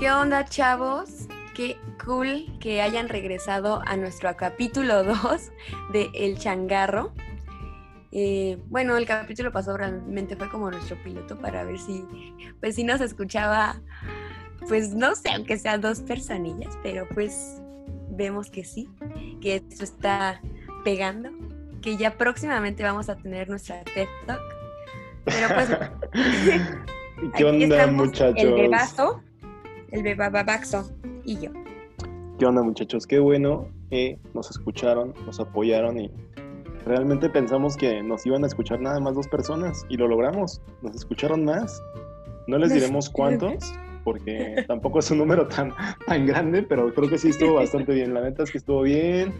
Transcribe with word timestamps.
¿Qué 0.00 0.10
onda, 0.10 0.46
chavos? 0.46 1.28
Qué 1.54 1.76
cool 2.02 2.46
que 2.58 2.80
hayan 2.80 3.10
regresado 3.10 3.82
a 3.84 3.98
nuestro 3.98 4.34
capítulo 4.34 5.04
2 5.04 5.52
de 5.92 6.08
El 6.14 6.38
Changarro. 6.38 7.12
Eh, 8.10 8.56
bueno, 8.70 8.96
el 8.96 9.04
capítulo 9.04 9.52
pasado 9.52 9.76
realmente 9.76 10.36
fue 10.36 10.48
como 10.48 10.70
nuestro 10.70 10.96
piloto 11.04 11.38
para 11.38 11.64
ver 11.64 11.78
si, 11.78 12.02
pues 12.60 12.76
si 12.76 12.84
nos 12.84 13.02
escuchaba, 13.02 13.82
pues 14.66 14.94
no 14.94 15.14
sé, 15.14 15.32
aunque 15.32 15.58
sean 15.58 15.82
dos 15.82 16.00
personillas, 16.00 16.78
pero 16.82 17.06
pues 17.12 17.60
vemos 18.08 18.50
que 18.50 18.64
sí, 18.64 18.88
que 19.42 19.56
esto 19.56 19.84
está 19.84 20.40
pegando, 20.82 21.28
que 21.82 21.98
ya 21.98 22.16
próximamente 22.16 22.82
vamos 22.82 23.10
a 23.10 23.16
tener 23.16 23.50
nuestra 23.50 23.84
TED 23.84 24.08
Talk. 24.26 24.40
Pero 25.26 25.48
pues... 25.54 25.68
¿Qué 27.36 27.44
onda, 27.44 27.86
muchachos? 27.88 28.34
El 28.38 28.70
el 29.90 30.02
bebabaxo 30.02 30.90
y 31.24 31.38
yo. 31.38 31.50
¿Qué 32.38 32.46
onda, 32.46 32.62
muchachos? 32.62 33.06
Qué 33.06 33.18
bueno 33.18 33.68
que 33.90 34.18
nos 34.34 34.50
escucharon, 34.50 35.14
nos 35.26 35.40
apoyaron 35.40 35.98
y 35.98 36.10
realmente 36.86 37.28
pensamos 37.28 37.76
que 37.76 38.02
nos 38.02 38.24
iban 38.24 38.44
a 38.44 38.46
escuchar 38.46 38.80
nada 38.80 39.00
más 39.00 39.14
dos 39.14 39.28
personas 39.28 39.84
y 39.88 39.96
lo 39.96 40.08
logramos. 40.08 40.62
Nos 40.82 40.94
escucharon 40.94 41.44
más. 41.44 41.82
No 42.46 42.58
les 42.58 42.72
diremos 42.72 43.10
cuántos, 43.10 43.74
porque 44.04 44.64
tampoco 44.68 45.00
es 45.00 45.10
un 45.10 45.18
número 45.18 45.46
tan, 45.48 45.72
tan 46.06 46.26
grande, 46.26 46.62
pero 46.62 46.92
creo 46.94 47.08
que 47.08 47.18
sí 47.18 47.28
estuvo 47.28 47.54
bastante 47.54 47.92
bien. 47.92 48.14
La 48.14 48.22
neta 48.22 48.42
es 48.44 48.50
que 48.50 48.58
estuvo 48.58 48.82
bien. 48.82 49.34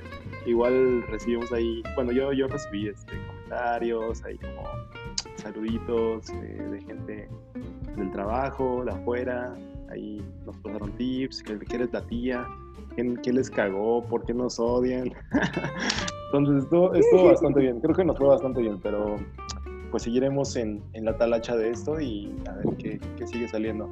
Igual 0.47 1.03
recibimos 1.09 1.53
ahí, 1.53 1.83
bueno, 1.95 2.13
yo, 2.13 2.33
yo 2.33 2.49
recibí 2.49 2.89
este, 2.89 3.13
comentarios, 3.27 4.23
ahí 4.25 4.37
como 4.39 4.63
saluditos 5.37 6.31
eh, 6.31 6.69
de 6.71 6.81
gente 6.83 7.29
del 7.97 8.11
trabajo, 8.11 8.85
de 8.85 8.93
afuera. 8.93 9.55
Ahí 9.91 10.23
nos 10.47 10.57
pasaron 10.59 10.93
tips, 10.97 11.43
que, 11.43 11.59
eres 11.75 11.93
la 11.93 12.07
tía, 12.07 12.47
¿Qué, 12.97 13.33
les 13.33 13.51
cagó, 13.51 14.05
por 14.05 14.25
qué 14.25 14.35
nos 14.35 14.59
odian. 14.59 15.13
Entonces 16.33 16.65
estuvo, 16.65 16.95
estuvo, 16.95 17.25
bastante 17.25 17.61
bien, 17.61 17.81
creo 17.81 17.95
que 17.95 18.05
nos 18.05 18.17
fue 18.17 18.29
bastante 18.29 18.61
bien, 18.61 18.79
pero 18.81 19.17
pues 19.91 20.05
seguiremos 20.05 20.55
en, 20.55 20.83
en 20.93 21.05
la 21.05 21.17
talacha 21.17 21.57
de 21.57 21.71
esto 21.71 22.01
y 22.01 22.33
a 22.49 22.53
ver 22.53 22.77
qué, 22.77 23.01
qué, 23.17 23.27
sigue 23.27 23.49
saliendo. 23.49 23.89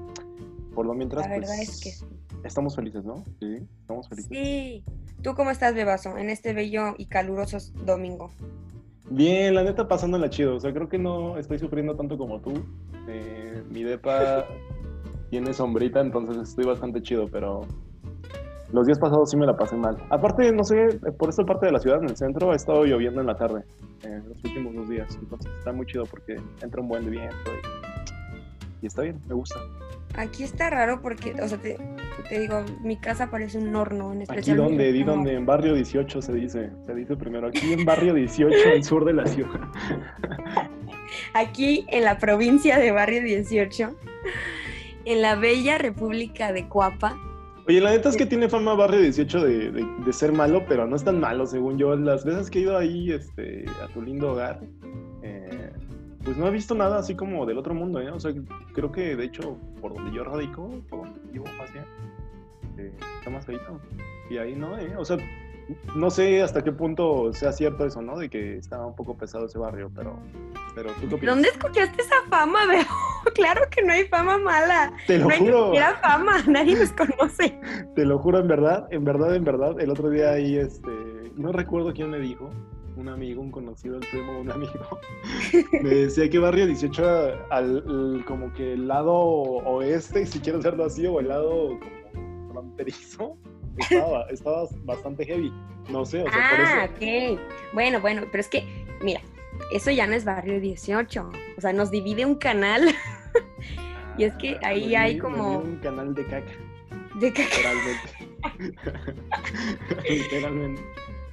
Por 0.74 0.86
lo 0.86 0.94
mientras, 0.94 1.26
la 1.26 1.34
verdad 1.34 1.54
pues, 1.56 1.84
es 1.84 2.00
que 2.00 2.46
estamos 2.46 2.76
felices, 2.76 3.04
¿no? 3.04 3.24
Sí, 3.40 3.66
estamos 3.80 4.08
felices. 4.08 4.30
Sí. 4.30 4.84
¿Tú 5.22 5.34
cómo 5.34 5.50
estás, 5.50 5.74
Bebazo, 5.74 6.16
en 6.16 6.30
este 6.30 6.52
bello 6.52 6.94
y 6.96 7.06
caluroso 7.06 7.58
domingo? 7.84 8.30
Bien, 9.10 9.54
la 9.54 9.64
neta 9.64 9.88
pasándola 9.88 10.30
chido. 10.30 10.56
O 10.56 10.60
sea, 10.60 10.72
creo 10.72 10.88
que 10.88 10.98
no 10.98 11.38
estoy 11.38 11.58
sufriendo 11.58 11.96
tanto 11.96 12.16
como 12.16 12.40
tú. 12.40 12.52
Eh, 13.08 13.62
mi 13.68 13.82
depa 13.82 14.46
tiene 15.30 15.52
sombrita, 15.52 16.00
entonces 16.00 16.48
estoy 16.48 16.64
bastante 16.64 17.02
chido, 17.02 17.28
pero 17.28 17.66
los 18.72 18.86
días 18.86 18.98
pasados 18.98 19.30
sí 19.30 19.36
me 19.36 19.46
la 19.46 19.56
pasé 19.56 19.76
mal. 19.76 19.96
Aparte, 20.10 20.52
no 20.52 20.64
sé, 20.64 20.98
por 21.18 21.30
esta 21.30 21.44
parte 21.44 21.66
de 21.66 21.72
la 21.72 21.78
ciudad, 21.78 22.02
en 22.02 22.10
el 22.10 22.16
centro, 22.16 22.52
ha 22.52 22.56
estado 22.56 22.84
lloviendo 22.84 23.20
en 23.20 23.26
la 23.26 23.36
tarde, 23.36 23.64
en 24.02 24.28
los 24.28 24.44
últimos 24.44 24.74
dos 24.74 24.88
días. 24.88 25.18
Entonces 25.20 25.50
está 25.58 25.72
muy 25.72 25.86
chido 25.86 26.04
porque 26.06 26.40
entra 26.62 26.80
un 26.80 26.88
buen 26.88 27.04
de 27.04 27.10
viento 27.10 27.50
y, 28.80 28.84
y 28.84 28.86
está 28.86 29.02
bien, 29.02 29.20
me 29.26 29.34
gusta. 29.34 29.58
Aquí 30.16 30.42
está 30.42 30.70
raro 30.70 31.00
porque, 31.00 31.34
o 31.40 31.48
sea, 31.48 31.58
te, 31.58 31.78
te 32.28 32.40
digo, 32.40 32.64
mi 32.82 32.96
casa 32.96 33.30
parece 33.30 33.58
un 33.58 33.74
horno 33.74 34.12
en 34.12 34.22
especial. 34.22 34.58
¿Aquí 34.58 34.68
dónde? 34.68 34.92
Di 34.92 35.04
dónde, 35.04 35.34
en 35.34 35.46
barrio 35.46 35.74
18 35.74 36.22
se 36.22 36.32
dice, 36.32 36.70
se 36.86 36.94
dice 36.94 37.16
primero. 37.16 37.48
Aquí 37.48 37.72
en 37.72 37.84
barrio 37.84 38.14
18, 38.14 38.56
al 38.74 38.84
sur 38.84 39.04
de 39.04 39.12
la 39.12 39.26
ciudad. 39.26 39.60
Aquí 41.34 41.86
en 41.88 42.04
la 42.04 42.18
provincia 42.18 42.78
de 42.78 42.90
barrio 42.90 43.22
18, 43.22 43.94
en 45.08 45.22
la 45.22 45.36
bella 45.36 45.78
república 45.78 46.52
de 46.52 46.68
Cuapa. 46.68 47.18
Oye, 47.66 47.80
la 47.80 47.90
neta 47.90 48.10
es 48.10 48.16
que 48.16 48.26
tiene 48.26 48.48
fama 48.48 48.74
barrio 48.74 49.00
18 49.00 49.44
de, 49.44 49.70
de, 49.72 49.86
de 50.04 50.12
ser 50.12 50.32
malo, 50.32 50.64
pero 50.68 50.86
no 50.86 50.96
es 50.96 51.04
tan 51.04 51.18
malo, 51.18 51.46
según 51.46 51.78
yo. 51.78 51.96
Las 51.96 52.24
veces 52.24 52.50
que 52.50 52.58
he 52.58 52.62
ido 52.62 52.76
ahí 52.76 53.12
este, 53.12 53.64
a 53.82 53.88
tu 53.92 54.02
lindo 54.02 54.32
hogar, 54.32 54.60
eh, 55.22 55.72
pues 56.24 56.36
no 56.36 56.46
he 56.46 56.50
visto 56.50 56.74
nada 56.74 56.98
así 56.98 57.14
como 57.14 57.46
del 57.46 57.56
otro 57.56 57.74
mundo, 57.74 58.00
¿eh? 58.00 58.10
O 58.10 58.20
sea, 58.20 58.32
creo 58.74 58.92
que 58.92 59.16
de 59.16 59.24
hecho, 59.24 59.56
por 59.80 59.94
donde 59.94 60.14
yo 60.14 60.24
radico, 60.24 60.70
por 60.90 61.04
donde 61.04 61.20
vivo 61.32 61.46
más 61.58 61.72
bien, 61.72 61.84
eh, 62.76 62.92
está 63.18 63.30
más 63.30 63.46
feito. 63.46 63.80
Y 64.30 64.36
ahí 64.36 64.54
no, 64.54 64.78
¿eh? 64.78 64.94
O 64.96 65.06
sea, 65.06 65.16
no 65.94 66.10
sé 66.10 66.42
hasta 66.42 66.62
qué 66.62 66.72
punto 66.72 67.32
sea 67.32 67.52
cierto 67.52 67.86
eso, 67.86 68.02
¿no? 68.02 68.18
De 68.18 68.28
que 68.28 68.58
está 68.58 68.84
un 68.84 68.94
poco 68.94 69.16
pesado 69.16 69.46
ese 69.46 69.58
barrio, 69.58 69.90
pero, 69.94 70.18
pero 70.74 70.90
¿tú 70.92 71.08
qué 71.08 71.14
opinas? 71.14 71.34
¿Dónde 71.34 71.48
escuchaste 71.48 72.02
esa 72.02 72.16
fama, 72.28 72.66
Beo? 72.68 72.84
Claro 73.38 73.62
que 73.70 73.82
no 73.82 73.92
hay 73.92 74.04
fama 74.04 74.38
mala. 74.38 74.92
Te 75.06 75.18
lo 75.18 75.24
no 75.24 75.30
hay 75.30 75.38
juro. 75.38 75.64
siquiera 75.66 75.96
fama, 75.96 76.42
nadie 76.46 76.76
nos 76.76 76.92
conoce. 76.92 77.58
Te 77.94 78.04
lo 78.04 78.18
juro, 78.18 78.40
en 78.40 78.48
verdad, 78.48 78.86
en 78.90 79.04
verdad, 79.04 79.34
en 79.34 79.44
verdad. 79.44 79.80
El 79.80 79.90
otro 79.90 80.10
día 80.10 80.32
ahí, 80.32 80.56
este, 80.56 80.90
no 81.36 81.52
recuerdo 81.52 81.92
quién 81.94 82.10
me 82.10 82.18
dijo, 82.18 82.50
un 82.96 83.08
amigo, 83.08 83.40
un 83.40 83.52
conocido, 83.52 83.96
el 83.96 84.06
primo 84.08 84.32
de 84.32 84.40
un 84.40 84.50
amigo, 84.50 85.00
me 85.82 85.90
decía 85.90 86.28
que 86.28 86.38
barrio 86.40 86.66
18 86.66 87.04
al, 87.04 87.84
al, 87.86 88.24
como 88.26 88.52
que 88.54 88.72
el 88.72 88.88
lado 88.88 89.14
oeste, 89.14 90.26
si 90.26 90.40
quieres 90.40 90.64
verlo 90.64 90.84
así, 90.84 91.06
o 91.06 91.20
el 91.20 91.28
lado 91.28 91.78
como 91.78 92.52
fronterizo, 92.52 93.36
estaba, 93.78 94.22
estaba 94.30 94.68
bastante 94.84 95.24
heavy. 95.24 95.52
No 95.90 96.04
sé, 96.04 96.22
o 96.22 96.30
sea, 96.30 96.40
ah, 96.42 96.88
por 96.90 97.06
eso. 97.06 97.36
ok. 97.36 97.40
Bueno, 97.72 98.00
bueno, 98.00 98.22
pero 98.30 98.40
es 98.40 98.48
que, 98.48 98.66
mira, 99.00 99.22
eso 99.72 99.90
ya 99.90 100.06
no 100.06 100.14
es 100.14 100.24
barrio 100.24 100.60
18. 100.60 101.30
O 101.56 101.60
sea, 101.60 101.72
nos 101.72 101.90
divide 101.90 102.26
un 102.26 102.34
canal. 102.34 102.88
Y 104.18 104.24
es 104.24 104.34
que 104.34 104.56
Ah, 104.62 104.68
ahí 104.68 104.94
hay 104.94 105.18
como. 105.18 105.58
un 105.60 105.76
canal 105.78 106.14
de 106.14 106.26
caca, 106.26 106.52
de 107.20 107.32
caca. 107.32 107.48
literalmente. 107.56 109.12
literalmente. 110.08 110.82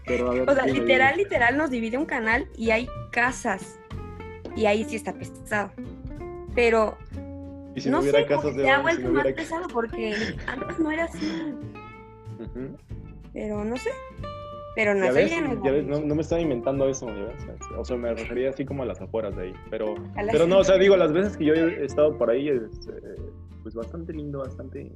Pero 0.05 0.29
a 0.29 0.33
ver, 0.35 0.49
O 0.49 0.53
sea, 0.53 0.65
literal, 0.67 1.17
literal 1.17 1.57
nos 1.57 1.69
divide 1.71 1.97
un 1.97 2.05
canal 2.05 2.47
y 2.55 2.69
hay 2.71 2.87
casas. 3.11 3.79
Y 4.55 4.67
ahí 4.67 4.85
sí 4.85 4.95
está 4.95 5.13
pesado. 5.13 5.71
Pero 6.53 6.97
Y 7.75 7.81
si 7.81 7.89
no 7.89 7.97
no 7.97 8.03
hubiera 8.03 8.19
sé, 8.19 8.25
casas 8.27 8.55
de 8.55 8.63
se 8.63 8.69
ha 8.69 8.77
si 8.77 8.81
vuelto 8.83 9.01
no 9.07 9.09
más 9.13 9.23
hubiera 9.23 9.35
pesado 9.35 9.67
porque 9.67 10.15
antes 10.47 10.79
no 10.79 10.91
era 10.91 11.05
así. 11.05 11.53
Pero 13.33 13.65
no 13.65 13.75
sé. 13.77 13.89
Pero 14.75 14.93
no 14.93 15.05
soy 15.05 15.15
ves, 15.15 15.31
ya 15.63 15.71
ves, 15.71 15.85
no, 15.85 16.01
no 16.01 16.15
me 16.15 16.21
estaba 16.21 16.41
inventando 16.41 16.89
eso, 16.89 17.07
O 17.77 17.85
sea, 17.85 17.95
me 17.95 18.13
refería 18.13 18.49
así 18.49 18.65
como 18.65 18.83
a 18.83 18.85
las 18.85 19.01
afueras 19.01 19.35
de 19.35 19.43
ahí. 19.43 19.53
Pero, 19.69 19.95
pero 20.31 20.45
no, 20.47 20.59
o 20.59 20.63
sea, 20.63 20.77
digo, 20.77 20.97
las 20.97 21.13
veces 21.13 21.37
que 21.37 21.45
yo 21.45 21.53
he 21.53 21.85
estado 21.85 22.17
por 22.17 22.29
ahí 22.29 22.49
es 22.49 22.61
eh, 22.89 23.15
pues 23.63 23.73
bastante 23.73 24.13
lindo, 24.13 24.39
bastante 24.39 24.91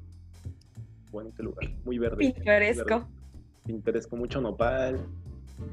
bonito 1.12 1.44
lugar, 1.44 1.70
muy 1.86 1.98
verde. 1.98 2.18
pintoresco. 2.18 3.08
Pintoresco, 3.66 4.16
mucho 4.16 4.42
nopal. 4.42 5.00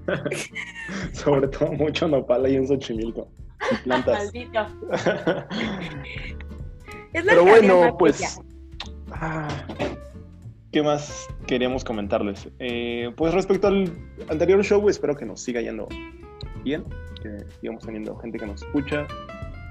Sobre 1.12 1.48
todo 1.48 1.72
mucho 1.72 2.08
nopal 2.08 2.44
ahí 2.44 2.56
en 2.56 2.66
Xochimilco. 2.66 3.28
Y 3.72 3.76
plantas. 3.84 4.24
Maldito. 4.24 4.66
Es 7.12 7.24
la 7.24 7.32
Pero 7.32 7.44
bueno, 7.44 7.96
pues. 7.98 8.38
ah, 9.10 9.48
¿Qué 10.72 10.82
más 10.82 11.28
queríamos 11.46 11.84
comentarles? 11.84 12.48
Eh, 12.58 13.12
pues 13.16 13.32
respecto 13.32 13.68
al 13.68 13.90
anterior 14.28 14.62
show, 14.62 14.88
espero 14.88 15.16
que 15.16 15.24
nos 15.24 15.40
siga 15.40 15.60
yendo 15.60 15.88
bien, 16.64 16.84
que 17.22 17.44
sigamos 17.60 17.84
teniendo 17.84 18.16
gente 18.16 18.38
que 18.38 18.46
nos 18.46 18.62
escucha 18.62 19.06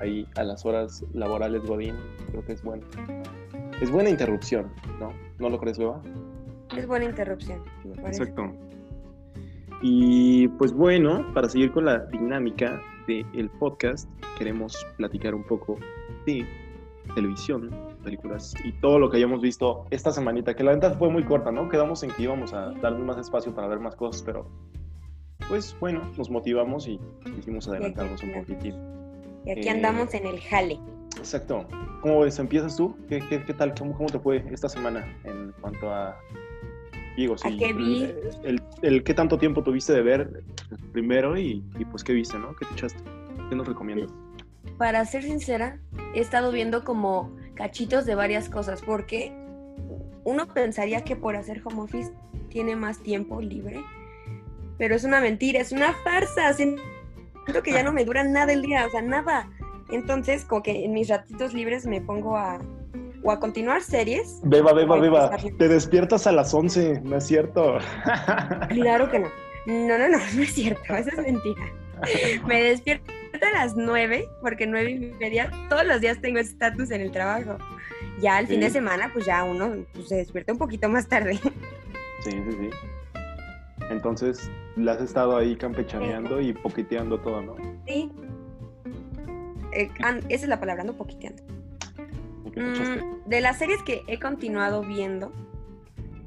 ahí 0.02 0.28
a 0.36 0.44
las 0.44 0.66
horas 0.66 1.04
laborales 1.14 1.64
Godín. 1.64 1.96
Creo 2.32 2.46
que 2.46 2.54
es 2.54 2.64
bueno. 2.64 2.84
Es 3.82 3.92
buena 3.92 4.10
interrupción, 4.10 4.72
¿no? 5.00 5.14
¿No 5.38 5.50
lo 5.50 5.60
crees, 5.60 5.78
Beba? 5.78 6.02
Es 6.76 6.88
buena 6.88 7.06
interrupción, 7.06 7.62
me 7.84 7.96
parece. 7.96 8.24
Exacto. 8.24 8.54
Y 9.82 10.48
pues 10.58 10.74
bueno, 10.74 11.26
para 11.34 11.50
seguir 11.50 11.72
con 11.72 11.86
la 11.86 12.00
dinámica 12.06 12.82
del 13.08 13.50
podcast, 13.60 14.10
queremos 14.38 14.86
platicar 14.98 15.36
un 15.36 15.44
poco 15.44 15.78
de 16.26 16.46
televisión, 17.14 17.70
películas 18.06 18.54
y 18.64 18.72
todo 18.74 19.00
lo 19.00 19.10
que 19.10 19.18
hayamos 19.18 19.42
visto 19.42 19.86
esta 19.90 20.12
semanita, 20.14 20.56
que 20.56 20.64
la 20.64 20.72
venta 20.72 20.92
fue 20.92 21.10
muy 21.10 21.24
corta, 21.24 21.52
¿no? 21.52 21.68
Quedamos 21.68 22.02
en 22.04 22.12
que 22.12 22.24
íbamos 22.24 22.54
a 22.54 22.72
darnos 22.82 23.02
más 23.04 23.18
espacio 23.18 23.54
para 23.54 23.68
ver 23.68 23.80
más 23.80 23.96
cosas, 23.96 24.22
pero 24.24 24.48
pues 25.50 25.76
bueno, 25.80 26.02
nos 26.18 26.30
motivamos 26.30 26.88
y 26.88 27.00
quisimos 27.36 27.68
adelantarnos 27.68 28.24
un 28.24 28.32
poquitín. 28.34 28.76
Y 29.46 29.52
aquí 29.52 29.68
Eh, 29.68 29.72
andamos 29.72 30.14
en 30.14 30.26
el 30.26 30.40
jale. 30.40 30.80
Exacto. 31.18 31.66
¿Cómo 32.02 32.22
ves? 32.22 32.40
¿Empiezas 32.40 32.76
tú? 32.76 32.96
¿Qué, 33.10 33.20
qué, 33.30 33.44
qué 33.44 33.54
tal? 33.54 33.74
¿Cómo, 33.78 33.94
¿Cómo 33.96 34.08
te 34.10 34.20
fue 34.20 34.44
esta 34.52 34.70
semana 34.70 35.06
en 35.24 35.54
cuanto 35.62 35.90
a... 35.92 36.16
Digo, 37.18 37.38
sí, 37.38 37.56
qué 37.58 37.72
vi? 37.74 38.04
El, 38.04 38.20
el- 38.44 38.64
el 38.82 39.04
qué 39.04 39.14
tanto 39.14 39.38
tiempo 39.38 39.64
tuviste 39.64 39.94
de 39.94 40.02
ver 40.02 40.44
primero 40.92 41.38
y, 41.38 41.64
y, 41.80 41.86
pues 41.86 42.04
qué 42.04 42.12
viste, 42.14 42.38
¿no? 42.38 42.54
¿Qué 42.56 42.66
te 42.66 42.74
echaste? 42.74 43.02
¿Qué 43.50 43.56
nos 43.56 43.68
recomiendas? 43.68 44.12
Para 44.78 45.06
ser 45.06 45.24
sincera, 45.24 45.80
he 46.14 46.20
estado 46.20 46.52
viendo 46.52 46.84
como 46.84 47.32
cachitos 47.56 48.06
de 48.06 48.16
varias 48.16 48.50
cosas, 48.50 48.82
porque 48.82 49.34
uno 50.24 50.48
pensaría 50.48 51.04
que 51.04 51.16
por 51.16 51.36
hacer 51.36 51.62
home 51.64 51.82
office 51.82 52.12
tiene 52.50 52.76
más 52.76 53.00
tiempo 53.00 53.42
libre, 53.42 53.84
pero 54.78 54.96
es 54.96 55.04
una 55.04 55.22
mentira, 55.22 55.60
es 55.60 55.72
una 55.72 55.94
farsa. 56.04 56.54
Siento 56.54 56.82
que 57.64 57.72
ya 57.72 57.84
no 57.84 57.94
me 57.94 58.06
dura 58.06 58.24
nada 58.24 58.52
el 58.52 58.62
día, 58.62 58.86
o 58.86 58.90
sea, 58.90 59.02
nada. 59.02 59.50
Entonces, 59.92 60.46
como 60.46 60.64
que 60.64 60.86
en 60.86 60.94
mis 60.94 61.10
ratitos 61.10 61.54
libres 61.54 61.86
me 61.86 62.02
pongo 62.02 62.38
a, 62.38 62.60
o 63.24 63.32
a 63.32 63.40
continuar 63.40 63.82
series. 63.82 64.40
Beba, 64.44 64.74
beba, 64.74 65.00
beba. 65.00 65.38
Te 65.58 65.68
despiertas 65.68 66.28
a 66.28 66.32
las 66.32 66.54
11, 66.54 67.02
no 67.04 67.18
es 67.18 67.26
cierto. 67.26 67.78
Claro 68.70 69.10
que 69.10 69.20
no. 69.20 69.28
No, 69.66 69.98
no, 69.98 70.10
no, 70.10 70.18
no 70.36 70.44
es 70.44 70.54
cierto, 70.54 70.96
eso 70.96 71.10
es 71.10 71.18
mentira. 71.18 71.72
Me 72.48 72.64
despierto 72.64 73.12
a 73.44 73.52
las 73.52 73.76
nueve, 73.76 74.28
porque 74.42 74.68
nueve 74.68 74.92
y 74.92 75.00
media, 75.20 75.52
todos 75.70 75.86
los 75.86 76.02
días 76.02 76.20
tengo 76.22 76.40
estatus 76.40 76.92
en 76.92 77.02
el 77.02 77.12
trabajo. 77.12 77.58
Ya 78.22 78.38
al 78.38 78.48
fin 78.48 78.60
de 78.62 78.68
Sí. 78.68 78.74
semana, 78.74 79.10
pues 79.14 79.26
ya 79.26 79.44
uno 79.44 79.86
pues, 79.94 80.08
se 80.08 80.16
despierta 80.16 80.54
un 80.54 80.58
poquito 80.60 80.88
más 80.90 81.08
tarde. 81.08 81.36
Sí, 82.22 82.32
sí, 82.32 82.52
sí. 82.60 82.70
Entonces, 83.90 84.50
le 84.78 84.90
has 84.90 85.02
estado 85.02 85.38
ahí 85.38 85.56
campechaneando 85.56 86.42
y 86.42 86.54
poquiteando 86.54 87.20
todo, 87.20 87.42
¿no? 87.42 87.56
Sí. 87.86 88.12
Eh, 89.74 89.90
esa 90.30 90.44
es 90.46 90.48
la 90.48 90.60
palabra, 90.60 90.84
no 90.84 90.94
poquiteando. 90.94 91.44
Mm, 92.56 93.28
de 93.30 93.42
las 93.42 93.58
series 93.60 93.84
que 93.84 94.02
he 94.08 94.18
continuado 94.18 94.82
viendo, 94.82 95.34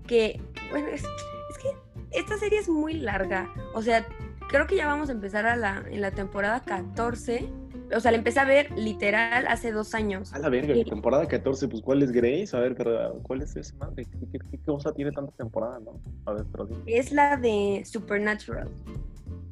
que, 0.07 0.41
bueno, 0.71 0.89
es, 0.89 1.03
es 1.03 1.59
que 1.59 1.69
esta 2.11 2.37
serie 2.37 2.59
es 2.59 2.69
muy 2.69 2.95
larga. 2.95 3.49
O 3.75 3.83
sea, 3.83 4.07
creo 4.49 4.67
que 4.67 4.77
ya 4.77 4.87
vamos 4.87 5.09
a 5.09 5.13
empezar 5.13 5.47
a 5.47 5.57
la, 5.57 5.85
en 5.91 6.01
la 6.01 6.11
temporada 6.11 6.61
14. 6.65 7.49
O 7.97 8.01
sea, 8.01 8.11
la 8.11 8.19
empecé 8.19 8.41
a 8.41 8.45
ver 8.45 8.71
literal 8.73 9.47
hace 9.49 9.73
dos 9.73 9.95
años. 9.95 10.33
A 10.35 10.39
la 10.39 10.51
verga, 10.51 10.75
Sí. 10.75 10.85
temporada 10.85 11.27
14, 11.27 11.69
pues 11.69 11.81
¿cuál 11.83 12.03
es 12.03 12.13
Grace? 12.13 12.55
A 12.55 12.61
ver, 12.61 12.75
pero 12.75 13.15
¿cuál 13.23 13.41
es 13.43 13.57
esa 13.57 13.75
madre? 13.77 14.05
¿Qué, 14.05 14.19
qué, 14.33 14.39
qué 14.51 14.59
cosa 14.59 14.93
tiene 14.93 15.11
tanta 15.13 15.33
temporada, 15.33 15.79
no? 15.81 15.99
A 16.27 16.35
ver, 16.35 16.45
pero 16.53 16.67
dime. 16.67 16.83
Es 16.87 17.13
la 17.13 17.37
de 17.39 17.83
Supernatural. 17.87 18.69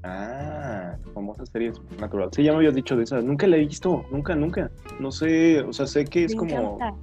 Ah, 0.03 0.97
famosa 1.15 1.47
serie 1.47 1.75
Supernatural. 1.75 2.29
Sí, 2.33 2.43
ya 2.45 2.53
me 2.53 2.59
habías 2.59 2.75
dicho 2.75 2.95
de 2.97 3.05
esa. 3.05 3.21
Nunca 3.23 3.47
la 3.47 3.57
he 3.57 3.61
visto, 3.61 4.05
nunca, 4.11 4.35
nunca. 4.35 4.71
No 5.01 5.11
sé, 5.11 5.63
o 5.63 5.73
sea, 5.73 5.87
sé 5.87 6.05
que 6.05 6.25
es 6.25 6.33
Me 6.33 6.39
como 6.39 6.75
encanta. 6.77 6.95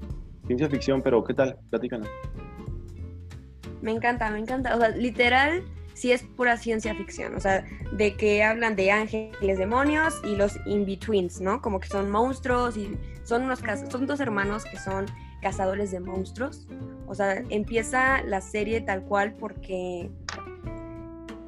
ciencia 0.46 0.70
ficción, 0.70 1.02
pero 1.02 1.24
¿qué 1.24 1.34
tal? 1.34 1.58
Platícanos. 1.72 2.08
Me 3.82 3.92
encanta, 3.92 4.30
me 4.30 4.40
encanta. 4.40 4.76
O 4.76 4.80
sea, 4.80 4.90
literal, 4.90 5.64
sí 5.94 6.12
es 6.12 6.24
pura 6.24 6.58
ciencia 6.58 6.96
ficción. 6.96 7.36
O 7.36 7.40
sea, 7.40 7.66
de 7.92 8.16
que 8.16 8.44
hablan 8.44 8.76
de 8.76 8.92
ángeles, 8.92 9.58
demonios 9.58 10.20
y 10.24 10.36
los 10.36 10.58
in-betweens, 10.66 11.42
¿no? 11.42 11.62
Como 11.62 11.80
que 11.80 11.88
son 11.88 12.10
monstruos 12.10 12.78
y 12.78 12.98
son 13.24 13.44
unos 13.44 13.62
son 13.90 14.06
dos 14.06 14.20
hermanos 14.20 14.66
que 14.66 14.78
son 14.78 15.06
cazadores 15.42 15.92
de 15.92 16.00
monstruos. 16.00 16.68
O 17.08 17.16
sea, 17.16 17.44
empieza 17.50 18.24
la 18.24 18.42
serie 18.42 18.82
tal 18.82 19.04
cual 19.04 19.36
porque 19.36 20.10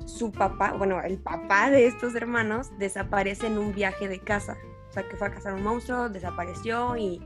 su 0.05 0.31
papá, 0.31 0.73
bueno, 0.73 1.01
el 1.01 1.17
papá 1.17 1.69
de 1.69 1.87
estos 1.87 2.15
hermanos 2.15 2.69
desaparece 2.77 3.47
en 3.47 3.57
un 3.57 3.73
viaje 3.73 4.07
de 4.07 4.19
casa. 4.19 4.57
O 4.89 4.93
sea, 4.93 5.07
que 5.07 5.17
fue 5.17 5.27
a 5.27 5.31
cazar 5.31 5.53
un 5.53 5.63
monstruo, 5.63 6.09
desapareció 6.09 6.95
y, 6.95 7.21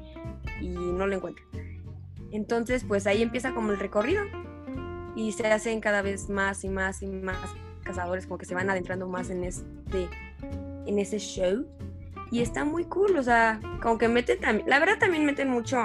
y 0.62 0.70
no 0.70 1.06
lo 1.06 1.16
encuentra. 1.16 1.44
Entonces, 2.32 2.84
pues 2.88 3.06
ahí 3.08 3.22
empieza 3.22 3.54
como 3.54 3.72
el 3.72 3.80
recorrido 3.80 4.24
y 5.16 5.32
se 5.32 5.48
hacen 5.48 5.82
cada 5.82 6.02
vez 6.02 6.30
más 6.30 6.64
y 6.64 6.70
más 6.70 7.02
y 7.02 7.08
más 7.08 7.38
cazadores, 7.84 8.26
como 8.26 8.38
que 8.38 8.46
se 8.46 8.56
van 8.56 8.70
adentrando 8.70 9.08
más 9.08 9.30
en 9.30 9.44
este, 9.44 10.08
en 10.86 11.00
ese 11.00 11.20
show. 11.20 11.66
Y 12.32 12.42
está 12.42 12.64
muy 12.64 12.86
cool, 12.86 13.18
o 13.18 13.24
sea, 13.24 13.60
como 13.82 13.98
que 13.98 14.08
meten 14.08 14.40
también, 14.40 14.70
la 14.70 14.80
verdad 14.80 15.00
también 15.00 15.26
meten 15.26 15.50
mucho 15.50 15.78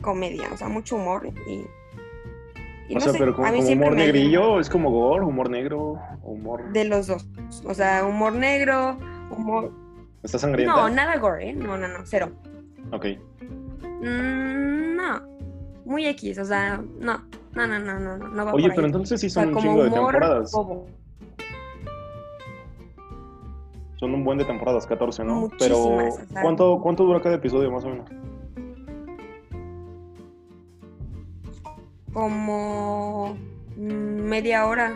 comedia, 0.00 0.48
o 0.52 0.56
sea, 0.56 0.68
mucho 0.68 0.96
humor 0.96 1.30
y... 1.46 1.66
y 2.88 2.92
o 2.92 2.94
no 2.94 3.00
sea, 3.00 3.12
sé, 3.12 3.18
pero 3.18 3.36
como, 3.36 3.46
como 3.46 3.68
humor 3.68 3.90
me 3.90 4.04
negrillo, 4.06 4.60
es 4.60 4.70
como 4.70 4.90
gore, 4.90 5.24
humor 5.24 5.50
negro, 5.50 5.98
humor... 6.22 6.72
De 6.72 6.84
los 6.84 7.06
dos, 7.06 7.26
o 7.64 7.74
sea, 7.74 8.04
humor 8.06 8.32
negro, 8.32 8.96
humor... 9.30 9.72
¿Está 10.22 10.38
sangrienta? 10.38 10.74
No, 10.74 10.88
nada 10.88 11.18
gore, 11.18 11.50
¿eh? 11.50 11.52
No, 11.52 11.76
no, 11.76 11.86
no, 11.86 12.00
cero. 12.04 12.32
Ok. 12.92 13.06
Mm, 14.00 14.96
no, 14.96 15.22
muy 15.84 16.06
X, 16.06 16.38
o 16.38 16.44
sea, 16.44 16.82
no, 17.00 17.22
no, 17.54 17.66
no, 17.66 17.78
no, 17.78 17.98
no, 17.98 18.16
no, 18.18 18.44
va 18.44 18.52
Oye, 18.52 18.64
por 18.68 18.74
pero 18.76 18.82
ahí. 18.86 18.86
entonces 18.86 19.20
sí 19.20 19.26
O 19.26 19.30
sea, 19.30 19.42
son 19.44 19.48
un 19.48 19.54
como 19.54 19.66
chingo 19.66 19.82
de 19.84 19.88
humor 19.90 20.12
temporadas. 20.12 20.52
bobo. 20.52 20.86
Son 23.96 24.14
un 24.14 24.24
buen 24.24 24.38
de 24.38 24.44
temporadas, 24.46 24.86
14, 24.86 25.24
¿no? 25.24 25.34
Muchísimas, 25.40 25.68
Pero, 25.68 25.78
o 25.96 26.10
sea. 26.32 26.42
¿cuánto, 26.42 26.80
¿cuánto 26.80 27.04
dura 27.04 27.20
cada 27.20 27.34
episodio, 27.36 27.70
más 27.70 27.84
o 27.84 27.88
menos? 27.90 28.08
como 32.12 33.36
media 33.76 34.66
hora 34.66 34.94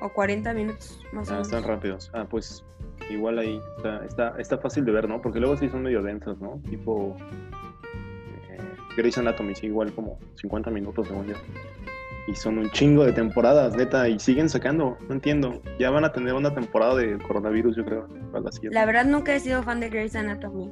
o 0.00 0.08
40 0.08 0.54
minutos 0.54 1.00
más 1.12 1.28
o 1.28 1.32
Ah, 1.32 1.34
menos. 1.34 1.48
están 1.48 1.64
rápidos. 1.64 2.10
Ah, 2.14 2.24
pues 2.28 2.64
igual 3.10 3.38
ahí 3.38 3.60
está, 3.76 4.04
está, 4.04 4.34
está 4.40 4.58
fácil 4.58 4.84
de 4.84 4.92
ver, 4.92 5.08
¿no? 5.08 5.20
Porque 5.20 5.40
luego 5.40 5.56
sí 5.56 5.68
son 5.68 5.82
medio 5.82 6.02
densas, 6.02 6.38
¿no? 6.40 6.60
Tipo 6.68 7.16
Grey's 9.00 9.18
Anatomy, 9.18 9.54
sí, 9.54 9.66
igual 9.66 9.92
como 9.92 10.18
50 10.36 10.70
minutos, 10.70 11.08
según 11.08 11.26
yo. 11.26 11.34
Y 12.28 12.34
son 12.34 12.58
un 12.58 12.70
chingo 12.70 13.04
de 13.04 13.12
temporadas, 13.12 13.74
neta, 13.76 14.08
y 14.08 14.18
siguen 14.20 14.48
sacando, 14.48 14.96
no 15.08 15.14
entiendo. 15.14 15.62
Ya 15.78 15.90
van 15.90 16.04
a 16.04 16.12
tener 16.12 16.34
una 16.34 16.54
temporada 16.54 16.94
de 16.96 17.18
coronavirus, 17.18 17.76
yo 17.76 17.84
creo, 17.84 18.06
para 18.30 18.44
la 18.44 18.52
siguiente. 18.52 18.74
La 18.78 18.84
verdad 18.86 19.04
nunca 19.06 19.34
he 19.34 19.40
sido 19.40 19.62
fan 19.62 19.80
de 19.80 19.88
Grey's 19.88 20.14
Anatomy. 20.14 20.70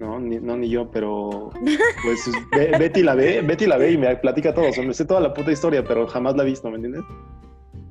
No, 0.00 0.18
ni, 0.18 0.38
no, 0.40 0.56
ni 0.56 0.68
yo, 0.68 0.90
pero 0.90 1.50
pues 2.04 2.30
Be- 2.50 2.76
Betty 2.76 3.02
la 3.04 3.14
ve, 3.14 3.40
Betty 3.42 3.66
la 3.66 3.76
ve 3.78 3.92
y 3.92 3.98
me 3.98 4.14
platica 4.16 4.52
todo. 4.52 4.68
O 4.68 4.72
sea, 4.72 4.84
me 4.84 4.92
sé 4.92 5.04
toda 5.04 5.20
la 5.20 5.32
puta 5.32 5.52
historia, 5.52 5.84
pero 5.84 6.06
jamás 6.08 6.36
la 6.36 6.42
he 6.42 6.46
visto, 6.46 6.68
¿me 6.68 6.76
entiendes? 6.76 7.02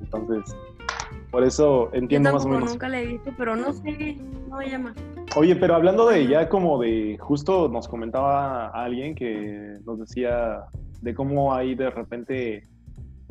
Entonces, 0.02 0.54
por 1.32 1.42
eso 1.42 1.90
Yo 1.90 1.98
entiendo 1.98 2.32
más 2.32 2.44
o 2.44 2.48
menos. 2.48 2.70
nunca 2.70 2.88
la 2.88 3.00
he 3.00 3.06
visto, 3.06 3.32
pero 3.36 3.56
no 3.56 3.72
sé, 3.72 4.18
no 4.48 4.58
me 4.58 4.68
llama. 4.68 4.94
Oye, 5.34 5.56
pero 5.56 5.74
hablando 5.74 6.06
de 6.06 6.28
ya 6.28 6.48
como 6.50 6.78
de, 6.78 7.16
justo 7.18 7.68
nos 7.68 7.88
comentaba 7.88 8.68
alguien 8.68 9.14
que 9.14 9.78
nos 9.86 9.98
decía 9.98 10.64
de 11.00 11.14
cómo 11.14 11.54
hay 11.54 11.74
de 11.74 11.88
repente 11.88 12.62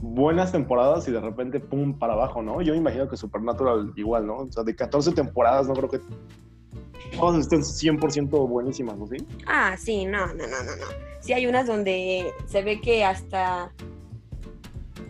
buenas 0.01 0.51
temporadas 0.51 1.07
y 1.07 1.11
de 1.11 1.21
repente 1.21 1.59
pum 1.59 1.97
para 1.97 2.13
abajo, 2.13 2.41
¿no? 2.41 2.61
Yo 2.63 2.73
me 2.73 2.79
imagino 2.79 3.07
que 3.07 3.15
Supernatural 3.15 3.93
igual, 3.95 4.25
¿no? 4.25 4.37
O 4.37 4.51
sea, 4.51 4.63
de 4.63 4.75
14 4.75 5.11
temporadas 5.11 5.67
no 5.67 5.73
creo 5.75 5.89
que 5.89 5.99
todas 7.15 7.39
estén 7.39 7.61
100% 7.61 8.29
buenísimas, 8.49 8.97
¿no? 8.97 9.05
¿Sí? 9.05 9.17
Ah, 9.45 9.75
sí, 9.77 10.05
no, 10.05 10.25
no, 10.27 10.33
no, 10.33 10.63
no, 10.63 10.75
no. 10.75 10.87
Sí 11.19 11.33
hay 11.33 11.45
unas 11.45 11.67
donde 11.67 12.33
se 12.47 12.63
ve 12.63 12.81
que 12.81 13.05
hasta 13.05 13.71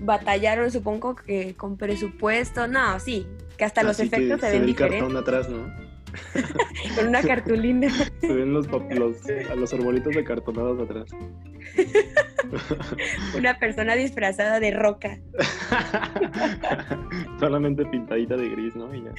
batallaron, 0.01 0.71
supongo 0.71 1.15
que 1.15 1.53
con 1.55 1.77
presupuesto. 1.77 2.67
No, 2.67 2.99
sí, 2.99 3.27
que 3.57 3.65
hasta 3.65 3.83
los 3.83 3.99
Así 3.99 4.09
que 4.09 4.15
efectos 4.17 4.41
se, 4.41 4.47
ve 4.47 4.51
ven 4.53 4.61
el 4.61 4.67
diferentes. 4.67 5.01
cartón 5.01 5.17
atrás, 5.17 5.49
¿no? 5.49 5.91
Con 6.95 7.07
una 7.07 7.21
cartulina. 7.27 7.89
Se 8.19 8.33
ven 8.33 8.53
los, 8.53 8.67
los, 8.67 9.17
a 9.49 9.55
los 9.55 9.73
arbolitos 9.73 10.13
de 10.13 10.23
cartonados 10.23 10.79
atrás. 10.81 11.09
una 13.37 13.57
persona 13.59 13.95
disfrazada 13.95 14.59
de 14.59 14.71
roca. 14.71 15.19
Solamente 17.39 17.85
pintadita 17.85 18.35
de 18.35 18.49
gris, 18.49 18.75
¿no? 18.75 18.93
Y 18.93 19.03
ya. 19.03 19.11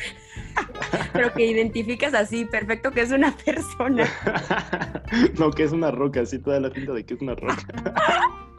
Pero 1.13 1.33
que 1.33 1.47
identificas 1.47 2.15
así, 2.15 2.45
perfecto, 2.45 2.91
que 2.91 3.01
es 3.03 3.11
una 3.11 3.35
persona. 3.37 4.07
no, 5.39 5.51
que 5.51 5.63
es 5.65 5.73
una 5.73 5.91
roca, 5.91 6.21
así 6.21 6.39
toda 6.39 6.61
la 6.61 6.71
pinta 6.71 6.93
de 6.93 7.05
que 7.05 7.15
es 7.15 7.23
una 7.23 7.35
roca. 7.35 7.65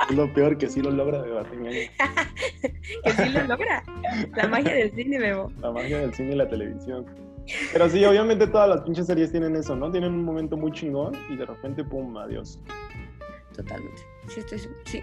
Es 0.10 0.16
lo 0.16 0.34
peor 0.34 0.58
que 0.58 0.70
sí 0.70 0.82
lo 0.82 0.92
logra 0.92 1.22
de 1.22 1.32
Bartimeo. 1.32 1.72
Que 3.04 3.12
sí 3.12 3.30
lo 3.30 3.44
logra. 3.48 3.84
La 4.36 4.48
magia 4.48 4.74
del 4.74 4.92
cine, 4.92 5.20
Bebo. 5.20 5.52
La 5.60 5.72
magia 5.72 6.00
del 6.00 6.14
cine 6.14 6.34
y 6.34 6.36
la 6.36 6.48
televisión. 6.48 7.06
Pero 7.72 7.90
sí, 7.90 8.04
obviamente 8.06 8.48
todas 8.48 8.70
las 8.70 8.82
pinches 8.82 9.08
series 9.08 9.32
tienen 9.32 9.56
eso, 9.56 9.76
¿no? 9.76 9.92
Tienen 9.92 10.14
un 10.14 10.24
momento 10.24 10.56
muy 10.56 10.72
chingón 10.72 11.14
y 11.30 11.36
de 11.36 11.46
repente, 11.46 11.84
pum, 11.84 12.16
adiós. 12.18 12.60
Totalmente. 13.56 14.02
Sí, 14.28 14.40
estoy 14.40 14.60
sí. 14.86 15.02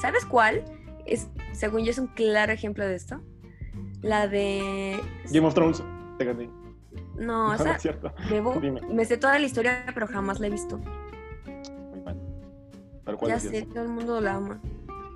¿Sabes 0.00 0.24
cuál? 0.24 0.64
Es, 1.06 1.28
según 1.52 1.84
yo, 1.84 1.90
es 1.90 1.98
un 1.98 2.08
claro 2.08 2.52
ejemplo 2.52 2.86
de 2.86 2.94
esto. 2.94 3.20
La 4.02 4.28
de. 4.28 5.00
Game 5.30 5.46
of 5.46 5.54
Thrones. 5.54 5.82
No, 7.16 7.56
no 7.56 7.72
es 7.72 7.82
cierto. 7.82 8.12
Bebo, 8.28 8.58
Dime. 8.60 8.80
me 8.82 9.04
sé 9.04 9.16
toda 9.16 9.38
la 9.38 9.46
historia, 9.46 9.84
pero 9.94 10.06
jamás 10.06 10.40
la 10.40 10.46
he 10.46 10.50
visto. 10.50 10.80
¿Pero 13.10 13.18
cuál 13.18 13.30
Ya 13.32 13.40
sé, 13.40 13.62
todo 13.62 13.82
el 13.82 13.88
mundo 13.90 14.20
la 14.20 14.34
ama. 14.34 14.60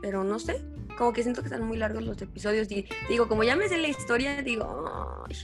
Pero 0.03 0.25
no 0.25 0.39
sé. 0.39 0.61
Como 0.99 1.13
que 1.13 1.23
siento 1.23 1.41
que 1.43 1.49
están 1.49 1.63
muy 1.67 1.77
largos 1.77 2.05
los 2.05 2.21
episodios. 2.23 2.71
Y 2.71 2.87
digo, 3.09 3.27
como 3.27 3.43
ya 3.43 3.57
me 3.57 3.69
sé 3.69 3.79
la 3.79 3.89
historia, 3.89 4.43
digo, 4.43 4.85
"Ay, 5.27 5.37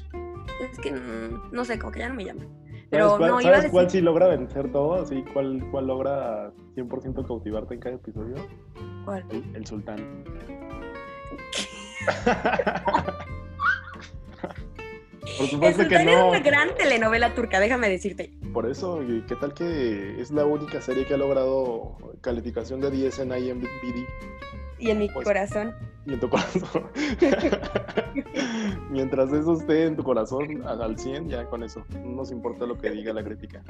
es 0.71 0.79
que 0.79 0.93
mm, 0.93 1.51
no 1.53 1.65
sé, 1.65 1.79
como 1.79 1.91
que 1.93 2.01
ya 2.01 2.09
no 2.09 2.15
me 2.15 2.25
llama. 2.25 2.45
Pero 2.91 3.05
¿Sabes 3.11 3.19
cuál, 3.19 3.31
no, 3.31 3.41
iba 3.41 3.51
a 3.51 3.53
¿sabes 3.53 3.57
decir. 3.63 3.71
cuál 3.73 3.91
sí 3.91 4.01
logra 4.01 4.27
vencer 4.29 4.71
todo? 4.73 4.95
Así, 5.03 5.25
¿cuál, 5.33 5.65
¿Cuál 5.71 5.87
logra 5.87 6.53
100% 6.77 7.27
cautivarte 7.27 7.75
en 7.75 7.81
cada 7.81 7.95
episodio? 7.97 8.35
¿Cuál? 9.05 9.25
El, 9.31 9.57
el 9.57 9.67
sultán. 9.67 10.25
Por 15.41 15.49
supuesto 15.51 15.83
que 15.89 15.97
Sultán 15.97 16.09
es 16.09 16.17
no. 16.17 16.29
una 16.29 16.41
gran 16.41 16.75
telenovela 16.75 17.35
turca, 17.35 17.61
déjame 17.61 17.89
decirte. 17.89 18.33
Por 18.53 18.69
eso, 18.71 19.03
¿y 19.03 19.23
¿qué 19.23 19.37
tal 19.37 19.55
que 19.55 20.21
es 20.21 20.31
la 20.31 20.45
única 20.45 20.81
serie 20.81 21.07
que 21.07 21.15
ha 21.15 21.17
logrado 21.17 21.97
calificación 22.21 22.81
de 22.81 22.91
10 22.91 23.19
en 23.21 23.33
IMDb 23.33 24.07
Y 24.79 24.91
en 24.91 24.99
mi 24.99 25.09
Pues- 25.09 25.25
corazón. 25.25 25.75
y 26.07 26.15
en 26.15 26.21
tu 26.21 26.29
corazón? 26.29 26.85
Mientras 28.91 29.33
eso 29.33 29.55
esté 29.55 29.87
en 29.87 29.97
tu 29.97 30.03
corazón 30.03 30.63
al 30.67 30.83
al 30.83 30.99
100, 30.99 31.29
ya 31.29 31.45
con 31.47 31.63
eso. 31.63 31.85
No 31.91 32.11
nos 32.17 32.31
importa 32.33 32.67
lo 32.67 32.77
que 32.79 32.91
diga 32.91 33.13
la 33.13 33.23
crítica. 33.23 33.63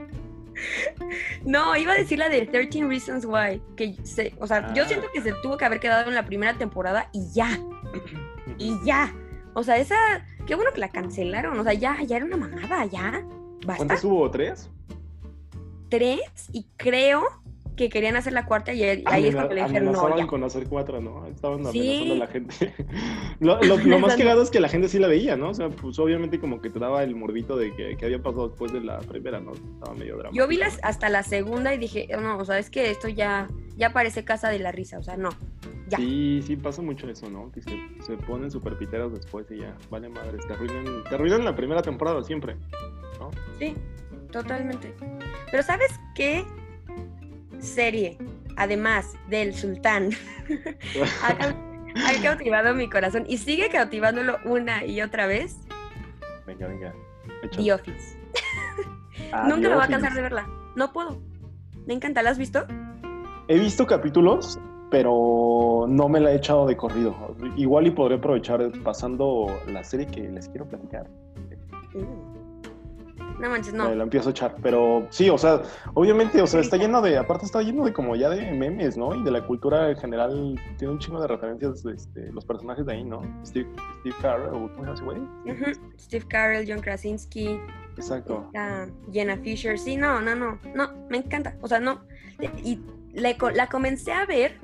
No, 1.44 1.76
iba 1.76 1.92
a 1.92 1.96
decir 1.96 2.18
la 2.18 2.28
de 2.28 2.46
13 2.46 2.84
Reasons 2.86 3.24
Why, 3.24 3.62
que 3.76 3.96
se, 4.04 4.34
o 4.40 4.46
sea, 4.46 4.72
yo 4.74 4.84
Ah. 4.84 4.88
siento 4.88 5.06
que 5.12 5.20
se 5.20 5.32
tuvo 5.42 5.56
que 5.56 5.64
haber 5.64 5.80
quedado 5.80 6.08
en 6.08 6.14
la 6.14 6.24
primera 6.26 6.54
temporada 6.56 7.08
y 7.12 7.30
ya, 7.32 7.58
y 8.58 8.76
ya. 8.84 9.12
O 9.54 9.62
sea, 9.62 9.78
esa, 9.78 9.96
qué 10.46 10.54
bueno 10.54 10.72
que 10.72 10.80
la 10.80 10.90
cancelaron, 10.90 11.58
o 11.58 11.64
sea, 11.64 11.74
ya, 11.74 12.02
ya 12.02 12.16
era 12.16 12.24
una 12.24 12.36
mamada, 12.36 12.84
ya. 12.86 13.24
Basta. 13.66 13.76
¿Cuántas 13.76 14.04
hubo? 14.04 14.30
¿Tres? 14.30 14.70
Tres 15.88 16.20
y 16.52 16.66
creo 16.76 17.24
que 17.76 17.88
querían 17.88 18.16
hacer 18.16 18.32
la 18.34 18.44
cuarta 18.44 18.72
y 18.74 18.82
ahí 18.82 19.02
ahí 19.06 19.26
es 19.28 19.34
cuando 19.34 19.54
le 19.54 19.62
dijeron 19.64 19.92
no, 19.92 20.16
ya. 20.18 20.26
con 20.26 20.44
hacer 20.44 20.66
cuatro, 20.68 21.00
¿no? 21.00 21.26
Estaban 21.26 21.64
Sí. 21.72 21.78
amenazando 21.80 22.14
a 22.14 22.16
la 22.18 22.26
gente. 22.26 22.74
lo, 23.40 23.62
lo- 23.62 23.76
lo 23.78 23.98
más 24.00 24.16
cagado 24.16 24.42
es 24.42 24.50
que 24.50 24.60
la 24.60 24.68
gente 24.68 24.88
sí 24.88 24.98
la 24.98 25.08
veía, 25.08 25.36
¿no? 25.36 25.50
O 25.50 25.54
sea, 25.54 25.68
pues 25.70 25.98
obviamente 25.98 26.38
como 26.38 26.60
que 26.60 26.68
te 26.70 26.78
daba 26.78 27.02
el 27.02 27.14
morbito 27.16 27.56
de 27.56 27.74
que, 27.74 27.96
que 27.96 28.04
había 28.04 28.22
pasado 28.22 28.48
después 28.48 28.72
de 28.72 28.80
la 28.80 28.98
primera, 28.98 29.40
¿no? 29.40 29.52
Estaba 29.52 29.94
medio 29.94 30.16
dramático. 30.16 30.36
Yo 30.42 30.48
vi 30.48 30.56
las 30.56 30.78
hasta 30.82 31.08
la 31.08 31.22
segunda 31.22 31.72
y 31.74 31.78
dije, 31.78 32.08
"Oh, 32.16 32.20
no, 32.20 32.36
o 32.38 32.44
sea, 32.44 32.58
es 32.58 32.68
que 32.70 32.90
esto 32.90 33.08
ya, 33.08 33.48
ya 33.76 33.92
parece 33.92 34.24
casa 34.24 34.50
de 34.50 34.58
la 34.58 34.72
risa, 34.72 34.98
o 34.98 35.02
sea, 35.02 35.16
no. 35.16 35.30
ya. 35.88 35.96
Sí, 35.98 36.42
sí, 36.46 36.56
pasa 36.56 36.82
mucho 36.82 37.08
eso, 37.08 37.28
¿no? 37.30 37.50
Que 37.52 37.62
se, 37.62 37.76
se 38.06 38.16
ponen 38.18 38.50
super 38.50 38.76
piteros 38.76 39.12
después 39.12 39.46
y 39.50 39.58
ya, 39.58 39.74
vale 39.90 40.08
madres, 40.08 40.46
te 40.46 40.52
arruinan, 40.52 41.02
te 41.08 41.14
arruinan 41.14 41.44
la 41.44 41.56
primera 41.56 41.82
temporada 41.82 42.22
siempre, 42.22 42.56
¿no? 43.18 43.30
Sí, 43.58 43.74
totalmente. 44.30 44.94
Pero 45.50 45.62
¿sabes 45.64 45.90
qué 46.14 46.44
serie, 47.62 48.18
además 48.56 49.14
del 49.28 49.54
sultán, 49.54 50.10
ha, 51.22 51.38
cau- 51.38 51.56
ha 51.96 52.22
cautivado 52.22 52.74
mi 52.74 52.88
corazón 52.88 53.24
y 53.28 53.38
sigue 53.38 53.68
cautivándolo 53.68 54.38
una 54.44 54.84
y 54.84 55.00
otra 55.02 55.26
vez? 55.26 55.56
Venga, 56.46 56.66
venga. 56.68 56.92
Échale. 57.42 57.64
The 57.64 57.72
Office. 57.72 58.18
Ah, 59.32 59.44
Nunca 59.48 59.62
The 59.62 59.68
me 59.68 59.74
voy 59.76 59.84
a 59.84 59.88
cansar 59.88 60.14
de 60.14 60.22
verla. 60.22 60.48
No 60.74 60.92
puedo. 60.92 61.20
Me 61.86 61.94
encanta. 61.94 62.20
¿La 62.22 62.30
has 62.30 62.38
visto? 62.38 62.64
He 63.46 63.58
visto 63.60 63.86
capítulos, 63.86 64.58
pero 64.90 65.86
no 65.88 66.08
me 66.08 66.18
la 66.18 66.32
he 66.32 66.36
echado 66.36 66.66
de 66.66 66.76
corrido. 66.76 67.14
Igual 67.56 67.86
y 67.86 67.90
podré 67.92 68.16
aprovechar 68.16 68.72
pasando 68.82 69.56
la 69.68 69.84
serie 69.84 70.06
que 70.08 70.22
les 70.22 70.48
quiero 70.48 70.66
platicar. 70.66 71.06
No 73.40 73.48
manches, 73.48 73.72
no. 73.72 73.94
la 73.94 74.02
empiezo 74.02 74.28
a 74.28 74.32
echar, 74.32 74.54
pero 74.62 75.06
sí, 75.10 75.30
o 75.30 75.38
sea, 75.38 75.62
obviamente, 75.94 76.42
o 76.42 76.46
sea, 76.46 76.60
está 76.60 76.76
lleno 76.76 77.00
de, 77.00 77.16
aparte 77.16 77.46
está 77.46 77.62
lleno 77.62 77.84
de 77.84 77.92
como 77.92 78.14
ya 78.14 78.28
de 78.28 78.52
memes, 78.52 78.98
¿no? 78.98 79.14
Y 79.14 79.22
de 79.22 79.30
la 79.30 79.46
cultura 79.46 79.90
en 79.90 79.96
general, 79.96 80.60
tiene 80.76 80.92
un 80.92 80.98
chingo 80.98 81.20
de 81.20 81.26
referencias, 81.26 81.84
este, 81.86 82.30
los 82.32 82.44
personajes 82.44 82.84
de 82.84 82.92
ahí, 82.92 83.04
¿no? 83.04 83.22
Steve, 83.44 83.68
Steve 84.00 84.14
Carell, 84.20 84.50
¿cómo 84.50 84.68
se 84.68 84.76
llama 84.76 84.92
ese 84.92 85.04
güey? 85.04 85.74
Steve 85.98 86.26
Carell, 86.28 86.66
John 86.68 86.82
Krasinski, 86.82 87.58
Exacto. 87.96 88.44
está 88.46 88.88
Jenna 89.12 89.36
Fisher. 89.38 89.78
Sí, 89.78 89.96
no, 89.96 90.20
no, 90.20 90.34
no. 90.34 90.58
No, 90.74 90.92
me 91.08 91.18
encanta. 91.18 91.56
O 91.60 91.68
sea, 91.68 91.80
no. 91.80 92.02
Y 92.62 92.80
la 93.14 93.66
comencé 93.68 94.12
a 94.12 94.26
ver 94.26 94.58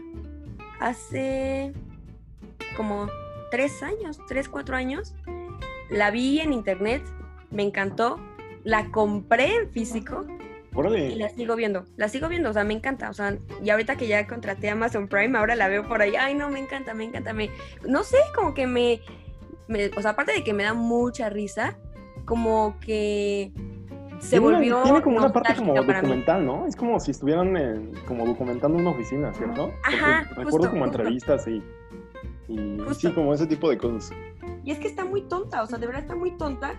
hace 0.80 1.72
como 2.76 3.08
tres 3.50 3.82
años, 3.82 4.18
tres, 4.28 4.48
cuatro 4.48 4.76
años. 4.76 5.14
La 5.90 6.10
vi 6.10 6.40
en 6.40 6.52
internet, 6.52 7.02
me 7.50 7.62
encantó. 7.62 8.18
La 8.66 8.90
compré 8.90 9.54
en 9.54 9.70
físico 9.70 10.26
y 11.12 11.14
la 11.14 11.28
sigo 11.30 11.54
viendo. 11.54 11.84
La 11.96 12.08
sigo 12.08 12.28
viendo, 12.28 12.50
o 12.50 12.52
sea, 12.52 12.64
me 12.64 12.74
encanta. 12.74 13.08
O 13.10 13.14
sea, 13.14 13.38
y 13.62 13.70
ahorita 13.70 13.94
que 13.96 14.08
ya 14.08 14.26
contraté 14.26 14.68
Amazon 14.68 15.06
Prime, 15.08 15.38
ahora 15.38 15.54
la 15.54 15.68
veo 15.68 15.84
por 15.86 16.02
ahí. 16.02 16.16
Ay, 16.16 16.34
no, 16.34 16.50
me 16.50 16.58
encanta, 16.58 16.92
me 16.92 17.04
encanta. 17.04 17.32
Me, 17.32 17.48
no 17.88 18.02
sé, 18.02 18.18
como 18.34 18.54
que 18.54 18.66
me, 18.66 19.00
me- 19.68 19.86
O 19.96 20.02
sea, 20.02 20.10
aparte 20.10 20.32
de 20.32 20.42
que 20.42 20.52
me 20.52 20.64
da 20.64 20.74
mucha 20.74 21.30
risa, 21.30 21.78
como 22.24 22.76
que 22.80 23.52
se 24.18 24.30
Tiene 24.30 24.46
una- 24.46 24.56
volvió. 24.58 24.82
Tiene 24.82 25.00
como 25.02 25.18
una 25.18 25.32
parte 25.32 25.54
como 25.54 25.72
mí. 25.74 25.84
documental, 25.86 26.44
¿no? 26.44 26.66
Es 26.66 26.74
como 26.74 26.98
si 26.98 27.12
estuvieran 27.12 27.56
en- 27.56 27.92
como 28.06 28.26
documentando 28.26 28.76
una 28.76 28.90
oficina, 28.90 29.32
¿cierto? 29.32 29.70
Porque 29.84 29.96
Ajá, 29.96 30.22
Recuerdo 30.30 30.50
justo, 30.50 30.70
como 30.70 30.82
justo. 30.86 30.98
entrevistas 30.98 31.46
y, 31.46 31.62
y 32.48 32.78
sí, 32.98 33.12
como 33.12 33.32
ese 33.32 33.46
tipo 33.46 33.70
de 33.70 33.78
cosas. 33.78 34.12
Y 34.64 34.72
es 34.72 34.78
que 34.80 34.88
está 34.88 35.04
muy 35.04 35.22
tonta, 35.22 35.62
o 35.62 35.66
sea, 35.68 35.78
de 35.78 35.86
verdad 35.86 36.02
está 36.02 36.16
muy 36.16 36.32
tonta 36.32 36.74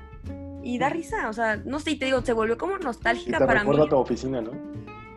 y 0.63 0.77
da 0.79 0.89
risa, 0.89 1.29
o 1.29 1.33
sea, 1.33 1.57
no 1.57 1.79
sé, 1.79 1.91
y 1.91 1.99
te 1.99 2.05
digo, 2.05 2.21
se 2.21 2.33
volvió 2.33 2.57
como 2.57 2.77
nostálgica 2.77 3.37
te 3.39 3.45
para 3.45 3.63
mí. 3.63 3.69
recuerda 3.69 3.85
a 3.85 3.89
tu 3.89 3.97
oficina, 3.97 4.41
¿no? 4.41 4.51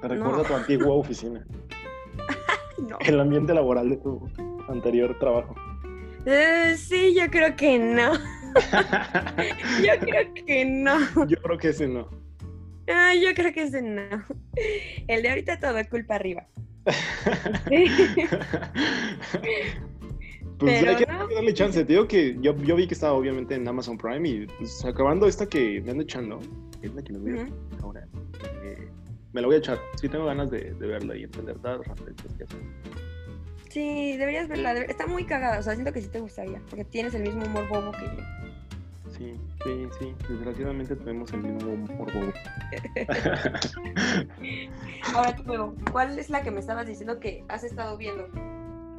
Te 0.01 0.09
recuerda 0.09 0.39
No. 0.39 0.43
tu 0.45 0.55
antigua 0.55 0.95
oficina. 0.95 1.45
No. 2.89 2.97
El 3.01 3.21
ambiente 3.21 3.53
laboral 3.55 3.91
de 3.91 3.97
tu 3.99 4.29
anterior 4.69 5.17
trabajo. 5.19 5.55
Eh, 6.27 6.75
sí, 6.79 7.15
yo 7.15 7.31
creo 7.31 7.55
que 7.57 7.79
no. 7.79 8.13
Yo 9.83 9.93
creo 10.01 10.35
que 10.35 10.65
no. 10.65 10.99
Yo 11.29 11.37
creo 11.41 11.57
que 11.59 11.69
ese 11.69 11.87
no. 11.87 12.09
Ah, 12.93 13.15
yo 13.15 13.33
creo 13.35 13.53
que 13.53 13.63
ese 13.63 13.81
no. 13.81 14.25
El 15.07 15.23
de 15.23 15.29
ahorita 15.29 15.61
todo 15.61 15.77
culpa 15.89 16.17
arriba. 16.17 16.47
Pues 20.61 20.79
Pero 20.81 20.91
hay 20.91 20.97
que, 20.99 21.07
no. 21.07 21.23
hay 21.23 21.29
que 21.29 21.35
darle 21.35 21.55
chance. 21.55 21.83
Te 21.85 21.93
digo 21.95 22.07
que 22.07 22.37
yo, 22.41 22.55
yo 22.59 22.77
vi 22.77 22.87
que 22.87 22.93
estaba 22.93 23.15
obviamente 23.15 23.55
en 23.55 23.67
Amazon 23.67 23.97
Prime 23.97 24.29
y 24.29 24.47
pues, 24.47 24.85
acabando 24.85 25.27
esta 25.27 25.47
que 25.47 25.81
me 25.81 25.93
ando 25.93 26.03
echando, 26.03 26.39
es 26.83 26.95
la 26.95 27.03
que 27.03 27.15
me 27.15 27.19
voy 27.19 27.39
a 27.41 27.45
Ujú. 27.45 27.55
ahora, 27.83 28.07
eh, 28.63 28.87
me 29.33 29.41
la 29.41 29.47
voy 29.47 29.57
a 29.57 29.59
echar. 29.59 29.79
Sí 29.97 30.07
tengo 30.09 30.27
ganas 30.27 30.51
de, 30.51 30.75
de 30.75 30.87
verla 30.87 31.17
y 31.17 31.23
entender 31.25 31.57
todas 31.61 31.81
las 31.87 31.99
que. 32.37 32.45
Sí, 33.71 34.19
deberías 34.19 34.49
verla. 34.49 34.73
Está 34.83 35.07
muy 35.07 35.25
cagada, 35.25 35.61
o 35.61 35.63
sea, 35.63 35.73
siento 35.73 35.95
que 35.95 36.03
sí 36.03 36.09
te 36.09 36.21
gustaría, 36.21 36.61
porque 36.69 36.85
tienes 36.85 37.15
el 37.15 37.23
mismo 37.23 37.43
humor 37.47 37.67
bobo 37.69 37.93
que 37.93 38.05
yo. 38.05 38.23
Sí, 39.17 39.33
sí, 39.65 39.89
sí. 39.99 40.15
Desgraciadamente 40.29 40.95
tenemos 40.97 41.33
el 41.33 41.43
mismo 41.43 41.73
humor 41.73 42.13
bobo. 42.13 42.33
Ahora 45.15 45.35
tú, 45.37 45.75
¿cuál 45.91 46.19
es 46.19 46.29
la 46.29 46.43
que 46.43 46.51
me 46.51 46.61
estabas 46.61 46.87
diciendo 46.87 47.19
que 47.19 47.45
has 47.49 47.65
estado 47.65 47.97
viendo? 47.97 48.29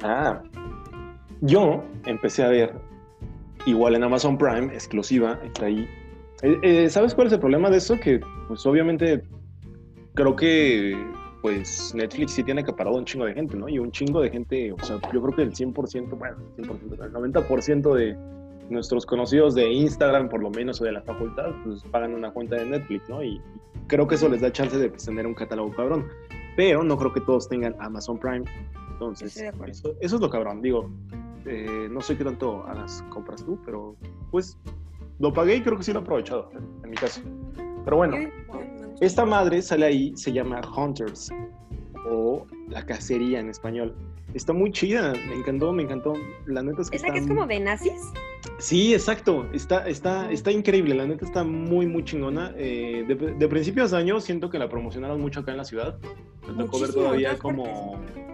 Ah, 0.02 0.42
yo 1.42 1.84
empecé 2.06 2.42
a 2.42 2.48
ver, 2.48 2.72
igual 3.66 3.94
en 3.94 4.04
Amazon 4.04 4.38
Prime, 4.38 4.72
exclusiva, 4.72 5.38
está 5.44 5.66
ahí. 5.66 5.86
Eh, 6.42 6.58
eh, 6.62 6.88
¿Sabes 6.88 7.14
cuál 7.14 7.26
es 7.26 7.32
el 7.34 7.40
problema 7.40 7.68
de 7.68 7.76
eso? 7.76 7.98
Que, 8.00 8.20
pues 8.48 8.64
obviamente, 8.64 9.22
creo 10.14 10.34
que, 10.34 10.96
pues 11.42 11.92
Netflix 11.94 12.32
sí 12.32 12.44
tiene 12.44 12.62
acaparado 12.62 12.96
un 12.96 13.04
chingo 13.04 13.26
de 13.26 13.34
gente, 13.34 13.56
¿no? 13.56 13.68
Y 13.68 13.78
un 13.78 13.90
chingo 13.90 14.20
de 14.20 14.30
gente, 14.30 14.72
o 14.72 14.78
sea, 14.84 14.98
yo 15.12 15.20
creo 15.20 15.34
que 15.34 15.42
el 15.42 15.52
100%, 15.52 16.16
bueno, 16.16 16.36
100%, 16.56 17.04
el 17.04 17.12
90% 17.12 17.94
de 17.94 18.16
nuestros 18.70 19.04
conocidos 19.04 19.54
de 19.54 19.70
Instagram, 19.70 20.28
por 20.28 20.42
lo 20.42 20.50
menos, 20.50 20.80
o 20.80 20.84
de 20.84 20.92
la 20.92 21.02
facultad, 21.02 21.50
pues 21.64 21.82
pagan 21.90 22.14
una 22.14 22.32
cuenta 22.32 22.56
de 22.56 22.66
Netflix, 22.66 23.08
¿no? 23.08 23.22
Y 23.22 23.40
creo 23.88 24.06
que 24.06 24.14
eso 24.14 24.28
les 24.28 24.40
da 24.40 24.52
chance 24.52 24.78
de 24.78 24.88
pues, 24.88 25.04
tener 25.04 25.26
un 25.26 25.34
catálogo 25.34 25.72
cabrón. 25.72 26.06
Pero 26.56 26.84
no 26.84 26.96
creo 26.96 27.12
que 27.12 27.20
todos 27.20 27.48
tengan 27.48 27.74
Amazon 27.80 28.18
Prime. 28.18 28.44
Entonces, 28.92 29.42
acuerdo. 29.42 29.72
eso, 29.72 29.94
eso 30.00 30.16
es 30.16 30.22
lo 30.22 30.30
cabrón. 30.30 30.62
Digo, 30.62 30.90
eh, 31.46 31.88
no 31.90 32.00
sé 32.00 32.16
qué 32.16 32.24
tanto 32.24 32.64
hagas 32.66 33.04
compras 33.10 33.44
tú, 33.44 33.58
pero 33.64 33.96
pues 34.30 34.58
lo 35.18 35.32
pagué 35.32 35.56
y 35.56 35.62
creo 35.62 35.76
que 35.76 35.84
sí 35.84 35.92
lo 35.92 36.00
he 36.00 36.02
aprovechado, 36.02 36.50
en, 36.52 36.84
en 36.84 36.90
mi 36.90 36.96
caso. 36.96 37.20
Pero 37.84 37.96
bueno, 37.96 38.16
esta 39.00 39.24
madre 39.24 39.62
sale 39.62 39.86
ahí, 39.86 40.12
se 40.16 40.32
llama 40.32 40.60
Hunters 40.76 41.30
o 42.08 42.46
La 42.68 42.84
Cacería 42.84 43.40
en 43.40 43.48
español. 43.48 43.94
Está 44.34 44.52
muy 44.52 44.72
chida, 44.72 45.12
me 45.12 45.34
encantó, 45.34 45.72
me 45.72 45.82
encantó. 45.82 46.14
La 46.46 46.62
neta 46.62 46.82
es 46.82 46.90
que 46.90 46.96
¿Esa 46.96 47.08
está 47.08 47.14
que 47.14 47.20
es 47.20 47.28
como 47.28 47.46
de 47.46 47.60
nazis? 47.60 48.12
Sí, 48.58 48.94
exacto. 48.94 49.46
Está, 49.52 49.86
está, 49.86 50.30
está 50.30 50.50
increíble. 50.50 50.94
La 50.94 51.06
neta 51.06 51.26
está 51.26 51.44
muy, 51.44 51.86
muy 51.86 52.02
chingona. 52.04 52.52
Eh, 52.56 53.04
de, 53.06 53.14
de 53.14 53.48
principios 53.48 53.90
de 53.90 53.98
año 53.98 54.20
siento 54.20 54.48
que 54.48 54.58
la 54.58 54.70
promocionaron 54.70 55.20
mucho 55.20 55.40
acá 55.40 55.50
en 55.50 55.58
la 55.58 55.64
ciudad. 55.64 55.98
Me 56.48 56.64
tocó 56.64 56.80
ver 56.80 56.92
todavía 56.94 57.38
como 57.38 58.00
este, 58.06 58.31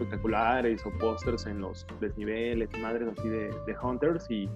espectaculares 0.00 0.84
o 0.86 0.90
pósters 0.98 1.46
en 1.46 1.60
los 1.60 1.86
desniveles, 2.00 2.68
madres 2.80 3.08
así 3.16 3.28
de, 3.28 3.50
de 3.66 3.76
Hunters. 3.82 4.30
Y, 4.30 4.48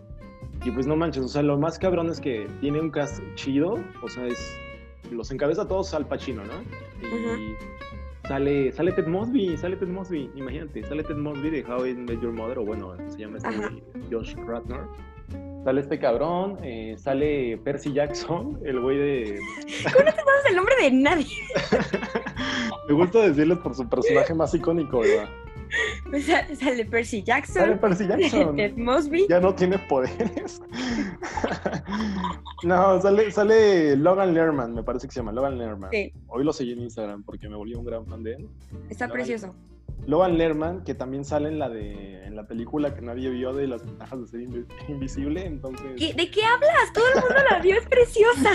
y 0.65 0.71
pues 0.71 0.87
no 0.87 0.97
manches, 0.97 1.25
o 1.25 1.29
sea, 1.29 1.43
lo 1.43 1.59
más 1.59 1.79
cabrón 1.79 2.09
es 2.09 2.21
que 2.21 2.49
tiene 2.61 2.81
un 2.81 2.91
cast 2.91 3.23
chido. 3.35 3.79
O 4.03 4.09
sea, 4.09 4.27
es 4.27 4.59
los 5.11 5.31
encabeza 5.31 5.67
todos 5.67 5.93
Al 5.95 6.07
Pacino, 6.07 6.43
¿no? 6.45 6.63
Y 7.07 7.57
sale, 8.27 8.73
sale 8.73 8.93
Ted 8.93 9.07
Mosby, 9.07 9.57
sale 9.57 9.77
Ted 9.77 9.89
Mosby, 9.89 10.31
imagínate, 10.35 10.83
sale 10.85 11.03
Ted 11.03 11.17
Mosby 11.17 11.51
de 11.51 11.65
How 11.65 11.87
I 11.87 11.95
Met 11.95 12.21
Your 12.21 12.33
Mother, 12.33 12.59
o 12.59 12.65
bueno, 12.65 12.97
se 13.09 13.19
llama 13.19 13.39
este 13.39 13.49
Ajá. 13.49 13.71
Josh 14.11 14.35
Ratner. 14.47 14.81
Sale 15.65 15.81
este 15.81 15.99
cabrón, 15.99 16.59
eh, 16.63 16.95
sale 16.99 17.59
Percy 17.65 17.93
Jackson, 17.93 18.61
el 18.65 18.81
güey 18.81 18.99
de... 18.99 19.39
¿Cómo 19.93 20.05
no 20.05 20.13
te 20.13 20.21
sabes 20.21 20.47
el 20.51 20.57
nombre 20.57 20.75
de 20.83 20.91
nadie? 20.91 21.37
Me 22.89 22.95
gusta 22.95 23.21
decirles 23.21 23.59
por 23.59 23.75
su 23.75 23.89
personaje 23.89 24.35
más 24.35 24.53
icónico, 24.55 25.01
¿verdad? 25.01 25.29
Pues 26.11 26.27
sa- 26.27 26.55
sale 26.55 26.85
Percy 26.85 27.19
Sale 27.21 27.25
Jackson, 27.25 27.79
Percy 27.79 28.07
Jackson. 28.07 28.57
Ted 28.57 28.77
Mosby. 28.77 29.27
Ya 29.29 29.41
no 29.41 29.55
tiene 29.55 29.79
poderes. 29.79 30.61
no, 32.63 33.01
sale, 33.01 33.31
sale 33.31 33.97
Logan 33.97 34.35
Lerman, 34.35 34.75
me 34.75 34.83
parece 34.83 35.07
que 35.09 35.15
se 35.15 35.21
llama 35.21 35.33
Logan 35.33 35.59
Lerman. 35.59 35.91
Sí, 35.91 36.13
Hoy 36.29 36.45
lo 36.45 36.53
seguí 36.53 36.73
en 36.73 36.81
Instagram 36.81 37.23
porque 37.25 37.49
me 37.49 37.57
volví 37.57 37.75
un 37.75 37.85
gran 37.85 38.07
fan 38.07 38.23
de 38.23 38.35
él. 38.35 38.49
está 38.91 39.07
Logan- 39.07 39.13
precioso. 39.17 39.55
Logan 40.07 40.37
Lerman, 40.37 40.85
que 40.85 40.95
también 40.95 41.25
sale 41.25 41.49
en 41.49 41.59
la 41.59 41.69
de 41.71 42.25
en 42.27 42.37
la 42.37 42.47
película 42.47 42.95
que 42.95 43.01
nadie 43.01 43.31
vio 43.31 43.53
de 43.55 43.67
las 43.67 43.85
ventajas 43.85 44.21
de 44.21 44.27
ser 44.27 44.41
invi- 44.41 44.67
invisible, 44.89 45.47
entonces 45.47 45.87
¿Qué- 45.97 46.13
¿De 46.13 46.31
qué 46.31 46.43
hablas? 46.45 46.93
Todo 46.93 47.05
el 47.15 47.21
mundo 47.21 47.37
la 47.51 47.59
vio, 47.61 47.77
es 47.77 47.87
preciosa. 47.87 48.51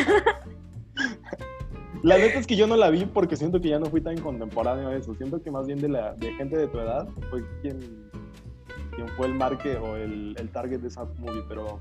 La 2.03 2.17
neta 2.17 2.39
es 2.39 2.47
que 2.47 2.55
yo 2.55 2.65
no 2.67 2.75
la 2.77 2.89
vi 2.89 3.05
porque 3.05 3.35
siento 3.35 3.59
que 3.59 3.69
ya 3.69 3.79
no 3.79 3.87
fui 3.87 4.01
tan 4.01 4.17
contemporáneo 4.19 4.89
a 4.89 4.95
eso. 4.95 5.13
Siento 5.15 5.41
que 5.41 5.51
más 5.51 5.67
bien 5.67 5.79
de, 5.81 5.89
la, 5.89 6.13
de 6.15 6.33
gente 6.33 6.57
de 6.57 6.67
tu 6.67 6.79
edad 6.79 7.07
fue 7.29 7.43
quien, 7.61 7.77
quien 8.95 9.07
fue 9.17 9.27
el 9.27 9.33
marque 9.35 9.75
o 9.77 9.95
el, 9.97 10.35
el 10.39 10.49
target 10.49 10.79
de 10.79 10.87
esa 10.87 11.03
movie. 11.19 11.43
Pero 11.49 11.79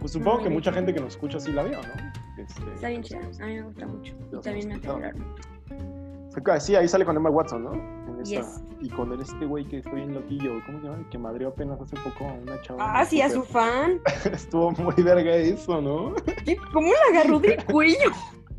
pues 0.00 0.12
supongo 0.12 0.38
No, 0.38 0.42
que 0.44 0.50
mucha 0.50 0.72
gente 0.72 0.92
que 0.92 1.00
nos 1.00 1.10
escucha 1.10 1.38
sí 1.38 1.52
la 1.52 1.62
vio, 1.62 1.78
¿no? 1.82 2.42
Este, 2.42 2.62
Está 2.74 2.88
bien 2.88 3.02
chida. 3.02 3.20
A 3.40 3.46
mí 3.46 3.54
me 3.54 3.62
gusta 3.62 3.86
mucho. 3.86 4.14
Y 4.32 4.40
también 4.42 4.68
me 4.68 4.74
hace 4.74 4.86
llorar. 4.86 5.14
escuchado. 5.14 6.60
Sí, 6.60 6.74
ahí 6.76 6.88
sale 6.88 7.04
con 7.04 7.16
Emma 7.16 7.30
Watson, 7.30 7.64
¿no? 7.64 7.72
En 7.74 8.20
esta- 8.22 8.24
Yes. 8.24 8.62
Y 8.80 8.88
con 8.88 9.18
este 9.20 9.44
güey 9.46 9.64
que 9.66 9.78
estoy 9.78 10.00
en 10.02 10.14
loquillo, 10.14 10.52
¿cómo 10.66 10.80
se 10.80 10.86
llama? 10.86 11.06
Que 11.10 11.18
madrió 11.18 11.48
apenas 11.48 11.80
hace 11.80 11.96
poco 11.96 12.26
a 12.28 12.32
una 12.32 12.60
chava. 12.62 13.00
Ah, 13.00 13.04
sí, 13.04 13.20
a 13.20 13.28
su 13.30 13.42
fan. 13.42 14.00
Estuvo 14.32 14.70
muy 14.72 14.94
verga 14.96 15.34
eso, 15.36 15.80
¿no? 15.82 16.14
¿Qué? 16.44 16.56
¿Cómo 16.72 16.88
la 16.92 17.18
agarró 17.18 17.38
del 17.40 17.62
cuello? 17.66 18.10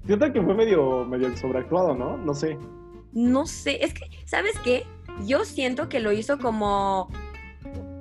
Siento 0.05 0.31
que 0.33 0.41
fue 0.41 0.53
medio, 0.55 1.05
medio 1.05 1.35
sobreactuado, 1.37 1.95
¿no? 1.95 2.17
No 2.17 2.33
sé. 2.33 2.57
No 3.13 3.45
sé, 3.45 3.83
es 3.83 3.93
que, 3.93 4.05
¿sabes 4.25 4.57
qué? 4.63 4.85
Yo 5.27 5.43
siento 5.45 5.89
que 5.89 5.99
lo 5.99 6.11
hizo 6.11 6.39
como, 6.39 7.09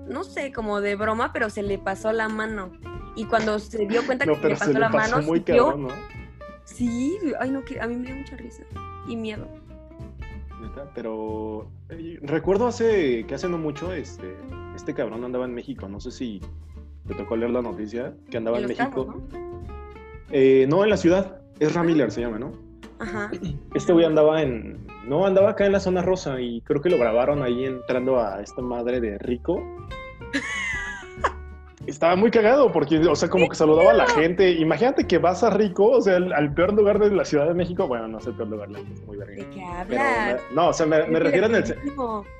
no 0.08 0.24
sé, 0.24 0.52
como 0.52 0.80
de 0.80 0.96
broma, 0.96 1.32
pero 1.32 1.50
se 1.50 1.62
le 1.62 1.78
pasó 1.78 2.12
la 2.12 2.28
mano. 2.28 2.70
Y 3.16 3.24
cuando 3.24 3.58
se 3.58 3.86
dio 3.86 4.06
cuenta 4.06 4.24
No, 4.24 4.34
que 4.34 4.38
pero 4.40 4.54
le 4.54 4.58
pasó 4.58 4.66
se 4.66 4.74
le 4.74 4.80
la 4.80 4.90
pasó 4.90 5.16
mano, 5.16 5.26
muy 5.26 5.38
sintió- 5.38 5.64
cabrón, 5.66 5.82
¿no? 5.88 5.88
Sí, 6.64 7.18
ay 7.40 7.50
no, 7.50 7.64
que 7.64 7.80
a 7.80 7.86
mí 7.88 7.96
me 7.96 8.06
dio 8.06 8.14
mucha 8.16 8.36
risa 8.36 8.62
y 9.08 9.16
miedo. 9.16 9.48
Pero 10.94 11.68
eh, 11.88 12.18
recuerdo 12.22 12.66
hace 12.68 13.24
que 13.26 13.34
hace 13.34 13.48
no 13.48 13.58
mucho 13.58 13.92
este 13.92 14.36
este 14.76 14.94
cabrón 14.94 15.24
andaba 15.24 15.44
en 15.44 15.54
México, 15.54 15.88
no 15.88 16.00
sé 16.00 16.10
si 16.10 16.40
te 17.06 17.14
tocó 17.14 17.36
leer 17.36 17.50
la 17.50 17.60
noticia 17.62 18.14
que 18.30 18.36
andaba 18.36 18.58
en, 18.58 18.68
México. 18.68 19.20
Eh, 20.30 20.66
no, 20.68 20.84
en 20.84 20.90
la 20.90 20.96
ciudad. 20.96 21.39
Es 21.60 21.76
Miller 21.76 22.10
se 22.10 22.22
llama, 22.22 22.38
¿no? 22.38 22.52
Ajá. 22.98 23.30
Este 23.74 23.92
güey 23.92 24.04
andaba 24.04 24.42
en 24.42 24.86
no, 25.06 25.26
andaba 25.26 25.50
acá 25.50 25.66
en 25.66 25.72
la 25.72 25.80
zona 25.80 26.02
rosa 26.02 26.40
y 26.40 26.60
creo 26.62 26.80
que 26.80 26.90
lo 26.90 26.98
grabaron 26.98 27.42
ahí 27.42 27.64
entrando 27.64 28.20
a 28.20 28.40
esta 28.40 28.60
madre 28.62 29.00
de 29.00 29.18
Rico. 29.18 29.62
Estaba 31.86 32.14
muy 32.14 32.30
cagado 32.30 32.70
porque, 32.70 32.98
o 32.98 33.16
sea, 33.16 33.28
como 33.28 33.48
que 33.48 33.54
saludaba 33.54 33.90
a 33.90 33.94
la 33.94 34.06
gente. 34.06 34.52
Imagínate 34.52 35.06
que 35.06 35.18
vas 35.18 35.42
a 35.42 35.50
Rico, 35.50 35.86
o 35.86 36.00
sea, 36.00 36.16
al, 36.16 36.32
al 36.32 36.52
peor 36.54 36.74
lugar 36.74 36.98
de 36.98 37.10
la 37.10 37.24
Ciudad 37.24 37.48
de 37.48 37.54
México. 37.54 37.88
Bueno, 37.88 38.06
no 38.06 38.18
es 38.18 38.26
el 38.26 38.34
peor 38.34 38.48
lugar, 38.48 38.70
la 38.70 38.78
gente 38.78 38.94
es 38.94 39.06
muy 39.06 39.16
verga. 39.16 39.34
¿De 39.34 39.50
qué 39.50 39.64
hablas? 39.64 40.42
no, 40.54 40.68
o 40.68 40.72
sea, 40.72 40.86
me, 40.86 41.04
me 41.06 41.18
refiero 41.18 41.46
en 41.46 41.54
el, 41.56 41.64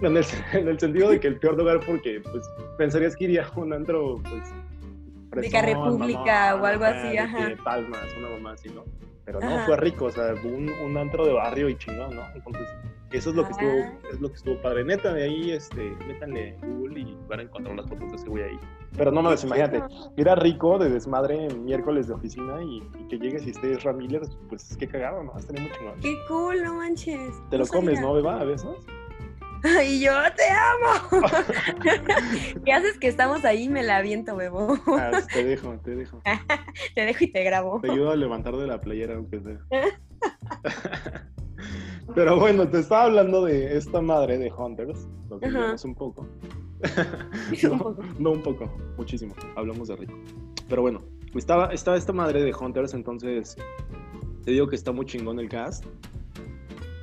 en 0.03 0.17
el, 0.17 0.25
en 0.53 0.69
el 0.69 0.79
sentido 0.79 1.11
de 1.11 1.19
que 1.19 1.29
el 1.29 1.39
peor 1.39 1.57
lugar 1.57 1.81
porque 1.85 2.21
pues 2.31 2.49
pensarías 2.77 3.17
que 3.17 3.25
iría 3.25 3.47
a 3.47 3.59
un 3.59 3.73
antro 3.73 4.21
pues 4.23 5.43
De 5.43 5.51
que 5.51 5.63
República 5.63 6.55
o 6.57 6.65
algo 6.65 6.85
así, 6.85 7.17
ajá. 7.17 7.51
Palmas, 7.65 8.07
una 8.19 8.29
mamá 8.29 8.53
así, 8.53 8.69
¿no? 8.69 8.85
Pero 9.25 9.41
no, 9.41 9.47
Ajá. 9.49 9.67
fue 9.67 9.77
rico, 9.77 10.07
o 10.07 10.11
sea, 10.11 10.35
un, 10.45 10.71
un 10.71 10.97
antro 10.97 11.25
de 11.27 11.33
barrio 11.33 11.69
y 11.69 11.77
chingón, 11.77 12.17
¿no? 12.17 12.23
Entonces, 12.35 12.69
eso 13.13 13.31
es 13.31 13.37
lo 13.37 13.45
que 13.45 13.51
estuvo, 13.53 13.71
es 14.13 14.21
lo 14.21 14.29
que 14.29 14.35
estuvo 14.35 14.63
padre. 14.63 14.85
Neta, 14.85 15.13
de 15.13 15.25
ahí, 15.25 15.51
este, 15.53 15.91
métanle 16.07 16.57
Google 16.63 17.01
y 17.01 17.17
van 17.29 17.41
a 17.41 17.43
encontrar 17.43 17.77
las 17.77 17.87
fotos 17.89 18.11
de 18.11 18.17
ese 18.17 18.29
güey 18.29 18.45
ahí. 18.45 18.59
Pero 18.97 19.13
no 19.13 19.23
mames, 19.23 19.45
imagínate, 19.45 19.83
era 20.17 20.35
rico 20.35 20.79
de 20.79 20.91
desmadre 20.91 21.47
en 21.47 21.65
miércoles 21.65 22.09
de 22.09 22.15
oficina 22.15 22.63
y, 22.63 22.79
y 22.99 23.09
que 23.09 23.19
llegues 23.19 23.47
y 23.47 23.51
estés 23.51 23.83
Ramírez, 23.85 24.29
pues 24.49 24.77
qué 24.79 24.89
cagado, 24.89 25.23
¿no? 25.23 25.37
Estaría 25.39 25.63
muy 25.63 25.71
chingón. 25.73 26.01
Qué 26.01 26.15
cool, 26.27 26.63
no 26.65 26.75
manches. 26.75 27.33
Te 27.51 27.59
lo 27.59 27.65
No 27.65 27.71
comes, 27.71 27.95
sabía. 27.97 28.01
¿no, 28.09 28.15
beba? 28.15 28.41
A 28.41 28.45
veces. 28.45 28.69
Y 29.87 30.01
yo 30.01 30.13
te 30.37 30.45
amo. 30.51 31.21
¿Qué 32.65 32.73
haces 32.73 32.99
que 32.99 33.09
estamos 33.09 33.45
ahí? 33.45 33.69
Me 33.69 33.83
la 33.83 33.99
aviento, 33.99 34.37
bebo. 34.37 34.79
Ah, 34.87 35.11
te 35.33 35.45
dejo, 35.45 35.79
te 35.85 35.97
dejo. 35.97 36.23
Te 36.95 37.01
dejo 37.03 37.25
y 37.25 37.33
te 37.33 37.45
grabo. 37.45 37.81
Te 37.81 37.91
ayudo 37.91 38.11
a 38.11 38.17
levantar 38.17 38.57
de 38.57 38.67
la 38.67 38.81
playera, 38.81 39.17
aunque 39.17 39.41
sea. 39.41 39.59
Pero 42.15 42.39
bueno, 42.39 42.69
te 42.69 42.81
estaba 42.81 43.05
hablando 43.05 43.45
de 43.45 43.77
esta 43.77 44.01
madre 44.01 44.39
de 44.39 44.51
Hunters, 44.51 45.07
lo 45.29 45.39
que 45.39 45.49
vimos 45.49 45.85
un 45.85 45.95
poco. 45.95 46.23
Un 46.23 47.71
no, 47.71 47.79
poco. 47.79 48.03
no 48.19 48.31
un 48.33 48.43
poco, 48.43 48.75
muchísimo. 48.97 49.35
Hablamos 49.57 49.89
de 49.89 49.97
rico. 49.97 50.15
Pero 50.69 50.83
bueno, 50.83 51.03
estaba, 51.35 51.67
estaba 51.73 51.97
esta 51.97 52.13
madre 52.13 52.43
de 52.43 52.55
Hunters, 52.55 52.95
entonces 52.95 53.57
te 54.45 54.51
digo 54.53 54.67
que 54.67 54.77
está 54.77 54.91
muy 54.93 55.05
chingón 55.05 55.39
el 55.39 55.49
cast. 55.49 55.85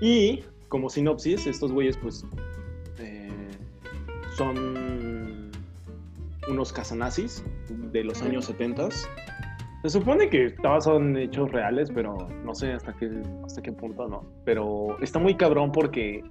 Y 0.02 0.44
como 0.70 0.90
sinopsis, 0.90 1.48
estos 1.48 1.72
güeyes 1.72 1.98
pues 1.98 2.26
eh, 3.00 3.32
son 4.36 5.52
unos 6.48 6.74
casanazis 6.74 7.44
de 7.92 8.04
los 8.04 8.22
años 8.22 8.46
70. 8.46 8.90
Se 9.84 9.90
supone 9.90 10.30
que 10.30 10.56
basado 10.62 10.98
en 10.98 11.16
hechos 11.18 11.52
reales, 11.52 11.92
pero 11.94 12.28
no 12.44 12.56
sé 12.56 12.74
hasta 12.74 12.94
qué, 12.94 13.10
hasta 13.46 13.62
qué 13.62 13.72
punto, 13.72 14.08
¿no? 14.08 14.26
Pero 14.44 14.98
está 15.02 15.20
muy 15.20 15.36
cabrón 15.36 15.72
porque 15.72 16.24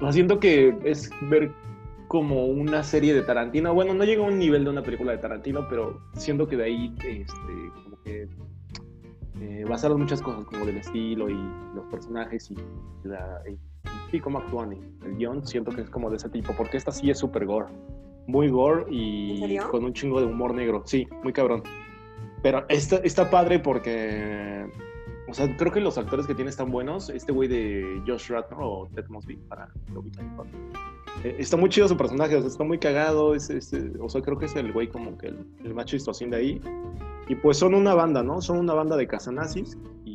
sea, 0.00 0.12
siento 0.12 0.40
que 0.40 0.76
es 0.84 1.10
ver 1.22 1.52
como 2.08 2.46
una 2.46 2.82
serie 2.82 3.14
de 3.14 3.22
Tarantino. 3.22 3.74
Bueno, 3.74 3.94
no 3.94 4.04
llega 4.04 4.24
a 4.24 4.28
un 4.28 4.38
nivel 4.38 4.64
de 4.64 4.70
una 4.70 4.82
película 4.82 5.12
de 5.12 5.18
Tarantino, 5.18 5.66
pero 5.68 6.00
siento 6.14 6.46
que 6.46 6.56
de 6.56 6.64
ahí 6.64 6.94
este, 6.98 7.72
como 7.82 8.02
que 8.02 8.28
eh, 9.40 9.64
basaron 9.68 10.00
muchas 10.00 10.22
cosas 10.22 10.44
como 10.44 10.64
del 10.64 10.76
estilo 10.76 11.28
y 11.28 11.34
los 11.74 11.84
personajes 11.90 12.50
y, 12.50 12.56
la, 13.04 13.42
y 13.48 13.58
sí, 14.14 14.20
cómo 14.20 14.38
actúan. 14.38 14.72
El 15.04 15.16
guion 15.16 15.44
siento 15.46 15.72
que 15.72 15.80
es 15.80 15.90
como 15.90 16.08
de 16.08 16.16
ese 16.16 16.28
tipo, 16.28 16.52
porque 16.56 16.76
esta 16.76 16.92
sí 16.92 17.10
es 17.10 17.18
súper 17.18 17.46
gore. 17.46 17.66
Muy 18.26 18.48
gore 18.48 18.86
y 18.90 19.58
con 19.70 19.84
un 19.84 19.92
chingo 19.92 20.20
de 20.20 20.26
humor 20.26 20.54
negro. 20.54 20.82
Sí, 20.86 21.06
muy 21.22 21.32
cabrón. 21.32 21.62
Pero 22.42 22.64
está, 22.68 22.96
está 22.98 23.28
padre 23.28 23.58
porque, 23.58 24.66
o 25.28 25.34
sea, 25.34 25.54
creo 25.56 25.72
que 25.72 25.80
los 25.80 25.98
actores 25.98 26.26
que 26.26 26.34
tiene 26.34 26.50
están 26.50 26.70
buenos. 26.70 27.10
Este 27.10 27.32
güey 27.32 27.48
de 27.48 28.02
Josh 28.06 28.28
Ratner 28.30 28.60
o 28.62 28.88
Ted 28.94 29.06
Mosby, 29.08 29.36
para 29.48 29.68
lo 29.92 30.04
eh, 31.22 31.36
está 31.38 31.56
muy 31.56 31.70
chido 31.70 31.88
su 31.88 31.96
personaje, 31.96 32.36
o 32.36 32.40
sea, 32.40 32.48
está 32.48 32.64
muy 32.64 32.78
cagado. 32.78 33.34
Es, 33.34 33.50
es, 33.50 33.72
o 34.00 34.08
sea, 34.08 34.22
creo 34.22 34.38
que 34.38 34.46
es 34.46 34.54
el 34.56 34.72
güey 34.72 34.88
como 34.88 35.18
que 35.18 35.28
el, 35.28 35.46
el 35.64 35.84
chistosín 35.84 36.30
de 36.30 36.36
ahí. 36.36 36.60
Y 37.28 37.34
pues 37.34 37.58
son 37.58 37.74
una 37.74 37.94
banda, 37.94 38.22
¿no? 38.22 38.40
Son 38.40 38.58
una 38.58 38.74
banda 38.74 38.96
de 38.96 39.06
casanazis 39.06 39.76
y 40.04 40.14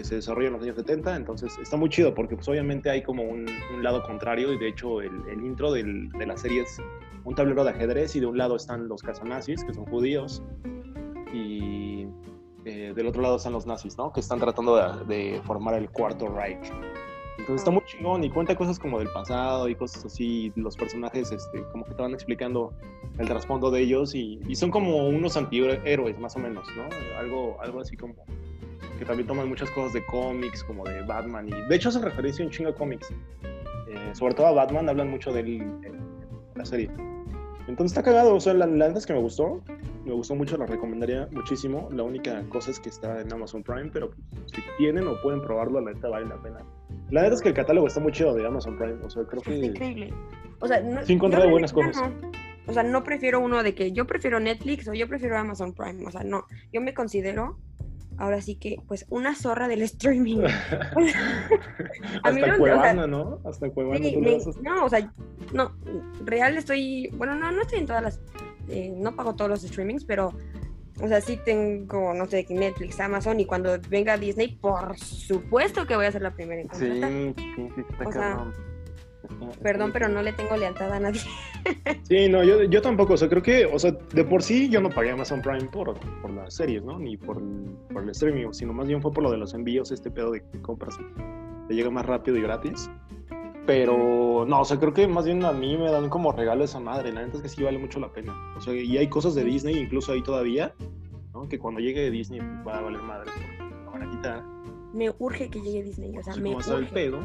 que 0.00 0.04
se 0.08 0.14
desarrolla 0.16 0.48
en 0.48 0.52
los 0.54 0.62
años 0.62 0.76
70. 0.76 1.14
Entonces 1.16 1.56
está 1.60 1.76
muy 1.76 1.88
chido 1.90 2.14
porque, 2.14 2.34
pues, 2.36 2.48
obviamente 2.48 2.88
hay 2.90 3.02
como 3.02 3.22
un, 3.22 3.46
un 3.74 3.82
lado 3.82 4.02
contrario. 4.02 4.52
Y 4.52 4.58
de 4.58 4.68
hecho, 4.68 5.00
el, 5.02 5.10
el 5.28 5.44
intro 5.44 5.70
del- 5.72 6.08
de 6.10 6.26
la 6.26 6.36
serie 6.36 6.62
es 6.62 6.80
un 7.24 7.34
tablero 7.34 7.64
de 7.64 7.70
ajedrez. 7.70 8.16
Y 8.16 8.20
de 8.20 8.26
un 8.26 8.38
lado 8.38 8.56
están 8.56 8.88
los 8.88 9.02
casanazis, 9.02 9.62
que 9.64 9.74
son 9.74 9.84
judíos. 9.86 10.42
Y 11.32 12.06
eh, 12.64 12.92
del 12.94 13.06
otro 13.06 13.22
lado 13.22 13.36
están 13.36 13.52
los 13.52 13.66
nazis, 13.66 13.96
¿no? 13.98 14.12
Que 14.12 14.20
están 14.20 14.38
tratando 14.38 14.76
de, 14.76 15.04
de 15.32 15.42
formar 15.42 15.74
el 15.74 15.90
cuarto 15.90 16.28
Reich. 16.28 16.72
Entonces 17.38 17.62
está 17.62 17.70
muy 17.70 17.82
chingón 17.86 18.22
y 18.22 18.28
cuenta 18.30 18.54
cosas 18.54 18.78
como 18.78 18.98
del 18.98 19.08
pasado 19.08 19.68
y 19.68 19.74
cosas 19.74 20.04
así. 20.04 20.52
Los 20.56 20.76
personajes, 20.76 21.32
este, 21.32 21.62
como 21.72 21.84
que 21.84 21.94
te 21.94 22.02
van 22.02 22.12
explicando 22.12 22.72
el 23.18 23.26
trasfondo 23.26 23.70
de 23.70 23.80
ellos 23.80 24.14
y, 24.14 24.40
y 24.46 24.54
son 24.56 24.70
como 24.70 25.08
unos 25.08 25.36
antihéroes, 25.38 26.18
más 26.18 26.36
o 26.36 26.38
menos, 26.38 26.66
¿no? 26.76 26.84
Algo, 27.18 27.56
algo 27.62 27.80
así 27.80 27.96
como 27.96 28.14
que 29.00 29.06
también 29.06 29.26
toman 29.26 29.48
muchas 29.48 29.70
cosas 29.70 29.94
de 29.94 30.04
cómics, 30.04 30.62
como 30.62 30.84
de 30.84 31.00
Batman. 31.02 31.48
Y 31.48 31.52
de 31.52 31.74
hecho, 31.74 31.88
hace 31.88 32.00
referencia 32.00 32.44
un 32.44 32.50
chingo 32.50 32.68
a 32.68 32.74
cómics. 32.74 33.10
Eh, 33.88 34.10
sobre 34.12 34.34
todo 34.34 34.46
a 34.46 34.52
Batman, 34.52 34.90
hablan 34.90 35.10
mucho 35.10 35.32
de 35.32 35.66
la 36.54 36.64
serie. 36.66 36.90
Entonces 37.66 37.96
está 37.96 38.02
cagado, 38.02 38.34
o 38.34 38.40
sea, 38.40 38.52
la, 38.52 38.66
la 38.66 38.88
es 38.88 39.06
que 39.06 39.14
me 39.14 39.18
gustó. 39.18 39.62
Me 40.04 40.12
gustó 40.12 40.34
mucho, 40.34 40.58
la 40.58 40.66
recomendaría 40.66 41.28
muchísimo. 41.32 41.88
La 41.92 42.02
única 42.02 42.42
cosa 42.50 42.70
es 42.70 42.78
que 42.78 42.90
está 42.90 43.22
en 43.22 43.32
Amazon 43.32 43.62
Prime, 43.62 43.90
pero 43.90 44.10
si 44.46 44.62
tienen 44.76 45.08
o 45.08 45.18
pueden 45.22 45.40
probarlo, 45.40 45.80
la 45.80 45.92
neta 45.92 46.08
vale 46.08 46.26
la 46.26 46.36
pena. 46.42 46.58
La 47.10 47.22
neta 47.22 47.34
es 47.36 47.40
que 47.40 47.48
el 47.48 47.54
catálogo 47.54 47.86
está 47.86 48.00
muy 48.00 48.12
chido 48.12 48.34
de 48.34 48.46
Amazon 48.46 48.76
Prime, 48.76 48.98
o 49.02 49.08
sea, 49.08 49.24
creo 49.24 49.40
que... 49.40 49.56
increíble. 49.56 50.12
O 50.60 50.68
sea, 50.68 50.80
no, 50.82 51.02
Sí 51.06 51.12
he 51.12 51.16
encontrado 51.16 51.46
yo 51.46 51.52
buenas 51.52 51.72
cosas. 51.72 52.12
O 52.66 52.72
sea, 52.74 52.82
no 52.82 53.02
prefiero 53.02 53.40
uno 53.40 53.62
de 53.62 53.74
que 53.74 53.92
yo 53.92 54.06
prefiero 54.06 54.40
Netflix 54.40 54.86
o 54.88 54.92
yo 54.92 55.08
prefiero 55.08 55.38
Amazon 55.38 55.72
Prime. 55.72 56.04
O 56.06 56.10
sea, 56.10 56.22
no. 56.22 56.44
Yo 56.70 56.82
me 56.82 56.92
considero 56.92 57.56
ahora 58.20 58.40
sí 58.42 58.54
que, 58.56 58.76
pues, 58.86 59.06
una 59.08 59.34
zorra 59.34 59.66
del 59.66 59.82
streaming. 59.82 60.38
A 62.22 62.30
mí 62.30 62.40
Hasta 62.42 62.46
no- 62.46 62.54
o 62.54 62.58
Cuevana, 62.58 62.94
sea, 62.94 63.06
¿no? 63.06 63.40
Hasta 63.44 63.70
Cuevana 63.70 63.98
Sí, 64.04 64.16
me- 64.16 64.38
no, 64.62 64.84
o 64.84 64.88
sea, 64.88 65.12
no, 65.52 65.72
real 66.24 66.56
estoy, 66.56 67.08
bueno, 67.16 67.34
no, 67.34 67.50
no 67.50 67.62
estoy 67.62 67.78
en 67.80 67.86
todas 67.86 68.02
las, 68.02 68.20
eh, 68.68 68.92
no 68.96 69.16
pago 69.16 69.34
todos 69.34 69.50
los 69.50 69.62
streamings, 69.62 70.04
pero, 70.04 70.32
o 71.02 71.08
sea, 71.08 71.20
sí 71.20 71.38
tengo, 71.44 72.12
no 72.14 72.26
sé, 72.26 72.46
Netflix, 72.50 73.00
Amazon, 73.00 73.40
y 73.40 73.46
cuando 73.46 73.78
venga 73.88 74.16
Disney, 74.18 74.56
por 74.60 74.96
supuesto 74.98 75.86
que 75.86 75.96
voy 75.96 76.06
a 76.06 76.12
ser 76.12 76.22
la 76.22 76.32
primera 76.34 76.60
en 76.60 76.68
contratar. 76.68 77.10
sí, 77.10 77.34
sí, 77.74 77.82
está 77.90 78.08
O 78.08 78.12
sea, 78.12 78.52
Perdón, 79.62 79.90
pero 79.92 80.08
no 80.08 80.22
le 80.22 80.32
tengo 80.32 80.56
lealtad 80.56 80.92
a 80.92 81.00
nadie. 81.00 81.20
Sí, 82.04 82.28
no, 82.28 82.42
yo, 82.42 82.64
yo 82.64 82.80
tampoco, 82.82 83.12
o 83.14 83.16
sea, 83.16 83.28
creo 83.28 83.42
que, 83.42 83.66
o 83.66 83.78
sea, 83.78 83.92
de 83.92 84.24
por 84.24 84.42
sí 84.42 84.68
yo 84.70 84.80
no 84.80 84.88
pagué 84.90 85.10
Amazon 85.10 85.40
Prime 85.42 85.66
por, 85.66 85.94
por 86.22 86.30
las 86.32 86.54
series, 86.54 86.82
¿no? 86.82 86.98
Ni 86.98 87.16
por, 87.16 87.36
el- 87.38 87.76
por 87.92 88.02
el 88.02 88.08
streaming, 88.10 88.48
sino 88.52 88.72
más 88.72 88.88
bien 88.88 89.00
fue 89.02 89.12
por 89.12 89.22
lo 89.22 89.30
de 89.30 89.36
los 89.36 89.52
envíos, 89.54 89.92
este 89.92 90.10
pedo 90.10 90.30
de 90.32 90.40
que 90.40 90.60
compras 90.62 90.98
te 91.68 91.74
llega 91.74 91.90
más 91.90 92.06
rápido 92.06 92.36
y 92.38 92.42
gratis. 92.42 92.90
Pero, 93.66 94.44
no, 94.48 94.60
o 94.60 94.64
sea, 94.64 94.78
creo 94.80 94.92
que 94.92 95.06
más 95.06 95.24
bien 95.26 95.44
a 95.44 95.52
mí 95.52 95.76
me 95.76 95.90
dan 95.90 96.08
como 96.08 96.32
regalo 96.32 96.64
esa 96.64 96.80
madre, 96.80 97.12
la 97.12 97.22
neta 97.22 97.36
es 97.36 97.42
que 97.42 97.48
sí 97.48 97.62
vale 97.62 97.78
mucho 97.78 98.00
la 98.00 98.10
pena. 98.12 98.34
O 98.56 98.60
sea, 98.60 98.74
y 98.74 98.96
hay 98.98 99.08
cosas 99.08 99.34
de 99.34 99.44
Disney, 99.44 99.76
incluso 99.78 100.12
ahí 100.12 100.22
todavía, 100.22 100.74
¿no? 101.32 101.48
Que 101.48 101.58
cuando 101.58 101.78
llegue 101.80 102.10
Disney 102.10 102.40
va 102.66 102.78
a 102.78 102.80
valer 102.80 103.02
madre, 103.02 103.30
porque 103.32 103.72
la 103.84 103.90
van 103.90 104.02
a 104.02 104.10
quitar. 104.10 104.42
me 104.94 105.10
urge 105.18 105.48
que 105.50 105.60
llegue 105.60 105.84
Disney, 105.84 106.16
o 106.18 106.22
sea, 106.22 106.34
me 106.36 106.54
urge. 106.56 106.74
el 106.74 106.88
pedo. 106.88 107.20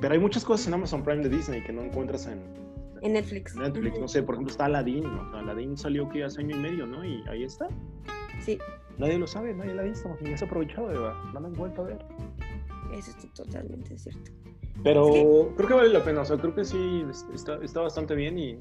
Pero 0.00 0.14
hay 0.14 0.20
muchas 0.20 0.44
cosas 0.44 0.66
en 0.66 0.74
Amazon 0.74 1.02
Prime 1.02 1.22
de 1.22 1.28
Disney 1.28 1.62
que 1.62 1.72
no 1.72 1.82
encuentras 1.82 2.26
en, 2.26 2.40
en 3.02 3.12
Netflix. 3.12 3.54
Netflix, 3.54 3.98
no 4.00 4.08
sé, 4.08 4.22
por 4.22 4.34
ejemplo, 4.34 4.50
está 4.50 4.64
Aladdin. 4.64 5.04
Aladdin 5.34 5.76
salió 5.76 6.08
que 6.08 6.24
hace 6.24 6.40
año 6.40 6.56
y 6.56 6.60
medio, 6.60 6.86
¿no? 6.86 7.04
Y 7.04 7.22
ahí 7.28 7.44
está. 7.44 7.68
Sí. 8.40 8.58
Nadie 8.98 9.18
lo 9.18 9.26
sabe, 9.26 9.52
nadie 9.52 9.74
la 9.74 9.82
ha 9.82 9.84
visto, 9.84 10.16
ni 10.20 10.36
se 10.36 10.44
ha 10.44 10.48
aprovechado, 10.48 10.86
verdad. 10.86 11.14
No 11.32 11.40
la 11.40 11.48
han 11.48 11.52
vuelto 11.52 11.82
a 11.82 11.86
ver. 11.86 11.98
Eso 12.92 13.10
es 13.10 13.32
totalmente 13.34 13.98
cierto. 13.98 14.30
Pero 14.82 15.52
creo 15.56 15.68
que 15.68 15.74
vale 15.74 15.88
la 15.90 16.04
pena, 16.04 16.22
o 16.22 16.24
sea, 16.24 16.36
creo 16.38 16.54
que 16.54 16.64
sí 16.64 17.04
está, 17.34 17.56
está 17.62 17.80
bastante 17.80 18.14
bien 18.14 18.38
y, 18.38 18.58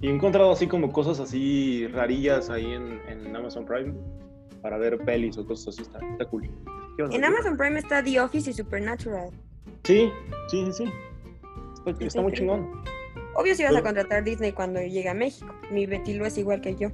y, 0.00 0.08
he 0.08 0.10
encontrado 0.10 0.52
así 0.52 0.66
como 0.66 0.92
cosas 0.92 1.18
así 1.18 1.86
rarillas 1.88 2.50
ahí 2.50 2.72
en, 2.72 3.00
en, 3.08 3.34
Amazon 3.34 3.64
Prime 3.64 3.94
para 4.62 4.78
ver 4.78 4.98
pelis 4.98 5.38
o 5.38 5.46
cosas 5.46 5.68
así, 5.68 5.82
está, 5.82 5.98
está 6.12 6.24
cool. 6.26 6.50
En 6.98 7.24
Amazon 7.24 7.56
Prime 7.56 7.78
está 7.78 8.02
The 8.02 8.20
Office 8.20 8.50
y 8.50 8.52
Supernatural. 8.52 9.30
Sí, 9.84 10.10
sí, 10.48 10.64
sí, 10.66 10.72
sí. 10.72 10.92
Está, 11.86 12.04
está 12.04 12.22
muy 12.22 12.32
chingón. 12.32 12.82
Obvio 13.34 13.54
si 13.54 13.62
vas 13.62 13.76
a 13.76 13.82
contratar 13.82 14.24
Disney 14.24 14.52
cuando 14.52 14.80
llegue 14.80 15.08
a 15.08 15.14
México. 15.14 15.54
Mi 15.70 15.86
Betty 15.86 16.14
lo 16.14 16.26
es 16.26 16.36
igual 16.36 16.60
que 16.60 16.74
yo. 16.74 16.90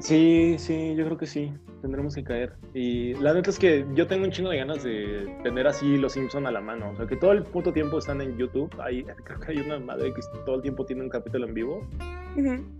Sí, 0.00 0.56
sí, 0.58 0.94
yo 0.96 1.04
creo 1.04 1.16
que 1.16 1.26
sí. 1.26 1.52
Tendremos 1.82 2.14
que 2.14 2.24
caer. 2.24 2.52
Y 2.74 3.14
la 3.14 3.32
neta 3.32 3.50
es 3.50 3.58
que 3.58 3.86
yo 3.94 4.06
tengo 4.06 4.24
un 4.24 4.30
chingo 4.30 4.50
de 4.50 4.58
ganas 4.58 4.82
de 4.82 5.34
tener 5.42 5.66
así 5.66 5.96
los 5.96 6.12
Simpson 6.12 6.46
a 6.46 6.50
la 6.50 6.60
mano. 6.60 6.90
O 6.90 6.96
sea, 6.96 7.06
que 7.06 7.16
todo 7.16 7.32
el 7.32 7.44
puto 7.44 7.72
tiempo 7.72 7.98
están 7.98 8.20
en 8.20 8.36
YouTube. 8.36 8.70
Ahí, 8.80 9.04
creo 9.24 9.40
que 9.40 9.52
hay 9.52 9.58
una 9.58 9.78
madre 9.78 10.12
que 10.12 10.20
todo 10.44 10.56
el 10.56 10.62
tiempo 10.62 10.84
tiene 10.84 11.02
un 11.02 11.08
capítulo 11.08 11.46
en 11.46 11.54
vivo. 11.54 11.86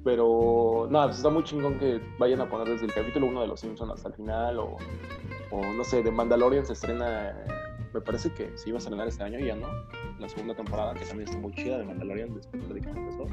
Pero 0.05 0.89
nada, 0.91 1.07
pues 1.07 1.19
está 1.19 1.29
muy 1.29 1.45
chingón 1.45 1.79
que 1.79 2.01
vayan 2.19 2.41
a 2.41 2.49
poner 2.49 2.69
desde 2.69 2.87
el 2.87 2.93
capítulo 2.93 3.27
1 3.27 3.41
de 3.43 3.47
los 3.47 3.61
Simpsons 3.61 3.93
hasta 3.93 4.09
el 4.09 4.15
final. 4.15 4.59
O, 4.59 4.77
o 5.51 5.73
no 5.75 5.85
sé, 5.85 6.03
de 6.03 6.11
Mandalorian 6.11 6.67
se 6.67 6.75
estrena 6.75 7.35
me 7.93 8.01
parece 8.01 8.33
que 8.33 8.57
se 8.57 8.69
iba 8.69 8.79
a 8.79 8.81
estrenar 8.81 9.09
este 9.09 9.23
año 9.23 9.39
ya, 9.39 9.57
¿no? 9.57 9.69
La 10.19 10.29
segunda 10.29 10.55
temporada, 10.55 10.95
que 10.95 11.05
también 11.05 11.29
está 11.29 11.41
muy 11.41 11.53
chida 11.55 11.79
de 11.79 11.85
Mandalorian, 11.85 12.35
después 12.35 12.69
de 12.69 12.81
que 12.81 12.89
empezó. 12.89 13.27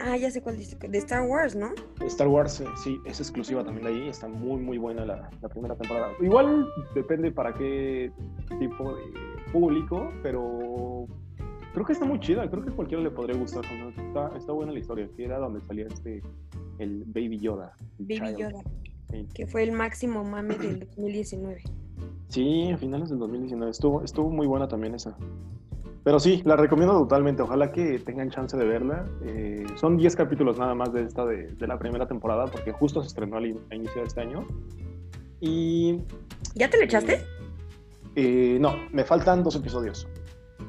Ah, 0.00 0.16
ya 0.16 0.30
sé 0.30 0.42
cuál 0.42 0.56
dice, 0.56 0.76
de 0.76 0.98
Star 0.98 1.22
Wars, 1.28 1.54
¿no? 1.54 1.70
Star 2.06 2.26
Wars, 2.26 2.60
eh, 2.60 2.66
sí, 2.82 3.00
es 3.04 3.20
exclusiva 3.20 3.62
también 3.64 3.86
de 3.86 3.92
ahí, 3.92 4.08
está 4.08 4.26
muy, 4.26 4.60
muy 4.60 4.76
buena 4.76 5.04
la, 5.04 5.30
la, 5.40 5.48
primera 5.48 5.76
temporada. 5.76 6.12
Igual 6.20 6.66
depende 6.94 7.30
para 7.30 7.54
qué 7.54 8.10
tipo 8.58 8.96
de 8.96 9.02
público, 9.52 10.12
pero 10.22 11.06
creo 11.72 11.86
que 11.86 11.92
está 11.92 12.04
muy 12.04 12.18
chida, 12.18 12.50
creo 12.50 12.64
que 12.64 12.72
cualquiera 12.72 13.02
le 13.02 13.10
podría 13.10 13.36
gustar. 13.36 13.64
Está, 13.96 14.36
está 14.36 14.52
buena 14.52 14.72
la 14.72 14.80
historia, 14.80 15.08
que 15.16 15.24
era 15.24 15.38
donde 15.38 15.60
salía 15.60 15.86
este, 15.86 16.20
el 16.78 17.04
Baby 17.06 17.38
Yoda. 17.38 17.72
Baby 17.98 18.36
Yoda, 18.38 18.62
que 19.34 19.46
fue 19.46 19.62
el 19.62 19.72
máximo 19.72 20.24
mame 20.24 20.56
del 20.56 20.80
2019. 20.80 21.62
Sí, 22.28 22.70
a 22.70 22.78
finales 22.78 23.10
del 23.10 23.18
2019. 23.18 23.70
Estuvo, 23.70 24.02
estuvo 24.02 24.30
muy 24.30 24.46
buena 24.46 24.68
también 24.68 24.94
esa. 24.94 25.16
Pero 26.04 26.18
sí, 26.18 26.42
la 26.44 26.56
recomiendo 26.56 26.98
totalmente. 26.98 27.42
Ojalá 27.42 27.70
que 27.70 27.98
tengan 28.00 28.30
chance 28.30 28.56
de 28.56 28.64
verla. 28.64 29.06
Eh, 29.24 29.64
son 29.76 29.96
10 29.96 30.16
capítulos 30.16 30.58
nada 30.58 30.74
más 30.74 30.92
de 30.92 31.02
esta 31.02 31.24
de, 31.24 31.54
la 31.60 31.78
primera 31.78 32.06
temporada, 32.06 32.46
porque 32.46 32.72
justo 32.72 33.02
se 33.02 33.08
estrenó 33.08 33.36
al 33.36 33.46
inicio 33.46 34.00
de 34.00 34.06
este 34.06 34.20
año. 34.20 34.46
Y. 35.40 36.00
¿Ya 36.54 36.68
te 36.68 36.78
lo 36.78 36.84
echaste? 36.84 37.24
Eh, 38.16 38.58
no, 38.60 38.74
me 38.90 39.04
faltan 39.04 39.42
dos 39.44 39.54
episodios. 39.56 40.08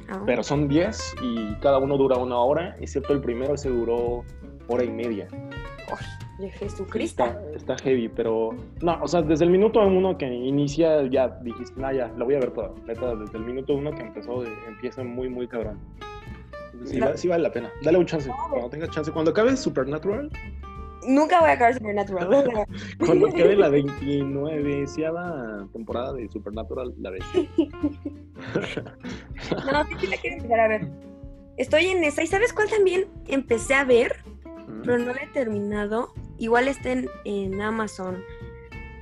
Ah. 0.10 0.22
Pero 0.26 0.44
son 0.44 0.68
10 0.68 1.16
y 1.24 1.56
cada 1.56 1.80
uno 1.80 1.98
dura 1.98 2.18
una 2.18 2.38
hora, 2.38 2.76
excepto 2.80 3.14
el 3.14 3.22
primero, 3.22 3.56
ese 3.56 3.70
duró 3.70 4.24
hora 4.68 4.84
y 4.84 4.92
media. 4.92 5.28
Jesucristo. 6.52 7.26
Está, 7.56 7.78
heavy, 7.78 8.10
pero 8.10 8.56
no, 8.82 9.00
o 9.02 9.08
sea, 9.08 9.22
desde 9.22 9.46
el 9.46 9.52
minuto 9.52 9.82
uno 9.82 10.18
que 10.18 10.26
inicia, 10.26 11.04
ya 11.08 11.28
dijiste, 11.42 11.80
nah, 11.80 11.92
ya, 11.92 12.08
lo 12.18 12.26
voy 12.26 12.36
a 12.36 12.40
ver 12.40 12.52
todo. 12.52 12.76
desde 12.86 13.38
el 13.38 13.44
minuto 13.44 13.74
uno 13.74 13.92
que 13.94 14.02
empezó, 14.02 14.44
empieza 14.68 15.04
muy, 15.04 15.30
muy 15.30 15.48
cabrón. 15.48 15.80
sí, 17.16 17.28
vale 17.28 17.44
la 17.44 17.52
pena. 17.52 17.72
Dale 17.84 17.98
un 17.98 18.06
chance. 18.06 18.30
Cuando 18.50 18.70
tengas 18.70 18.90
chance. 18.90 19.12
Cuando 19.12 19.32
acabe 19.32 19.56
Supernatural. 19.56 20.30
Nunca 21.08 21.40
voy 21.42 21.50
a 21.50 21.54
acabar 21.54 21.74
Supernatural. 21.74 22.28
Cuando 23.06 23.28
acabe 23.28 23.56
la 23.56 23.70
29 23.70 24.86
temporada 25.72 26.14
de 26.14 26.30
Supernatural, 26.30 26.94
la 27.00 27.10
ves. 27.12 27.24
no, 27.36 27.44
sí, 29.86 29.96
sí 30.00 30.08
la 30.08 30.18
quiero 30.18 30.38
empezar 30.38 30.60
a 30.60 30.68
ver. 30.68 30.88
Estoy 31.58 31.86
en 31.86 32.04
esa. 32.04 32.24
¿Y 32.24 32.28
sabes 32.28 32.54
cuál 32.54 32.70
también 32.70 33.06
empecé 33.28 33.76
a 33.76 33.84
ver? 33.84 34.16
Pero 34.84 34.98
no 35.00 35.14
la 35.14 35.24
he 35.24 35.28
terminado 35.28 36.14
igual 36.38 36.68
estén 36.68 37.10
en 37.26 37.62
Amazon, 37.62 38.24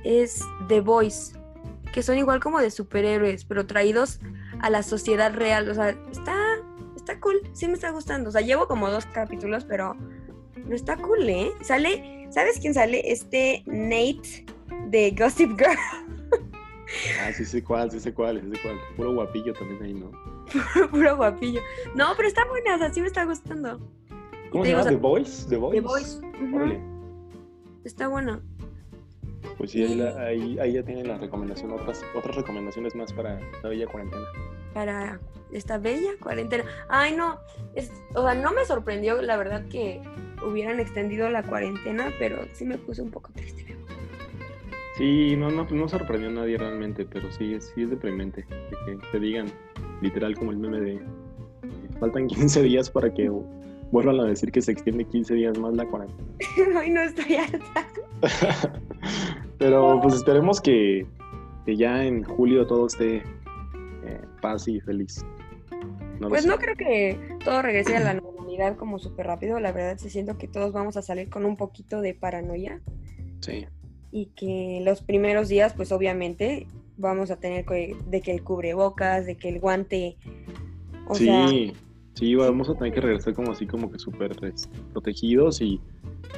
es 0.04 0.42
The 0.68 0.80
Voice, 0.80 1.36
que 1.92 2.02
son 2.02 2.18
igual 2.18 2.40
como 2.40 2.60
de 2.60 2.70
superhéroes, 2.70 3.44
pero 3.44 3.66
traídos 3.66 4.20
a 4.60 4.70
la 4.70 4.82
sociedad 4.82 5.34
real. 5.34 5.68
O 5.68 5.74
sea, 5.74 5.90
está, 6.10 6.36
está 6.96 7.20
cool, 7.20 7.40
sí 7.52 7.66
me 7.66 7.74
está 7.74 7.90
gustando. 7.90 8.28
O 8.28 8.32
sea, 8.32 8.40
llevo 8.40 8.66
como 8.66 8.90
dos 8.90 9.06
capítulos, 9.06 9.64
pero 9.64 9.94
no 10.64 10.74
está 10.74 10.96
cool, 10.96 11.28
¿eh? 11.28 11.52
Sale, 11.62 12.28
¿sabes 12.30 12.58
quién 12.60 12.74
sale? 12.74 13.12
Este 13.12 13.62
Nate 13.66 14.46
de 14.88 15.14
Gossip 15.18 15.50
Girl. 15.58 15.78
Ah, 17.20 17.32
sí 17.32 17.44
sé 17.44 17.64
cuál, 17.64 17.90
sí 17.90 18.00
sé 18.00 18.12
cuál, 18.12 18.40
sí 18.40 18.50
sé 18.54 18.62
cuál. 18.62 18.78
Puro 18.96 19.14
guapillo 19.14 19.54
también 19.54 19.82
ahí, 19.82 19.94
¿no? 19.94 20.10
Puro, 20.90 21.16
guapillo. 21.16 21.60
No, 21.94 22.12
pero 22.16 22.28
está 22.28 22.44
buena, 22.46 22.74
o 22.74 22.78
sea, 22.78 22.92
sí 22.92 23.00
me 23.00 23.06
está 23.06 23.24
gustando. 23.24 23.80
¿Cómo 24.52 24.64
se 24.64 24.70
llama? 24.70 24.84
¿The 24.84 24.96
Voice? 24.96 25.48
¿The 25.48 25.56
Voice? 25.56 25.80
The 25.80 26.50
Voice. 26.50 26.80
Está 27.84 28.08
bueno. 28.08 28.40
Pues 29.56 29.70
sí, 29.70 29.82
ahí, 29.82 30.58
ahí, 30.58 30.72
ya 30.72 30.82
tienen 30.82 31.08
la 31.08 31.18
recomendación, 31.18 31.72
otras, 31.72 32.02
otras 32.14 32.36
recomendaciones 32.36 32.94
más 32.94 33.12
para 33.12 33.40
esta 33.40 33.68
bella 33.68 33.86
cuarentena. 33.86 34.24
Para 34.74 35.20
esta 35.52 35.78
bella 35.78 36.10
cuarentena. 36.20 36.64
Ay, 36.88 37.16
no, 37.16 37.38
o 38.14 38.22
sea, 38.22 38.34
no 38.34 38.52
me 38.52 38.64
sorprendió, 38.64 39.20
la 39.22 39.36
verdad, 39.36 39.64
que 39.68 40.00
hubieran 40.46 40.80
extendido 40.80 41.28
la 41.28 41.42
cuarentena, 41.42 42.12
pero 42.18 42.38
sí 42.52 42.64
me 42.64 42.78
puse 42.78 43.02
un 43.02 43.10
poco 43.10 43.30
triste. 43.32 43.76
Sí, 44.98 45.34
no, 45.36 45.50
no, 45.50 45.66
no 45.70 45.88
sorprendió 45.88 46.28
a 46.28 46.32
nadie 46.32 46.58
realmente, 46.58 47.06
pero 47.06 47.30
sí, 47.32 47.58
sí 47.60 47.82
es 47.82 47.90
deprimente 47.90 48.44
que 48.86 48.98
te 49.10 49.18
digan, 49.18 49.46
literal, 50.02 50.36
como 50.36 50.50
el 50.50 50.58
meme 50.58 50.80
de 50.80 51.00
faltan 51.98 52.26
15 52.26 52.62
días 52.62 52.90
para 52.90 53.12
que 53.12 53.30
vuelvan 53.92 54.18
a 54.20 54.24
decir 54.24 54.50
que 54.50 54.60
se 54.60 54.72
extiende 54.72 55.04
15 55.04 55.34
días 55.34 55.58
más 55.58 55.74
la 55.74 55.86
cuarentena. 55.86 56.28
Ay, 56.80 56.90
no 56.90 57.02
estoy 57.02 57.36
harta. 57.36 57.86
Pero 59.58 60.00
pues 60.02 60.14
esperemos 60.14 60.60
que, 60.60 61.06
ya 61.66 62.04
en 62.04 62.24
julio 62.24 62.66
todo 62.66 62.86
esté 62.86 63.18
eh, 63.18 64.20
paz 64.40 64.66
y 64.66 64.80
feliz. 64.80 65.24
pues 66.18 66.46
no 66.46 66.56
creo 66.56 66.74
que 66.74 67.36
todo 67.44 67.62
regrese 67.62 67.96
a 67.96 68.00
la 68.00 68.14
normalidad 68.14 68.76
como 68.76 68.98
súper 68.98 69.26
rápido. 69.26 69.60
La 69.60 69.72
verdad, 69.72 69.98
se 69.98 70.10
siento 70.10 70.38
que 70.38 70.48
todos 70.48 70.72
vamos 70.72 70.96
a 70.96 71.02
salir 71.02 71.28
con 71.28 71.44
un 71.44 71.56
poquito 71.56 72.00
de 72.00 72.14
paranoia. 72.14 72.80
Sí. 73.40 73.66
Y 74.10 74.26
que 74.34 74.80
los 74.84 75.02
primeros 75.02 75.48
días, 75.48 75.74
pues 75.74 75.92
obviamente, 75.92 76.66
vamos 76.96 77.30
a 77.30 77.36
tener 77.36 77.64
que, 77.66 77.96
de 78.06 78.20
que 78.22 78.32
el 78.32 78.42
cubrebocas, 78.42 79.26
de 79.26 79.36
que 79.36 79.50
el 79.50 79.60
guante. 79.60 80.16
O 81.06 81.14
sí. 81.14 81.74
Sí, 82.14 82.34
vamos 82.34 82.68
a 82.68 82.74
tener 82.74 82.92
que 82.92 83.00
regresar 83.00 83.34
como 83.34 83.52
así 83.52 83.66
como 83.66 83.90
que 83.90 83.98
súper 83.98 84.36
protegidos 84.92 85.60
y, 85.60 85.80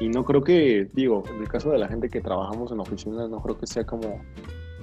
no 0.01 0.25
creo 0.25 0.43
que, 0.43 0.89
digo, 0.93 1.25
en 1.29 1.43
el 1.43 1.49
caso 1.49 1.71
de 1.71 1.79
la 1.79 1.89
gente 1.89 2.09
que 2.09 2.21
trabajamos 2.21 2.71
en 2.73 2.81
oficinas, 2.81 3.29
no 3.29 3.43
creo 3.43 3.59
que 3.59 3.67
sea 3.67 3.85
como 3.85 4.21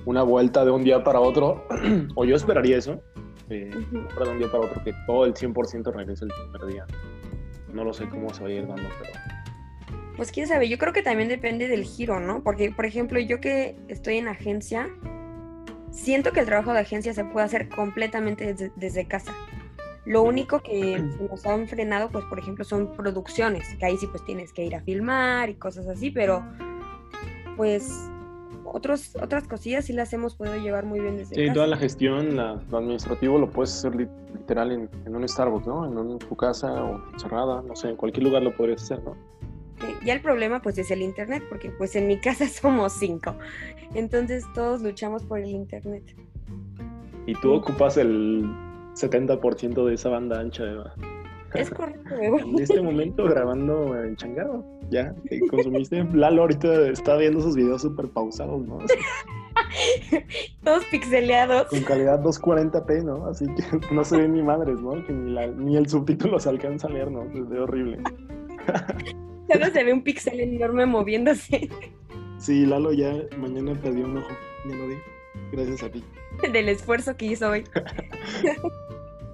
una 0.06 0.24
vuelta 0.24 0.66
de 0.66 0.72
un 0.72 0.84
día 0.84 1.04
para 1.04 1.20
otro, 1.20 1.66
o 2.16 2.26
yo 2.26 2.36
esperaría 2.36 2.78
eso, 2.78 3.02
eh, 3.50 3.70
de 3.70 4.30
un 4.30 4.38
día 4.38 4.52
para 4.52 4.66
otro, 4.66 4.84
que 4.84 4.94
todo 5.06 5.26
el 5.26 5.34
100% 5.34 5.94
regrese 5.94 6.26
el 6.26 6.32
primer 6.32 6.74
día. 6.74 6.86
No 7.74 7.84
lo 7.84 7.94
sé 7.94 8.08
cómo 8.08 8.34
se 8.34 8.44
va 8.44 8.50
a 8.50 8.52
ir 8.52 8.68
dando, 8.68 8.90
pero... 9.00 9.12
Pues 10.18 10.32
quién 10.32 10.48
sabe, 10.48 10.68
yo 10.68 10.78
creo 10.78 10.94
que 10.94 11.02
también 11.02 11.30
depende 11.30 11.68
del 11.68 11.84
giro, 11.84 12.20
¿no? 12.20 12.44
Porque, 12.44 12.72
por 12.72 12.86
ejemplo, 12.86 13.20
yo 13.20 13.40
que 13.40 13.78
estoy 13.88 14.18
en 14.18 14.28
agencia, 14.28 14.90
siento 15.90 16.32
que 16.32 16.42
el 16.42 16.46
trabajo 16.46 16.74
de 16.74 16.80
agencia 16.80 17.14
se 17.14 17.24
puede 17.24 17.46
hacer 17.46 17.70
completamente 17.70 18.72
desde 18.76 19.06
casa. 19.08 19.34
Lo 20.06 20.24
único 20.24 20.62
que 20.62 21.00
nos 21.30 21.46
han 21.46 21.68
frenado, 21.68 22.10
pues 22.10 22.26
por 22.26 22.40
ejemplo, 22.40 22.64
son 22.64 22.92
producciones, 22.94 23.68
que 23.78 23.86
ahí 23.86 23.98
sí 23.98 24.08
pues 24.08 24.26
tienes 24.26 24.52
que 24.52 24.66
ir 24.66 24.76
a 24.76 24.82
filmar 24.82 25.50
y 25.50 25.56
cosas 25.56 25.88
así, 25.88 26.10
pero 26.10 26.44
pues 27.56 28.10
otros, 28.64 29.16
otras 29.22 29.48
cosillas 29.48 29.86
sí 29.86 29.94
las 29.94 30.12
hemos 30.14 30.36
podido 30.36 30.56
llevar 30.58 30.86
muy 30.86 31.00
bien 31.00 31.18
desde 31.18 31.36
Sí, 31.36 31.54
toda 31.54 31.68
la 31.68 31.78
gestión, 31.78 32.36
lo 32.36 32.78
administrativo 32.78 33.38
lo 33.38 33.50
puedes 33.50 33.74
hacer 33.76 33.96
literal 33.96 34.72
en, 34.72 35.16
un 35.16 35.28
Starbucks, 35.28 35.68
¿no? 35.68 35.86
En 35.86 36.20
tu 36.20 36.36
casa 36.36 36.84
o 36.84 37.20
cerrada, 37.20 37.62
no 37.62 37.76
sé, 37.76 37.90
en 37.90 37.96
cualquier 37.96 38.24
lugar 38.24 38.42
lo 38.42 38.56
podrías 38.56 38.82
hacer, 38.84 39.04
¿no? 39.04 39.16
ya 40.06 40.14
el 40.14 40.22
problema 40.22 40.62
pues 40.62 40.78
es 40.78 40.92
el 40.92 41.02
internet, 41.02 41.44
porque 41.50 41.72
pues 41.72 41.96
en 41.96 42.08
mi 42.08 42.20
casa 42.20 42.48
somos 42.62 42.94
cinco, 42.94 43.36
entonces 43.94 44.46
todos 44.54 44.82
luchamos 44.82 45.24
por 45.24 45.40
el 45.40 45.50
internet. 45.50 46.04
¿Y 47.28 47.36
tú 47.36 47.54
ocupas 47.54 47.98
el 47.98 48.50
70% 49.02 49.86
de 49.86 49.94
esa 49.94 50.10
banda 50.10 50.40
ancha, 50.40 50.64
Eva. 50.64 50.94
Es 51.54 51.70
correcto, 51.70 52.16
En 52.22 52.60
este 52.60 52.82
momento 52.82 53.26
grabando 53.26 54.02
en 54.02 54.16
Changado, 54.16 54.64
ya, 54.90 55.14
consumiste. 55.50 56.04
Lalo 56.14 56.42
ahorita 56.44 56.88
está 56.90 57.18
viendo 57.18 57.42
sus 57.42 57.56
videos 57.56 57.82
súper 57.82 58.08
pausados, 58.10 58.62
¿no? 58.66 58.80
Todos 60.64 60.84
pixeleados. 60.86 61.68
Con 61.68 61.82
calidad 61.82 62.22
240p, 62.22 63.04
¿no? 63.04 63.26
Así 63.28 63.46
que 63.56 63.94
no 63.94 64.04
se 64.06 64.18
ven 64.18 64.34
ni 64.34 64.42
madres, 64.42 64.80
¿no? 64.80 64.92
Que 65.06 65.12
ni, 65.14 65.32
la- 65.32 65.48
ni 65.48 65.76
el 65.78 65.88
subtítulo 65.90 66.40
se 66.40 66.50
alcanza 66.50 66.88
a 66.88 66.92
leer, 66.92 67.12
¿no? 67.12 67.24
Se 67.32 67.42
ve 67.42 67.60
horrible. 67.60 68.00
Solo 69.52 69.66
se 69.74 69.84
ve 69.84 69.92
un 69.92 70.04
pixel 70.04 70.40
enorme 70.40 70.86
moviéndose 70.86 71.68
Sí, 72.38 72.66
Lalo 72.66 72.94
ya 72.94 73.14
mañana 73.38 73.74
perdió 73.82 74.06
un 74.06 74.18
ojo. 74.18 74.30
Ya 74.70 74.76
lo 74.76 74.88
vi. 74.88 74.96
Gracias 75.52 75.84
a 75.84 75.90
ti. 75.90 76.04
del 76.54 76.70
esfuerzo 76.70 77.16
que 77.18 77.26
hizo 77.26 77.50
hoy. 77.50 77.64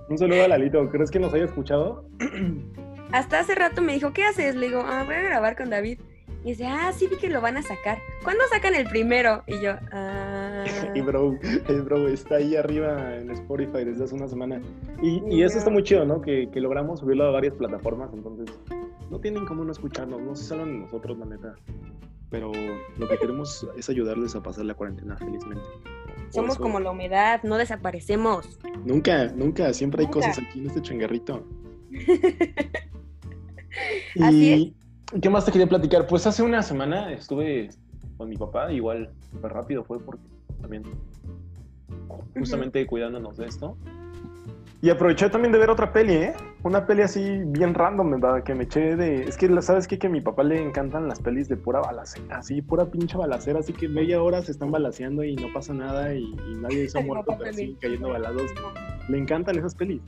Un 0.09 0.17
saludo 0.17 0.43
a 0.43 0.47
Lalito. 0.47 0.89
¿Crees 0.89 1.11
que 1.11 1.19
nos 1.19 1.33
haya 1.33 1.45
escuchado? 1.45 2.05
Hasta 3.11 3.39
hace 3.39 3.55
rato 3.55 3.81
me 3.81 3.93
dijo, 3.93 4.13
¿qué 4.13 4.23
haces? 4.23 4.55
Le 4.55 4.67
digo, 4.67 4.81
ah, 4.85 5.03
voy 5.05 5.15
a 5.15 5.21
grabar 5.21 5.55
con 5.55 5.69
David. 5.69 5.99
Y 6.43 6.51
dice, 6.51 6.65
ah, 6.65 6.91
sí 6.93 7.07
vi 7.07 7.17
que 7.17 7.29
lo 7.29 7.41
van 7.41 7.57
a 7.57 7.61
sacar. 7.61 7.97
¿Cuándo 8.23 8.43
sacan 8.49 8.73
el 8.75 8.87
primero? 8.87 9.43
Y 9.47 9.59
yo, 9.59 9.73
ah. 9.91 10.63
Y 10.95 11.01
bro, 11.01 11.37
el 11.67 11.81
bro 11.81 12.07
está 12.07 12.35
ahí 12.35 12.55
arriba 12.55 13.15
en 13.15 13.31
Spotify 13.31 13.83
desde 13.83 14.05
hace 14.05 14.15
una 14.15 14.27
semana. 14.27 14.61
Y, 15.01 15.21
y 15.29 15.43
eso 15.43 15.57
está 15.57 15.69
muy 15.69 15.83
chido, 15.83 16.05
¿no? 16.05 16.21
Que, 16.21 16.49
que 16.51 16.61
logramos 16.61 17.01
subirlo 17.01 17.25
a 17.25 17.31
varias 17.31 17.53
plataformas, 17.55 18.09
entonces 18.13 18.47
no 19.09 19.19
tienen 19.19 19.45
cómo 19.45 19.63
no 19.63 19.71
escucharnos, 19.71 20.21
no 20.21 20.35
se 20.35 20.45
salvan 20.45 20.71
de 20.71 20.79
nosotros, 20.79 21.17
la 21.17 21.25
neta. 21.25 21.55
Pero 22.29 22.51
lo 22.97 23.07
que 23.07 23.17
queremos 23.17 23.67
es 23.77 23.89
ayudarles 23.89 24.35
a 24.35 24.41
pasar 24.41 24.65
la 24.65 24.73
cuarentena 24.73 25.17
felizmente. 25.17 25.63
Somos 26.29 26.55
eso- 26.55 26.61
como 26.63 26.79
la 26.79 26.91
humedad, 26.91 27.41
no 27.43 27.57
desaparecemos. 27.57 28.59
Nunca, 28.85 29.27
nunca, 29.27 29.73
siempre 29.73 30.01
hay 30.01 30.05
Nunca. 30.07 30.19
cosas 30.19 30.39
aquí 30.39 30.59
en 30.59 30.67
este 30.67 30.81
changarrito. 30.81 31.45
Así 34.21 34.75
¿Y 35.13 35.19
qué 35.21 35.29
más 35.29 35.45
te 35.45 35.51
quería 35.51 35.67
platicar? 35.67 36.07
Pues 36.07 36.25
hace 36.27 36.43
una 36.43 36.61
semana 36.61 37.13
estuve 37.13 37.69
con 38.17 38.27
mi 38.29 38.35
papá, 38.35 38.71
igual 38.73 39.11
súper 39.31 39.53
rápido 39.53 39.83
fue 39.85 39.99
porque 40.03 40.23
también 40.61 40.83
justamente 42.37 42.85
cuidándonos 42.85 43.37
de 43.37 43.45
esto. 43.45 43.77
Y 44.79 44.91
aproveché 44.91 45.27
también 45.29 45.51
de 45.51 45.57
ver 45.57 45.71
otra 45.71 45.91
peli, 45.91 46.13
¿eh? 46.13 46.33
Una 46.63 46.85
peli 46.85 47.01
así 47.01 47.39
bien 47.45 47.73
random, 47.73 48.11
¿verdad? 48.11 48.43
Que 48.43 48.53
me 48.53 48.65
eché 48.65 48.95
de... 48.95 49.23
Es 49.23 49.35
que, 49.35 49.49
¿sabes 49.63 49.87
qué? 49.87 49.97
Que 49.97 50.05
a 50.05 50.09
mi 50.09 50.21
papá 50.21 50.43
le 50.43 50.61
encantan 50.61 51.07
las 51.07 51.19
pelis 51.19 51.49
de 51.49 51.57
pura 51.57 51.79
balacera, 51.79 52.37
así, 52.37 52.61
pura 52.61 52.85
pinche 52.85 53.17
balacera, 53.17 53.59
así 53.59 53.73
que 53.73 53.89
media 53.89 54.21
hora 54.21 54.41
se 54.43 54.51
están 54.51 54.69
balaceando 54.71 55.23
y 55.23 55.35
no 55.35 55.47
pasa 55.51 55.73
nada 55.73 56.13
y, 56.13 56.19
y 56.23 56.55
nadie 56.61 56.87
Mi 56.93 57.03
muerto, 57.05 57.33
pero 57.39 57.45
también. 57.49 57.69
sí 57.71 57.77
cayendo 57.81 58.09
balazos. 58.09 58.53
Le 59.09 59.17
encantan 59.17 59.57
esas 59.57 59.73
pelis. 59.73 60.01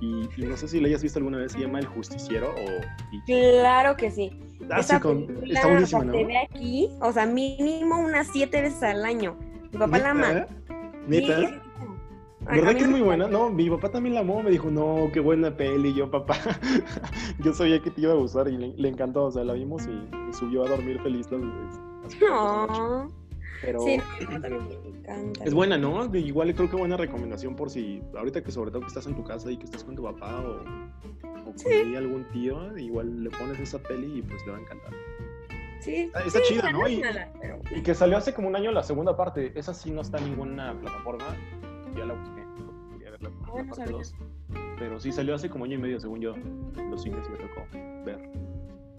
Y, 0.00 0.28
y 0.38 0.46
no 0.46 0.56
sé 0.56 0.68
si 0.68 0.80
la 0.80 0.88
hayas 0.88 1.02
visto 1.02 1.18
alguna 1.18 1.38
vez, 1.38 1.52
se 1.52 1.58
llama 1.60 1.78
El 1.78 1.86
Justiciero 1.86 2.48
o... 2.50 3.20
Claro 3.26 3.96
que 3.96 4.10
sí. 4.10 4.30
Ah, 4.70 4.80
Esa 4.80 4.96
sí, 4.96 5.00
con- 5.02 5.26
película, 5.26 5.54
está 5.54 5.68
buenísima, 5.68 6.04
¿no? 6.04 6.12
se 6.12 6.24
ve 6.24 6.38
aquí, 6.38 6.88
o 7.00 7.12
sea, 7.12 7.26
mínimo 7.26 7.98
unas 8.00 8.26
siete 8.28 8.62
veces 8.62 8.82
al 8.82 9.04
año. 9.04 9.36
Mi 9.72 9.78
papá 9.78 9.98
la 9.98 10.10
ama. 10.10 10.46
¿Neta? 11.06 11.62
¿Verdad 12.54 12.72
mí 12.72 12.78
que 12.78 12.84
es 12.84 12.90
muy 12.90 13.00
buena? 13.00 13.26
No, 13.28 13.50
mi 13.50 13.68
papá 13.70 13.90
también 13.90 14.14
la 14.14 14.20
amó, 14.20 14.42
me 14.42 14.50
dijo, 14.50 14.70
no, 14.70 15.10
qué 15.12 15.20
buena 15.20 15.56
peli, 15.56 15.88
Y 15.90 15.94
yo, 15.94 16.10
papá, 16.10 16.36
yo 17.40 17.52
sabía 17.52 17.80
que 17.82 17.90
te 17.90 18.00
iba 18.02 18.12
a 18.12 18.16
gustar 18.16 18.48
y 18.48 18.56
le, 18.56 18.68
le 18.76 18.88
encantó, 18.88 19.24
o 19.24 19.30
sea, 19.30 19.44
la 19.44 19.52
vimos 19.54 19.86
y, 19.86 19.90
y 20.28 20.32
subió 20.32 20.64
a 20.64 20.68
dormir 20.68 21.00
feliz 21.02 21.26
las. 21.30 21.80
Pero 23.62 23.80
Sí, 23.80 23.96
no, 23.96 24.04
a 24.04 24.30
mí 24.30 24.40
también 24.40 24.68
me 24.68 24.98
encanta. 24.98 25.44
es 25.44 25.54
buena, 25.54 25.78
¿no? 25.78 26.14
Igual 26.14 26.54
creo 26.54 26.68
que 26.70 26.76
buena 26.76 26.96
recomendación 26.96 27.56
por 27.56 27.70
si, 27.70 28.02
ahorita 28.16 28.42
que 28.44 28.52
sobre 28.52 28.70
todo 28.70 28.82
que 28.82 28.88
estás 28.88 29.06
en 29.06 29.14
tu 29.14 29.24
casa 29.24 29.50
y 29.50 29.56
que 29.56 29.64
estás 29.64 29.82
con 29.82 29.96
tu 29.96 30.02
papá 30.02 30.40
o, 30.40 30.60
o 30.60 31.44
con 31.44 31.58
Sí. 31.58 31.96
algún 31.96 32.24
tío, 32.32 32.76
igual 32.76 33.24
le 33.24 33.30
pones 33.30 33.58
esa 33.58 33.78
peli 33.78 34.18
y 34.18 34.22
pues 34.22 34.44
le 34.44 34.52
va 34.52 34.58
a 34.58 34.60
encantar. 34.60 34.92
Sí, 35.80 35.94
Está- 35.96 36.20
está 36.24 36.38
sí, 36.40 36.54
chida, 36.54 36.70
¿no? 36.70 36.86
Y- 36.86 37.00
pero- 37.40 37.58
Y 37.74 37.82
que 37.82 37.94
salió 37.94 38.18
hace 38.18 38.34
como 38.34 38.48
un 38.48 38.56
año 38.56 38.70
la 38.72 38.82
segunda 38.82 39.16
parte, 39.16 39.52
esa 39.58 39.72
sí 39.72 39.90
no 39.90 40.02
está 40.02 40.18
en 40.18 40.24
ninguna 40.30 40.78
plataforma, 40.78 41.24
ya 41.96 42.04
la 42.06 42.14
busqué, 42.14 42.44
quería 42.92 43.10
ver 43.10 43.22
la, 43.22 43.28
Ah, 43.28 43.52
la 43.56 43.62
no 43.62 43.68
parte 43.68 43.74
sabía. 43.76 43.96
2. 43.96 44.14
Pero 44.78 45.00
sí 45.00 45.12
salió 45.12 45.34
hace 45.34 45.48
como 45.48 45.64
año 45.64 45.74
y 45.74 45.78
medio, 45.78 46.00
según 46.00 46.20
yo. 46.20 46.34
Los 46.90 47.02
cines 47.02 47.28
me 47.30 47.36
tocó 47.36 47.66
ver. 48.04 48.20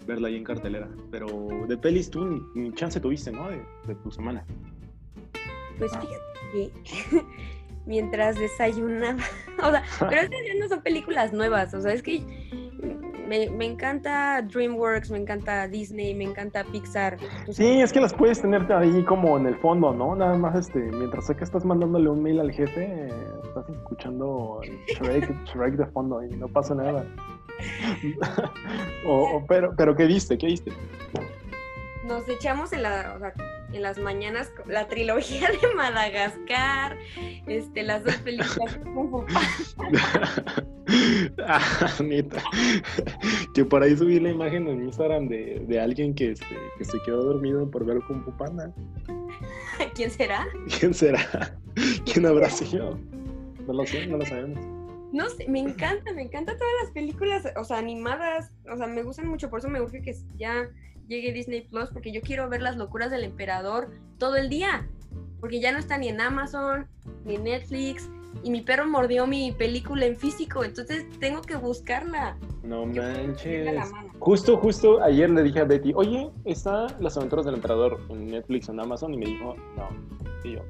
Verla 0.06 0.30
ahí 0.30 0.36
en 0.38 0.44
cartelera. 0.44 0.90
Pero 1.12 1.28
de 1.68 1.78
pelis 1.78 2.10
tú 2.10 2.26
ni, 2.26 2.42
ni 2.56 2.74
chance 2.74 3.00
tuviste, 3.00 3.32
¿no? 3.32 3.50
De, 3.50 3.62
de 3.88 3.96
tu 3.96 4.12
semana. 4.12 4.46
Pues 5.78 5.92
fíjate 5.92 6.72
que 6.84 7.24
mientras 7.86 8.38
desayunaba, 8.40 9.22
o 9.64 9.72
sea, 9.72 9.84
pero 10.00 10.22
estas 10.22 10.40
ya 10.46 10.60
no 10.60 10.68
son 10.68 10.82
películas 10.82 11.34
nuevas, 11.34 11.74
o 11.74 11.82
sea, 11.82 11.94
es 11.94 12.02
que 12.02 12.24
me, 13.28 13.50
me 13.50 13.66
encanta 13.66 14.42
DreamWorks, 14.42 15.12
me 15.12 15.18
encanta 15.18 15.68
Disney, 15.68 16.13
me 16.16 16.24
encanta 16.24 16.63
Pixar. 16.63 17.18
Sí, 17.52 17.82
es 17.82 17.92
que 17.94 18.00
las 18.02 18.13
puedes 18.13 18.42
tener 18.42 18.72
ahí 18.74 19.04
como 19.06 19.38
en 19.38 19.48
el 19.48 19.56
fondo, 19.58 19.94
¿no? 19.94 20.16
Nada 20.16 20.36
más, 20.38 20.56
este, 20.56 20.80
mientras 20.80 21.28
sé 21.28 21.36
que 21.36 21.44
estás 21.44 21.63
mandándole 21.66 22.10
un 22.10 22.24
mail 22.24 22.40
al 22.40 22.52
jefe, 22.52 22.86
eh, 22.86 23.10
estás 23.44 23.70
escuchando 23.70 24.62
Shrek, 24.88 25.30
Shrek 25.46 25.76
de 25.76 25.86
fondo 25.88 26.24
y 26.24 26.30
no 26.36 26.48
pasa 26.48 26.74
nada. 26.76 27.06
o, 29.08 29.38
o- 29.38 29.46
pero, 29.48 29.74
pero, 29.76 29.96
¿qué 29.96 30.06
viste? 30.06 30.38
¿Qué 30.38 30.48
viste? 30.48 30.72
Nos 32.06 32.28
echamos 32.30 32.72
en, 32.74 32.84
la, 32.84 33.13
o 33.16 33.20
sea, 33.20 33.34
en 33.78 33.84
las 33.84 33.98
mañanas 34.00 34.52
la 34.66 34.88
trilogía 34.88 35.50
de 35.50 35.74
Madagascar, 35.76 36.98
este, 37.46 37.84
las 37.84 38.04
dos 38.04 38.16
películas 38.18 38.58
ah, 41.48 41.94
neta. 42.04 42.42
que 43.54 43.63
por 43.63 43.84
ahí 43.84 43.96
subí 43.96 44.20
la 44.20 44.32
imagen 44.32 44.68
en 44.68 44.84
Instagram 44.84 45.28
de, 45.28 45.63
de 45.68 45.80
alguien 45.80 46.13
que, 46.16 46.32
este, 46.32 46.58
que 46.78 46.86
se 46.86 46.98
quedó 47.06 47.24
dormido 47.24 47.70
por 47.70 47.86
ver 47.86 48.00
Panda. 48.38 48.74
¿Quién 49.96 50.12
será? 50.12 50.48
¿Quién 50.80 50.94
será? 50.94 51.56
¿Quién 52.06 52.26
habrá 52.26 52.50
sido? 52.50 53.00
No 53.68 53.74
lo 53.74 53.86
sé, 53.86 54.08
no 54.08 54.18
lo 54.18 54.26
sabemos. 54.26 54.60
No 55.13 55.30
sé, 55.30 55.48
me 55.48 55.60
encanta, 55.60 56.13
me 56.13 56.24
encantan 56.24 56.58
todas 56.58 56.74
las 56.84 56.92
películas, 56.92 57.44
o 57.56 57.63
sea, 57.63 57.78
animadas, 57.78 58.52
o 58.72 58.76
sea, 58.76 58.88
me 58.88 59.04
gustan 59.04 59.28
mucho, 59.28 59.50
por 59.50 59.60
eso 59.60 59.70
me 59.70 59.82
urge 59.82 60.02
que 60.02 60.16
ya 60.36 60.68
llegue 61.08 61.32
Disney 61.32 61.62
Plus, 61.62 61.89
porque 61.89 62.12
yo 62.12 62.22
quiero 62.22 62.50
ver 62.50 62.62
las 62.62 62.78
locuras 62.78 63.12
del 63.12 63.24
emperador 63.24 63.89
todo 64.17 64.36
el 64.36 64.50
día, 64.50 64.88
porque 65.39 65.60
ya 65.60 65.72
no 65.72 65.80
está 65.80 65.98
ni 65.98 66.10
en 66.10 66.20
Amazon, 66.22 66.88
ni 67.26 67.36
en 67.36 67.43
Netflix, 67.43 68.10
y 68.43 68.52
mi 68.52 68.62
perro 68.62 68.86
mordió 68.88 69.26
mi 69.26 69.52
película 69.52 70.06
en 70.06 70.15
físico, 70.15 70.63
entonces 70.63 71.06
tengo 71.20 71.41
que 71.41 71.56
buscarla. 71.56 72.38
No 72.63 72.86
manches. 72.86 73.91
Justo, 74.20 74.58
justo 74.58 75.02
ayer 75.04 75.30
le 75.30 75.43
dije 75.43 75.60
a 75.62 75.63
Betty, 75.63 75.93
oye, 75.96 76.30
¿está 76.46 76.88
Las 77.00 77.17
aventuras 77.17 77.46
del 77.46 77.56
emperador 77.56 78.00
en 78.10 78.28
Netflix 78.32 78.67
o 78.70 78.74
en 78.74 78.80
Amazon? 78.82 79.13
Y 79.13 79.17
me 79.17 79.26
dijo, 79.26 79.56
no. 79.76 79.89
Y 80.43 80.54
yo, 80.54 80.62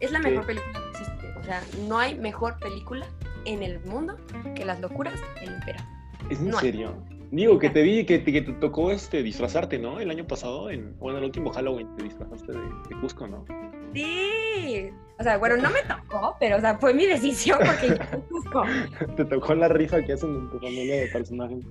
Es 0.00 0.10
la 0.12 0.20
¿Qué? 0.20 0.30
mejor 0.30 0.46
película 0.46 0.72
que 0.80 0.88
existe, 0.90 1.32
o 1.38 1.42
sea, 1.44 1.62
no 1.88 1.98
hay 1.98 2.14
mejor 2.18 2.58
película 2.58 3.06
en 3.44 3.62
el 3.62 3.80
mundo 3.84 4.16
que 4.54 4.64
las 4.64 4.80
locuras 4.80 5.14
del 5.40 5.54
emperador. 5.54 5.86
¿es 6.30 6.40
en 6.40 6.48
No. 6.50 6.58
serio? 6.58 6.92
Digo, 7.30 7.58
que 7.58 7.68
te 7.68 7.82
vi, 7.82 8.06
que 8.06 8.18
te, 8.18 8.32
que 8.32 8.42
te 8.42 8.52
tocó 8.54 8.90
este 8.90 9.22
disfrazarte, 9.22 9.78
¿no? 9.78 10.00
El 10.00 10.10
año 10.10 10.26
pasado, 10.26 10.70
en, 10.70 10.96
bueno, 10.98 11.18
el 11.18 11.24
último 11.24 11.50
Halloween, 11.50 11.94
te 11.96 12.04
disfrazaste 12.04 12.52
de, 12.52 12.58
de 12.58 13.00
Cusco, 13.00 13.26
¿no? 13.26 13.44
Sí, 13.92 14.90
o 15.18 15.22
sea, 15.22 15.36
bueno, 15.38 15.56
no 15.56 15.70
me 15.70 15.82
tocó, 15.82 16.36
pero 16.38 16.56
o 16.56 16.60
sea, 16.60 16.78
fue 16.78 16.94
mi 16.94 17.04
decisión 17.06 17.58
porque 17.58 17.88
yo 17.88 17.96
soy 18.10 18.20
Cusco. 18.28 18.62
te 19.16 19.24
tocó 19.24 19.54
la 19.54 19.68
rifa 19.68 20.02
que 20.02 20.12
hacen 20.12 20.34
en 20.34 20.50
tu 20.50 20.58
familia 20.58 21.00
de 21.00 21.06
personajes. 21.08 21.64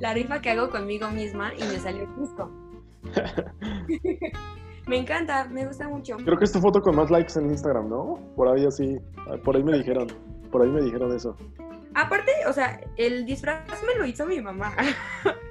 la 0.00 0.12
rifa 0.12 0.40
que 0.40 0.50
hago 0.50 0.68
conmigo 0.70 1.10
misma 1.10 1.52
y 1.54 1.60
me 1.60 1.78
salió 1.78 2.06
Cusco. 2.14 2.50
me 4.86 4.98
encanta, 4.98 5.46
me 5.46 5.66
gusta 5.66 5.88
mucho. 5.88 6.16
Creo 6.16 6.36
que 6.36 6.44
es 6.44 6.52
tu 6.52 6.60
foto 6.60 6.82
con 6.82 6.96
más 6.96 7.10
likes 7.10 7.38
en 7.38 7.50
Instagram, 7.50 7.88
¿no? 7.88 8.18
Por 8.36 8.48
ahí 8.48 8.66
así, 8.66 8.98
por 9.44 9.56
ahí 9.56 9.62
me 9.62 9.78
dijeron, 9.78 10.08
por 10.50 10.62
ahí 10.62 10.68
me 10.68 10.82
dijeron 10.82 11.14
eso. 11.14 11.36
Aparte, 11.94 12.32
o 12.48 12.52
sea, 12.52 12.80
el 12.96 13.24
disfraz 13.24 13.64
me 13.86 13.94
lo 13.98 14.04
hizo 14.06 14.26
mi 14.26 14.40
mamá. 14.40 14.74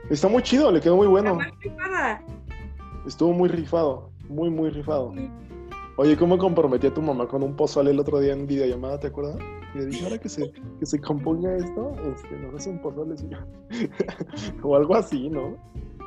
Está 0.10 0.28
muy 0.28 0.44
chido, 0.44 0.72
le 0.72 0.82
quedó 0.82 0.96
muy 0.98 1.08
bueno. 1.08 1.38
Estuvo 3.08 3.34
muy 3.34 3.50
rifado, 3.50 4.10
muy, 4.30 4.50
muy 4.50 4.70
rifado. 4.70 5.14
Oye, 5.98 6.18
¿cómo 6.18 6.38
comprometí 6.38 6.88
a 6.88 6.94
tu 6.94 7.02
mamá 7.02 7.28
con 7.28 7.44
un 7.44 7.56
pozole 7.56 7.92
el 7.92 8.00
otro 8.00 8.20
día 8.20 8.34
en 8.34 8.48
videollamada, 8.48 9.00
te 9.00 9.08
acuerdas? 9.08 9.38
Y 9.76 9.78
le 9.80 9.86
dije, 9.88 10.04
ahora 10.06 10.18
que 10.18 10.28
se, 10.30 10.52
que 10.80 10.86
se 10.86 11.00
componga 11.00 11.56
esto, 11.56 11.92
este, 12.16 12.36
nos 12.38 12.56
hace 12.56 12.70
un 12.72 12.80
pozole 12.82 13.16
o 14.64 14.76
algo 14.76 14.96
así, 14.96 15.30
¿no? 15.30 15.56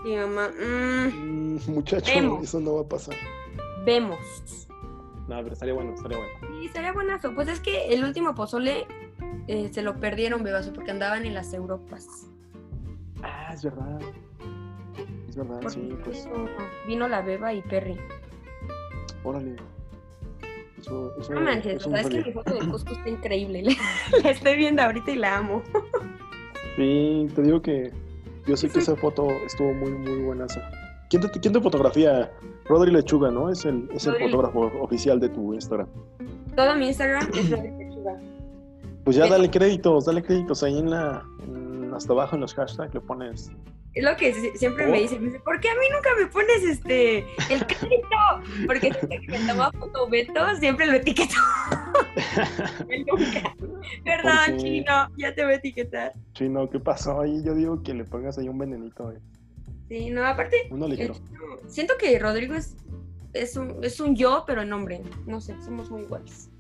Mi 0.05 0.17
mamá, 0.17 0.49
mm, 0.49 1.57
Mm, 1.57 1.59
muchacho, 1.69 2.13
Vemos. 2.15 2.45
eso 2.45 2.61
no 2.61 2.75
va 2.77 2.81
a 2.83 2.89
pasar. 2.89 3.15
vemos. 3.85 4.19
No, 5.29 5.37
pero 5.43 5.53
estaría 5.53 5.75
bueno, 5.75 5.95
estaría 5.95 6.19
bueno. 6.19 6.33
Sí, 6.61 6.67
estaría 6.67 6.93
buenazo. 6.93 7.35
Pues 7.35 7.49
es 7.49 7.59
que 7.61 7.89
el 7.93 8.05
último 8.05 8.35
pozole 8.37 8.87
eh, 9.49 9.69
se 9.73 9.83
lo 9.83 9.99
perdieron, 10.01 10.43
bebazo, 10.43 10.73
porque 10.73 10.91
andaban 10.91 11.25
en 11.25 11.35
las 11.35 11.53
Europas. 11.55 12.27
Ah, 13.23 13.51
es 13.55 13.63
verdad. 13.65 13.99
Es 15.29 15.37
verdad, 15.37 15.55
Porque 15.61 15.71
sí, 15.71 15.97
pues, 16.05 16.29
vino- 16.87 17.09
la 17.09 17.21
beba 17.23 17.53
y 17.53 17.63
Perry. 17.63 17.97
órale. 19.25 19.57
Eso, 20.79 21.13
eso, 21.19 21.33
No 21.33 21.41
manches, 21.41 21.77
eso 21.77 21.89
o 21.89 21.93
no 21.93 21.97
sea, 21.99 22.07
es 22.07 22.15
que 22.15 22.25
mi 22.25 22.33
foto 22.33 22.55
de 22.55 22.69
Cusco 22.71 22.93
está 22.93 23.09
increíble. 23.09 23.63
La 24.23 24.31
estoy 24.31 24.57
viendo 24.57 24.83
ahorita 24.83 25.11
y 25.11 25.17
la 25.17 25.39
amo. 25.39 25.63
Sí, 26.77 27.27
te 27.35 27.43
digo 27.43 27.61
que 27.63 27.91
yo 28.47 28.57
sé 28.57 28.69
que 28.69 28.79
esa 28.81 28.95
foto 28.95 29.27
estuvo 29.47 29.73
muy, 29.73 29.91
muy 29.91 30.23
buena. 30.23 30.47
¿Quién 31.09 31.23
te, 31.23 31.31
quién 31.41 31.53
te 31.55 31.61
fotografía? 31.61 32.31
Rodri 32.67 32.93
Lechuga, 32.93 33.31
¿no? 33.31 33.49
Es 33.51 33.65
el, 33.65 33.89
es 33.93 34.07
el 34.07 34.15
Rodri- 34.15 34.31
fotógrafo 34.31 34.61
oficial 34.83 35.19
de 35.19 35.29
tu 35.31 35.55
Instagram. 35.55 35.89
Todo 36.55 36.75
mi 36.77 36.89
Instagram 36.89 37.29
es 37.35 37.51
Rodri 37.51 37.71
Lechuga. 37.71 38.21
Pues 39.07 39.15
ya 39.17 39.29
dale 39.29 39.49
créditos, 39.49 40.05
dale 40.07 40.21
créditos 40.21 40.65
ahí 40.65 40.79
en 40.81 40.91
la, 40.91 41.25
en- 41.47 41.95
hasta 41.95 42.13
abajo 42.13 42.35
en 42.35 42.41
los 42.41 42.53
hashtags 42.55 42.93
le 42.93 43.01
pones. 43.01 43.53
Es 43.95 44.05
lo 44.05 44.15
que 44.17 44.35
si- 44.35 44.51
siempre 44.59 44.85
Oh. 44.87 44.91
me 44.91 45.01
dicen, 45.01 45.21
me 45.21 45.27
dicen, 45.27 45.43
¿por 45.45 45.61
qué 45.61 45.71
a 45.71 45.75
mí 45.75 45.87
nunca 45.95 46.11
me 46.19 46.27
pones 46.27 46.65
este 46.65 47.19
el 47.49 47.65
crédito? 47.67 48.67
Porque 48.67 48.93
siempre 48.93 49.21
que 49.21 49.29
me 49.39 49.39
toma 49.47 49.71
foto 49.71 50.09
Beto, 50.11 50.57
siempre 50.59 50.87
lo 50.87 50.95
etiqueto. 50.95 51.35
Nunca. 53.07 53.55
Perdón, 54.05 54.33
Porque- 54.47 54.57
chino, 54.59 55.09
ya 55.17 55.35
te 55.35 55.45
voy 55.45 55.53
a 55.53 55.57
etiquetar. 55.57 56.13
Chino, 56.33 56.69
¿qué 56.69 56.81
pasó 56.81 57.21
ahí? 57.21 57.43
Yo 57.45 57.55
digo 57.55 57.83
que 57.85 57.95
le 57.95 58.05
pongas 58.05 58.37
ahí 58.39 58.49
un 58.49 58.59
venenito, 58.59 59.13
eh. 59.13 59.19
Sí, 59.89 60.11
no, 60.11 60.25
aparte, 60.27 60.57
uno 60.71 60.87
el 60.87 60.91
ligero. 60.91 61.15
chino- 61.15 61.69
siento 61.69 61.95
que 61.97 62.19
Rodrigo 62.19 62.55
es, 62.55 62.77
es, 63.35 63.57
un, 63.57 63.79
es 63.85 64.01
un 64.01 64.17
yo, 64.17 64.43
pero 64.49 64.63
en 64.63 64.73
hombre. 64.73 65.01
No 65.27 65.41
sé, 65.41 65.55
somos 65.65 65.91
muy 65.93 66.03
iguales. 66.03 66.51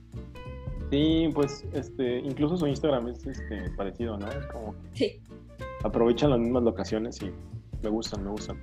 Sí, 0.91 1.31
pues 1.35 1.65
este, 1.73 2.19
incluso 2.19 2.57
su 2.57 2.67
Instagram 2.67 3.09
es 3.09 3.27
este, 3.27 3.71
parecido, 3.77 4.17
¿no? 4.19 4.29
Es 4.31 4.47
como 4.47 4.75
Sí. 4.93 5.21
aprovechan 5.83 6.31
las 6.31 6.39
mismas 6.39 6.63
locaciones 6.63 7.21
y 7.23 7.33
me 7.83 7.91
gustan, 7.91 8.25
me 8.25 8.31
gustan. 8.31 8.57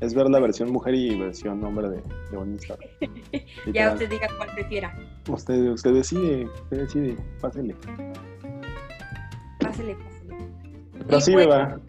Es 0.00 0.12
ver 0.14 0.28
la 0.28 0.40
versión 0.40 0.70
mujer 0.72 0.94
y 0.94 1.16
versión 1.16 1.62
hombre 1.64 1.88
de, 1.88 2.02
de 2.30 2.36
un 2.36 2.52
Instagram. 2.52 2.88
Ya 3.72 3.92
usted 3.92 4.10
diga 4.10 4.28
cuál 4.36 4.50
prefiera. 4.54 4.96
Usted, 5.28 5.70
usted 5.70 5.94
decide, 5.94 6.44
usted 6.46 6.76
decide, 6.78 7.16
pásele. 7.40 7.74
Pásele, 9.60 9.94
pásele. 9.94 10.36
Pero 11.06 11.18
Y 11.18 11.20
sí, 11.20 11.32
pues, 11.32 11.46
Beba. 11.46 11.80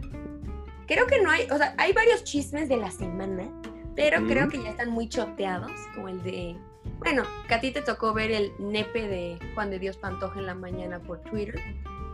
Creo 0.87 1.07
que 1.07 1.21
no 1.21 1.31
hay, 1.31 1.49
o 1.49 1.57
sea, 1.57 1.73
hay 1.77 1.93
varios 1.93 2.23
chismes 2.23 2.69
de 2.69 2.77
la 2.77 2.91
semana, 2.91 3.49
pero 3.95 4.25
creo 4.27 4.47
que 4.47 4.61
ya 4.61 4.69
están 4.69 4.91
muy 4.91 5.09
choteados, 5.09 5.71
como 5.95 6.09
el 6.09 6.21
de, 6.21 6.55
bueno, 6.99 7.23
que 7.47 7.53
a 7.53 7.61
ti 7.61 7.71
te 7.71 7.81
tocó 7.81 8.13
ver 8.13 8.31
el 8.31 8.51
nepe 8.59 9.07
de 9.07 9.39
Juan 9.53 9.69
de 9.69 9.79
Dios 9.79 9.97
Pantoja 9.97 10.39
en 10.39 10.45
la 10.45 10.55
mañana 10.55 10.99
por 10.99 11.19
Twitter. 11.21 11.59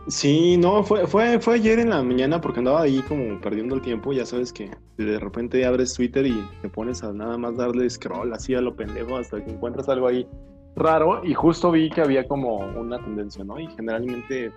Sí, 0.08 0.56
no, 0.56 0.82
fue, 0.82 1.06
fue, 1.06 1.38
fue 1.38 1.54
ayer 1.54 1.78
en 1.78 1.90
la 1.90 2.02
mañana 2.02 2.40
porque 2.40 2.58
andaba 2.58 2.82
ahí 2.82 3.00
como 3.02 3.40
perdiendo 3.40 3.76
el 3.76 3.82
tiempo. 3.82 4.12
Ya 4.12 4.26
sabes 4.26 4.52
que 4.52 4.70
de 4.96 5.18
repente 5.18 5.64
abres 5.64 5.94
Twitter 5.94 6.26
y 6.26 6.44
te 6.60 6.68
pones 6.68 7.04
a 7.04 7.12
nada 7.12 7.38
más 7.38 7.56
darle 7.56 7.88
scroll 7.88 8.32
así 8.32 8.54
a 8.54 8.60
lo 8.60 8.74
pendejo 8.74 9.16
hasta 9.16 9.42
que 9.44 9.52
encuentras 9.52 9.88
algo 9.88 10.08
ahí 10.08 10.26
raro. 10.74 11.24
Y 11.24 11.34
justo 11.34 11.70
vi 11.70 11.88
que 11.88 12.00
había 12.00 12.26
como 12.26 12.58
una 12.58 12.98
tendencia, 12.98 13.44
¿no? 13.44 13.60
Y 13.60 13.68
generalmente, 13.68 14.52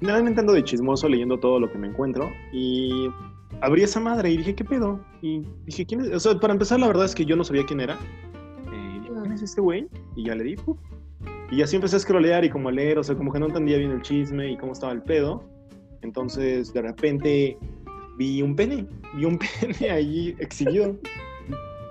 generalmente 0.00 0.40
ando 0.40 0.54
de 0.54 0.64
chismoso 0.64 1.08
leyendo 1.08 1.38
todo 1.38 1.60
lo 1.60 1.70
que 1.70 1.78
me 1.78 1.86
encuentro. 1.86 2.28
Y 2.52 3.08
abrí 3.60 3.84
esa 3.84 4.00
madre 4.00 4.30
y 4.30 4.38
dije, 4.38 4.56
¿qué 4.56 4.64
pedo? 4.64 5.00
Y 5.20 5.46
dije, 5.66 5.86
¿quién 5.86 6.00
es? 6.00 6.08
O 6.12 6.20
sea, 6.20 6.40
para 6.40 6.52
empezar, 6.52 6.80
la 6.80 6.88
verdad 6.88 7.04
es 7.04 7.14
que 7.14 7.24
yo 7.24 7.36
no 7.36 7.44
sabía 7.44 7.64
quién 7.64 7.80
era. 7.80 7.96
Es 9.34 9.42
este 9.42 9.60
güey? 9.60 9.88
Y 10.16 10.24
ya 10.26 10.34
le 10.34 10.44
di, 10.44 10.56
¡puf! 10.56 10.78
Y 11.50 11.60
así 11.62 11.76
empecé 11.76 11.96
a 11.96 11.98
scrollear 11.98 12.44
y 12.44 12.50
como 12.50 12.68
a 12.70 12.72
leer, 12.72 12.98
o 12.98 13.04
sea, 13.04 13.14
como 13.14 13.32
que 13.32 13.38
no 13.38 13.46
entendía 13.46 13.76
bien 13.76 13.90
el 13.90 14.00
chisme 14.02 14.50
y 14.50 14.56
cómo 14.56 14.72
estaba 14.72 14.92
el 14.92 15.02
pedo. 15.02 15.44
Entonces, 16.00 16.72
de 16.72 16.82
repente, 16.82 17.58
vi 18.16 18.40
un 18.42 18.56
pene, 18.56 18.86
vi 19.14 19.24
un 19.26 19.38
pene 19.60 19.90
ahí 19.90 20.34
exhibido. 20.38 20.96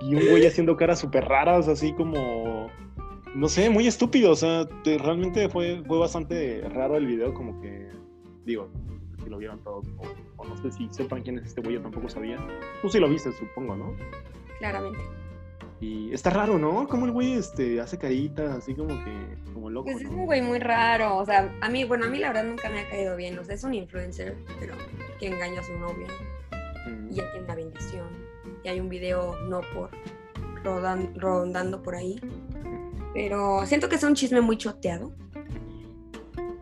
Y 0.02 0.16
un 0.16 0.28
güey 0.30 0.46
haciendo 0.48 0.76
caras 0.76 1.00
súper 1.00 1.26
raras, 1.26 1.68
así 1.68 1.94
como, 1.94 2.72
no 3.36 3.48
sé, 3.48 3.70
muy 3.70 3.86
estúpido. 3.86 4.32
O 4.32 4.36
sea, 4.36 4.68
te- 4.84 4.98
realmente 4.98 5.48
fue, 5.48 5.84
fue 5.86 6.00
bastante 6.00 6.62
raro 6.70 6.98
el 6.98 7.06
video, 7.06 7.32
como 7.36 7.62
que, 7.62 7.88
digo, 8.46 8.68
si 9.24 9.30
lo 9.30 9.38
vieron 9.38 9.64
todos, 9.64 9.86
o, 10.00 10.04
o 10.42 10.46
no 10.48 10.58
sé 10.58 10.72
si 10.72 10.88
sepan 10.90 11.22
quién 11.22 11.38
es 11.38 11.46
este 11.46 11.62
güey, 11.62 11.76
yo 11.76 11.82
tampoco 11.84 12.10
sabía. 12.10 12.38
Tú 12.82 12.90
sí 12.90 13.00
lo 13.00 13.08
viste, 13.08 13.32
supongo, 13.34 13.76
¿no? 13.76 13.94
Claramente. 14.58 15.00
Y 15.82 16.14
está 16.14 16.30
raro, 16.30 16.60
¿no? 16.60 16.88
Como 16.88 17.08
el 17.08 17.12
güey 17.12 17.34
este, 17.34 17.82
hace 17.82 17.98
caritas, 17.98 18.56
así 18.56 18.76
como 18.76 18.90
que, 19.04 19.12
como 19.54 19.70
loco, 19.72 19.86
Pues 19.92 20.04
es 20.06 20.12
¿no? 20.12 20.18
un 20.20 20.26
güey 20.26 20.42
muy 20.42 20.60
raro, 20.60 21.18
o 21.18 21.26
sea, 21.26 21.52
a 21.60 21.70
mí, 21.70 21.84
bueno, 21.86 22.06
a 22.06 22.08
mí 22.08 22.20
la 22.20 22.28
verdad 22.28 22.44
nunca 22.44 22.70
me 22.70 22.82
ha 22.82 22.88
caído 22.90 23.16
bien, 23.18 23.38
o 23.40 23.44
sea, 23.44 23.56
es 23.56 23.64
un 23.64 23.74
influencer, 23.74 24.38
pero 24.60 24.76
que 25.20 25.28
engaña 25.28 25.60
a 25.60 25.64
su 25.64 25.74
novia 25.80 26.08
Mm. 26.88 27.12
y 27.12 27.16
ya 27.16 27.32
tiene 27.32 27.46
una 27.46 27.56
bendición. 27.56 28.08
Y 28.64 28.68
hay 28.68 28.80
un 28.80 28.90
video 28.90 29.36
no 29.50 29.62
por 29.74 29.90
rodan- 30.64 31.14
rondando 31.20 31.82
por 31.82 31.96
ahí, 31.96 32.20
pero 33.14 33.66
siento 33.66 33.90
que 33.90 33.96
es 33.96 34.04
un 34.04 34.14
chisme 34.14 34.40
muy 34.42 34.58
choteado. 34.58 35.12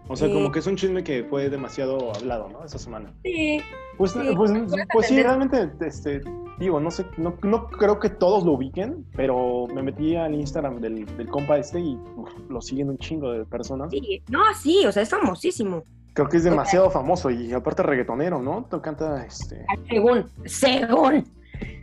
O 0.07 0.15
sea, 0.15 0.27
Eh, 0.27 0.33
como 0.33 0.51
que 0.51 0.59
es 0.59 0.67
un 0.67 0.75
chisme 0.75 1.03
que 1.03 1.23
fue 1.25 1.49
demasiado 1.49 2.13
hablado, 2.15 2.49
¿no? 2.49 2.63
Esa 2.65 2.79
semana. 2.79 3.13
Sí, 3.23 3.61
Pues, 3.97 4.11
Sí, 4.11 4.19
pues, 4.35 4.51
pues, 4.51 4.85
pues 4.93 5.07
sí, 5.07 5.21
realmente, 5.21 5.69
este, 5.85 6.21
digo, 6.59 6.79
no 6.79 6.91
sé, 6.91 7.05
no, 7.17 7.35
no 7.43 7.67
creo 7.67 7.99
que 7.99 8.09
todos 8.09 8.43
lo 8.43 8.53
ubiquen, 8.53 9.05
pero 9.15 9.67
me 9.73 9.81
metí 9.81 10.15
al 10.15 10.35
Instagram 10.35 10.81
del, 10.81 11.05
del 11.17 11.27
compa 11.29 11.57
este 11.57 11.79
y 11.79 11.97
uf, 12.15 12.29
lo 12.49 12.61
siguen 12.61 12.89
un 12.89 12.97
chingo 12.97 13.31
de 13.31 13.45
personas. 13.45 13.89
sí, 13.91 14.21
no, 14.29 14.41
sí, 14.53 14.85
o 14.85 14.91
sea, 14.91 15.03
es 15.03 15.09
famosísimo. 15.09 15.83
Creo 16.13 16.27
que 16.27 16.37
es 16.37 16.43
demasiado 16.43 16.89
famoso 16.89 17.29
y 17.29 17.53
aparte 17.53 17.81
reggaetonero, 17.83 18.41
¿no? 18.41 18.65
Te 18.69 18.81
canta, 18.81 19.25
este, 19.25 19.65
Según, 19.87 20.25
según. 20.45 21.23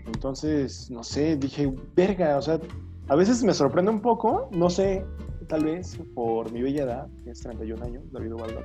entonces, 0.07 0.91
no 0.91 1.03
sé, 1.03 1.37
dije, 1.37 1.73
verga, 1.95 2.37
o 2.37 2.43
sea, 2.43 2.61
a 3.09 3.15
veces 3.17 3.43
me 3.43 3.55
sorprende 3.55 3.91
un 3.91 4.01
poco, 4.01 4.49
no 4.53 4.69
sé, 4.69 5.05
tal 5.49 5.65
vez 5.65 5.99
por 6.15 6.53
mi 6.53 6.61
bella 6.61 6.83
edad, 6.83 7.07
que 7.25 7.31
es 7.31 7.41
31 7.41 7.83
años, 7.85 8.03
David 8.13 8.35
Ubaldo, 8.35 8.61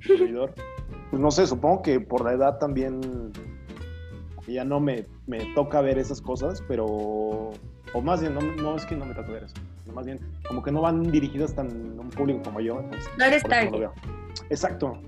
servidor, 0.00 0.52
pues 1.10 1.22
no 1.22 1.30
sé, 1.30 1.46
supongo 1.46 1.82
que 1.82 2.00
por 2.00 2.24
la 2.24 2.32
edad 2.32 2.58
también 2.58 3.32
ya 4.54 4.64
no 4.64 4.80
me, 4.80 5.04
me 5.26 5.52
toca 5.54 5.80
ver 5.80 5.98
esas 5.98 6.20
cosas, 6.20 6.62
pero, 6.68 6.84
o 6.86 8.00
más 8.02 8.20
bien, 8.20 8.34
no, 8.34 8.40
no 8.40 8.76
es 8.76 8.84
que 8.86 8.96
no 8.96 9.04
me 9.04 9.14
toca 9.14 9.30
ver 9.30 9.44
eso, 9.44 9.54
más 9.94 10.06
bien, 10.06 10.18
como 10.46 10.62
que 10.62 10.70
no 10.72 10.80
van 10.82 11.02
dirigidas 11.10 11.54
tan 11.54 11.68
a 11.98 12.00
un 12.00 12.10
público 12.10 12.42
como 12.44 12.60
yo, 12.60 12.80
entonces, 12.80 13.10
No 13.18 13.24
eres 13.24 13.42
no 13.44 13.48
target. 13.50 13.78
veo. 13.78 13.92
Exacto. 14.50 14.98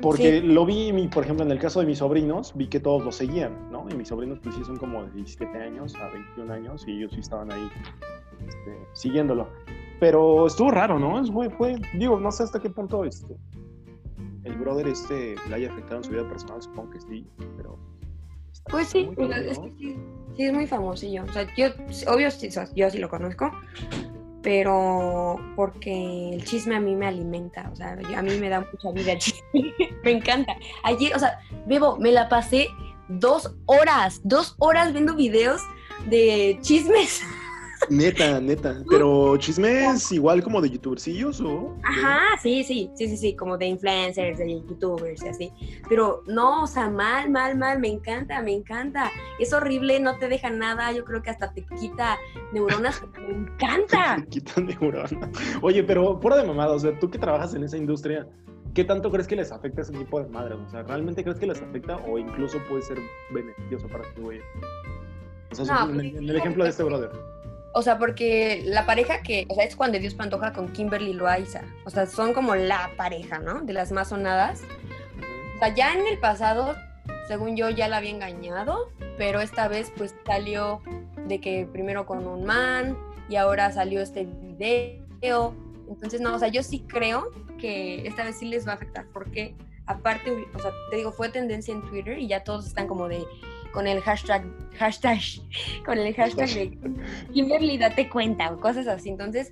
Porque 0.00 0.42
lo 0.42 0.66
vi, 0.66 0.92
mi, 0.92 1.08
por 1.08 1.24
ejemplo, 1.24 1.46
en 1.46 1.50
el 1.50 1.58
caso 1.58 1.80
de 1.80 1.86
mis 1.86 1.98
sobrinos, 1.98 2.52
vi 2.54 2.66
que 2.66 2.78
todos 2.78 3.02
lo 3.02 3.10
seguían, 3.10 3.70
¿no? 3.70 3.86
Y 3.90 3.94
mis 3.94 4.08
sobrinos, 4.08 4.38
pues 4.42 4.54
sí, 4.54 4.62
son 4.64 4.76
como 4.76 5.02
de 5.04 5.10
17 5.12 5.56
años 5.56 5.94
a 5.94 6.10
21 6.10 6.52
años 6.52 6.84
y 6.86 6.98
ellos 6.98 7.12
sí 7.14 7.20
estaban 7.20 7.50
ahí 7.50 7.70
este, 8.46 8.78
siguiéndolo. 8.92 9.48
Pero 10.00 10.46
estuvo 10.46 10.70
raro, 10.70 10.98
¿no? 10.98 11.24
Fue, 11.32 11.48
fue, 11.48 11.76
digo, 11.94 12.20
no 12.20 12.30
sé 12.32 12.42
hasta 12.42 12.60
qué 12.60 12.68
punto 12.68 13.04
este, 13.06 13.34
el 14.42 14.54
brother 14.56 14.88
este 14.88 15.36
le 15.48 15.54
haya 15.54 15.70
afectado 15.72 15.98
en 15.98 16.04
su 16.04 16.10
vida 16.10 16.28
personal, 16.28 16.60
supongo 16.60 16.90
que 16.90 17.00
sí, 17.00 17.26
pero... 17.56 17.78
Pues 18.66 18.88
sí, 18.88 19.04
muy 19.16 19.30
es 19.32 19.58
¿no? 19.58 19.64
que 19.64 19.70
sí, 19.78 19.96
sí 20.36 20.42
es 20.44 20.52
muy 20.52 20.66
famosillo. 20.66 21.24
O 21.24 21.32
sea, 21.32 21.46
yo, 21.56 21.66
obvio, 22.12 22.30
sí, 22.30 22.48
o 22.48 22.50
sea, 22.50 22.68
yo 22.74 22.90
sí 22.90 22.98
lo 22.98 23.08
conozco, 23.08 23.50
pero 24.42 25.36
porque 25.56 26.30
el 26.34 26.44
chisme 26.44 26.76
a 26.76 26.80
mí 26.80 26.94
me 26.94 27.06
alimenta. 27.06 27.70
O 27.72 27.76
sea, 27.76 27.98
yo- 28.00 28.18
a 28.18 28.22
mí 28.22 28.36
me 28.38 28.48
da 28.48 28.60
mucha 28.60 28.90
vida 28.92 29.12
el 29.12 29.18
chisme. 29.18 29.42
me 30.04 30.10
encanta. 30.10 30.54
Ayer, 30.82 31.14
o 31.14 31.18
sea, 31.18 31.38
Bebo, 31.66 31.96
me 31.98 32.12
la 32.12 32.28
pasé 32.28 32.68
dos 33.08 33.54
horas, 33.66 34.20
dos 34.24 34.54
horas 34.58 34.92
viendo 34.92 35.14
videos 35.14 35.60
de 36.08 36.58
chismes. 36.62 37.22
Neta, 37.90 38.40
neta. 38.40 38.82
Pero 38.88 39.36
chismes 39.36 40.10
igual 40.12 40.42
como 40.42 40.60
de 40.60 40.70
youtubercillos 40.70 41.40
o... 41.40 41.76
Ajá, 41.82 42.20
sí, 42.42 42.64
sí, 42.64 42.90
sí, 42.94 43.08
sí, 43.08 43.16
sí, 43.16 43.36
como 43.36 43.58
de 43.58 43.66
influencers, 43.66 44.38
de 44.38 44.60
youtubers 44.60 45.22
y 45.22 45.28
así. 45.28 45.52
Pero 45.88 46.22
no, 46.26 46.64
o 46.64 46.66
sea, 46.66 46.88
mal, 46.88 47.30
mal, 47.30 47.56
mal, 47.56 47.78
me 47.78 47.88
encanta, 47.88 48.42
me 48.42 48.52
encanta. 48.52 49.10
Es 49.38 49.52
horrible, 49.52 50.00
no 50.00 50.18
te 50.18 50.28
deja 50.28 50.50
nada, 50.50 50.92
yo 50.92 51.04
creo 51.04 51.22
que 51.22 51.30
hasta 51.30 51.52
te 51.52 51.64
quita 51.78 52.18
neuronas, 52.52 53.02
me 53.18 53.34
encanta. 53.34 54.16
Te 54.24 54.26
quitan 54.26 54.66
neurona. 54.66 55.30
Oye, 55.62 55.82
pero 55.82 56.18
fuera 56.20 56.36
de 56.36 56.44
mamada, 56.44 56.72
o 56.72 56.78
sea, 56.78 56.98
tú 56.98 57.10
que 57.10 57.18
trabajas 57.18 57.54
en 57.54 57.64
esa 57.64 57.76
industria, 57.76 58.26
¿qué 58.74 58.84
tanto 58.84 59.10
crees 59.10 59.26
que 59.26 59.36
les 59.36 59.52
afecta 59.52 59.82
ese 59.82 59.92
tipo 59.92 60.20
de 60.20 60.28
madres? 60.28 60.58
O 60.66 60.70
sea, 60.70 60.82
¿realmente 60.82 61.22
crees 61.22 61.38
que 61.38 61.46
les 61.46 61.60
afecta 61.60 61.96
o 61.96 62.18
incluso 62.18 62.58
puede 62.68 62.82
ser 62.82 62.98
beneficioso 63.32 63.88
para 63.88 64.04
ti, 64.14 64.20
güey? 64.20 64.40
O 65.50 65.64
sea, 65.64 65.64
No, 65.64 65.90
en, 65.90 65.94
pues, 65.94 66.14
en 66.14 66.28
el 66.30 66.36
ejemplo 66.36 66.64
de 66.64 66.70
este 66.70 66.82
brother. 66.82 67.10
O 67.76 67.82
sea, 67.82 67.98
porque 67.98 68.62
la 68.64 68.86
pareja 68.86 69.20
que, 69.22 69.46
o 69.48 69.54
sea, 69.56 69.64
es 69.64 69.74
Juan 69.74 69.90
de 69.90 69.98
Dios 69.98 70.14
Pantoja 70.14 70.52
con 70.52 70.72
Kimberly 70.72 71.12
Loaiza. 71.12 71.62
O 71.84 71.90
sea, 71.90 72.06
son 72.06 72.32
como 72.32 72.54
la 72.54 72.90
pareja, 72.96 73.40
¿no? 73.40 73.62
De 73.62 73.72
las 73.72 73.90
más 73.90 74.10
sonadas. 74.10 74.62
O 75.56 75.58
sea, 75.58 75.74
ya 75.74 75.92
en 75.92 76.06
el 76.06 76.18
pasado, 76.18 76.76
según 77.26 77.56
yo, 77.56 77.70
ya 77.70 77.88
la 77.88 77.96
había 77.96 78.10
engañado, 78.10 78.92
pero 79.18 79.40
esta 79.40 79.66
vez 79.66 79.92
pues 79.96 80.14
salió 80.24 80.82
de 81.26 81.40
que 81.40 81.66
primero 81.70 82.06
con 82.06 82.24
un 82.28 82.44
man 82.44 82.96
y 83.28 83.34
ahora 83.34 83.72
salió 83.72 84.00
este 84.02 84.24
video. 84.24 85.52
Entonces, 85.88 86.20
no, 86.20 86.36
o 86.36 86.38
sea, 86.38 86.48
yo 86.48 86.62
sí 86.62 86.84
creo 86.86 87.30
que 87.58 88.06
esta 88.06 88.22
vez 88.22 88.38
sí 88.38 88.46
les 88.46 88.68
va 88.68 88.72
a 88.72 88.74
afectar 88.76 89.06
porque 89.12 89.56
aparte, 89.86 90.46
o 90.54 90.58
sea, 90.60 90.70
te 90.90 90.96
digo, 90.96 91.10
fue 91.10 91.28
tendencia 91.28 91.74
en 91.74 91.82
Twitter 91.82 92.20
y 92.20 92.28
ya 92.28 92.44
todos 92.44 92.68
están 92.68 92.86
como 92.86 93.08
de 93.08 93.24
con 93.74 93.86
el 93.88 94.00
hashtag, 94.00 94.44
hashtag, 94.78 95.18
con 95.84 95.98
el 95.98 96.14
hashtag 96.14 96.48
de 96.48 96.78
Kimberly, 97.32 97.76
date 97.76 98.08
cuenta 98.08 98.52
o 98.52 98.60
cosas 98.60 98.86
así. 98.86 99.10
Entonces, 99.10 99.50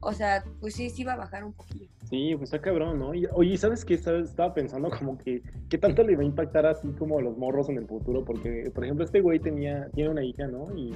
o 0.00 0.12
sea, 0.12 0.42
pues 0.60 0.74
sí, 0.74 0.88
sí 0.90 1.02
iba 1.02 1.12
a 1.12 1.16
bajar 1.16 1.44
un 1.44 1.52
poquillo. 1.52 1.86
Sí, 2.08 2.34
pues 2.36 2.44
está 2.52 2.60
cabrón, 2.60 2.98
¿no? 2.98 3.14
Y, 3.14 3.26
oye, 3.34 3.58
¿sabes 3.58 3.84
qué? 3.84 3.98
¿Sabes? 3.98 4.30
Estaba 4.30 4.54
pensando 4.54 4.88
como 4.90 5.18
que, 5.18 5.42
¿qué 5.68 5.76
tanto 5.76 6.02
le 6.02 6.16
va 6.16 6.22
a 6.22 6.24
impactar 6.24 6.64
así 6.64 6.88
como 6.98 7.18
a 7.18 7.22
los 7.22 7.36
morros 7.36 7.68
en 7.68 7.76
el 7.76 7.86
futuro? 7.86 8.24
Porque, 8.24 8.70
por 8.74 8.84
ejemplo, 8.84 9.04
este 9.04 9.20
güey 9.20 9.38
tenía, 9.38 9.88
tiene 9.94 10.10
una 10.10 10.24
hija, 10.24 10.46
¿no? 10.46 10.74
Y, 10.74 10.94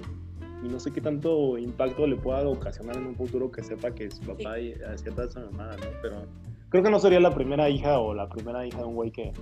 y 0.65 0.69
no 0.69 0.81
sé 0.81 0.91
qué 0.93 1.01
tanto 1.03 1.59
impacto 1.59 2.07
le 2.07 2.17
pueda 2.17 2.49
ocasionar 2.49 2.97
en 2.97 3.07
un 3.09 3.15
futuro 3.17 3.51
que 3.51 3.63
sepa 3.63 3.91
que 3.95 4.11
su 4.11 4.23
papá 4.23 4.59
y- 4.59 4.73
hacía 4.91 5.13
toda 5.13 5.27
esa 5.27 5.41
mamada, 5.41 5.77
¿no? 5.77 5.87
Pero 6.01 6.23
creo 6.71 6.83
que 6.83 6.91
no 6.91 6.99
sería 7.01 7.21
la 7.21 7.35
primera 7.35 7.69
hija 7.69 7.99
o 7.99 8.15
la 8.15 8.29
primera 8.31 8.65
hija 8.67 8.79
de 8.79 8.85
un 8.85 8.95
güey 8.95 9.11
que, 9.11 9.33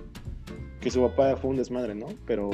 que 0.81 0.91
su 0.91 0.99
papá 1.01 1.37
fue 1.37 1.51
un 1.51 1.57
desmadre, 1.57 1.95
¿no? 1.95 2.07
Pero 2.25 2.49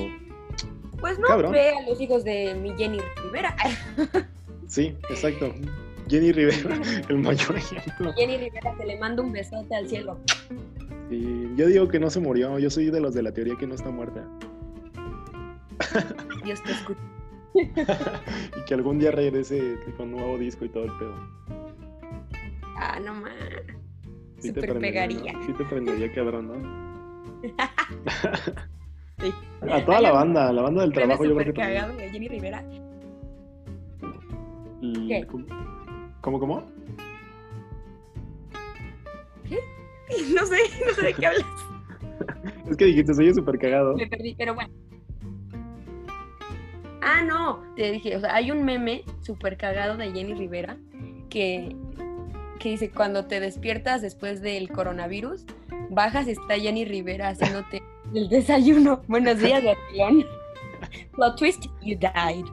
Pues 0.99 1.19
no 1.19 1.27
Cabrón. 1.27 1.51
ve 1.51 1.69
a 1.69 1.81
los 1.87 1.99
hijos 2.01 2.23
de 2.23 2.55
mi 2.55 2.73
Jenny 2.75 2.99
Rivera. 3.23 3.55
sí, 4.67 4.95
exacto. 5.09 5.53
Jenny 6.09 6.31
Rivera, 6.31 6.79
el 7.09 7.17
mayor 7.17 7.57
ejemplo. 7.57 8.13
Jenny 8.13 8.37
Rivera 8.37 8.75
se 8.77 8.85
le 8.85 8.97
manda 8.97 9.21
un 9.21 9.31
besote 9.31 9.75
al 9.75 9.87
cielo. 9.87 10.17
Y 11.09 11.55
yo 11.55 11.67
digo 11.67 11.87
que 11.87 11.99
no 11.99 12.09
se 12.09 12.19
murió, 12.19 12.59
yo 12.59 12.69
soy 12.69 12.89
de 12.89 12.99
los 12.99 13.13
de 13.13 13.23
la 13.23 13.31
teoría 13.31 13.55
que 13.57 13.67
no 13.67 13.75
está 13.75 13.89
muerta. 13.89 14.25
Dios 16.43 16.61
te 16.63 16.71
escucha. 16.71 16.99
y 17.55 18.65
que 18.65 18.73
algún 18.73 18.99
día 18.99 19.11
regrese 19.11 19.77
con 19.97 20.13
un 20.13 20.19
nuevo 20.19 20.37
disco 20.37 20.65
y 20.65 20.69
todo 20.69 20.85
el 20.85 20.91
pedo. 20.97 21.15
Ah, 22.77 22.99
no 22.99 23.13
más. 23.13 23.33
Sí 24.39 24.51
te 24.51 24.61
prendería, 24.61 25.07
pegaría. 25.07 25.33
¿no? 25.33 25.45
Sí 25.45 25.53
te 25.53 25.65
prendería, 25.65 26.13
cabrón, 26.13 26.47
¿no? 26.47 26.87
Sí. 29.19 29.33
A 29.69 29.83
toda 29.83 30.01
la 30.01 30.11
un 30.11 30.19
banda, 30.19 30.53
la 30.53 30.61
banda 30.61 30.81
del 30.83 30.93
trabajo 30.93 31.25
yo 31.25 31.35
creo 31.35 31.53
que 31.53 31.59
cagado 31.59 31.95
de 31.95 32.09
Jenny 32.09 32.27
Rivera. 32.27 32.63
Y- 34.81 35.07
¿Qué? 35.07 35.25
¿Cómo, 35.25 35.45
cómo? 36.21 36.39
cómo? 36.39 36.63
No 40.33 40.45
sé, 40.45 40.57
no 40.87 40.93
sé 40.93 41.01
de 41.01 41.13
qué 41.13 41.25
hablas. 41.27 41.45
Es 42.69 42.75
que 42.77 42.85
dijiste, 42.85 43.13
soy 43.13 43.33
súper 43.33 43.57
cagado. 43.59 43.95
Me 43.95 44.07
perdí, 44.07 44.35
pero 44.35 44.53
bueno. 44.53 44.69
Ah, 47.01 47.21
no, 47.23 47.63
te 47.75 47.91
dije, 47.91 48.15
o 48.17 48.19
sea, 48.19 48.35
hay 48.35 48.51
un 48.51 48.63
meme 48.63 49.03
súper 49.21 49.57
cagado 49.57 49.95
de 49.95 50.11
Jenny 50.11 50.33
Rivera 50.33 50.77
que, 51.29 51.75
que 52.59 52.69
dice, 52.69 52.89
cuando 52.91 53.25
te 53.25 53.39
despiertas 53.39 54.01
después 54.01 54.41
del 54.41 54.69
coronavirus, 54.69 55.45
bajas 55.89 56.27
y 56.27 56.31
está 56.31 56.55
Jenny 56.55 56.83
Rivera 56.85 57.29
haciéndote 57.29 57.81
el 58.13 58.29
desayuno. 58.29 59.01
Buenos 59.07 59.39
días, 59.39 59.63
Gatilón. 59.63 60.25
Plot 61.13 61.37
twist, 61.37 61.65
you 61.81 61.97
died. 61.97 62.45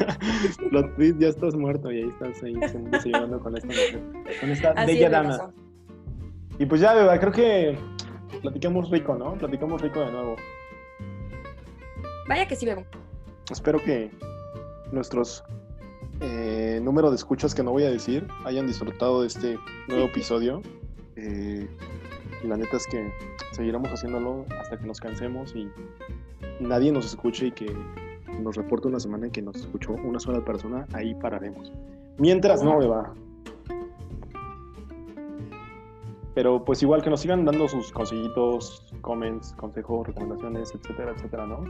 Los 0.70 0.94
tweets 0.96 1.18
ya 1.18 1.28
estás 1.28 1.54
muerto 1.54 1.92
y 1.92 1.98
ahí 1.98 2.08
estás 2.08 2.42
ahí 2.42 2.54
desayunando 2.54 3.38
con 3.40 3.56
esta 3.56 3.68
mujer, 3.68 4.02
con 4.40 4.50
esta 4.50 4.70
Así 4.70 4.92
bella 4.92 5.06
es, 5.06 5.12
dama. 5.12 5.52
Y 6.58 6.66
pues 6.66 6.80
ya, 6.80 6.94
beba, 6.94 7.18
creo 7.20 7.32
que 7.32 7.78
platicamos 8.40 8.90
rico, 8.90 9.14
¿no? 9.16 9.34
Platicamos 9.34 9.82
rico 9.82 10.00
de 10.00 10.10
nuevo. 10.10 10.36
Vaya 12.26 12.48
que 12.48 12.56
sí, 12.56 12.64
bebo. 12.64 12.84
Espero 13.50 13.82
que 13.84 14.10
nuestros 14.90 15.44
eh, 16.20 16.80
número 16.82 17.10
de 17.10 17.16
escuchas 17.16 17.54
que 17.54 17.62
no 17.62 17.72
voy 17.72 17.84
a 17.84 17.90
decir 17.90 18.26
hayan 18.44 18.66
disfrutado 18.66 19.20
de 19.20 19.28
este 19.28 19.58
nuevo 19.88 20.06
episodio. 20.06 20.62
Eh, 21.16 21.68
la 22.44 22.56
neta 22.56 22.76
es 22.76 22.86
que 22.86 23.10
seguiremos 23.52 23.90
haciéndolo 23.90 24.44
hasta 24.60 24.78
que 24.78 24.86
nos 24.86 25.00
cansemos 25.00 25.54
y 25.56 25.68
nadie 26.60 26.92
nos 26.92 27.06
escuche 27.06 27.46
y 27.46 27.52
que 27.52 27.74
nos 28.40 28.56
reporte 28.56 28.88
una 28.88 29.00
semana 29.00 29.26
en 29.26 29.32
que 29.32 29.42
nos 29.42 29.56
escuchó 29.56 29.92
una 29.92 30.20
sola 30.20 30.44
persona, 30.44 30.86
ahí 30.92 31.14
pararemos. 31.14 31.72
Mientras 32.18 32.62
no, 32.62 32.80
Eva. 32.82 33.12
Pero 36.34 36.64
pues 36.64 36.82
igual 36.82 37.02
que 37.02 37.10
nos 37.10 37.20
sigan 37.20 37.44
dando 37.44 37.66
sus 37.68 37.90
consejitos, 37.90 38.84
comments, 39.00 39.52
consejos, 39.54 40.06
recomendaciones, 40.06 40.72
etcétera, 40.72 41.12
etcétera, 41.16 41.46
¿no? 41.46 41.64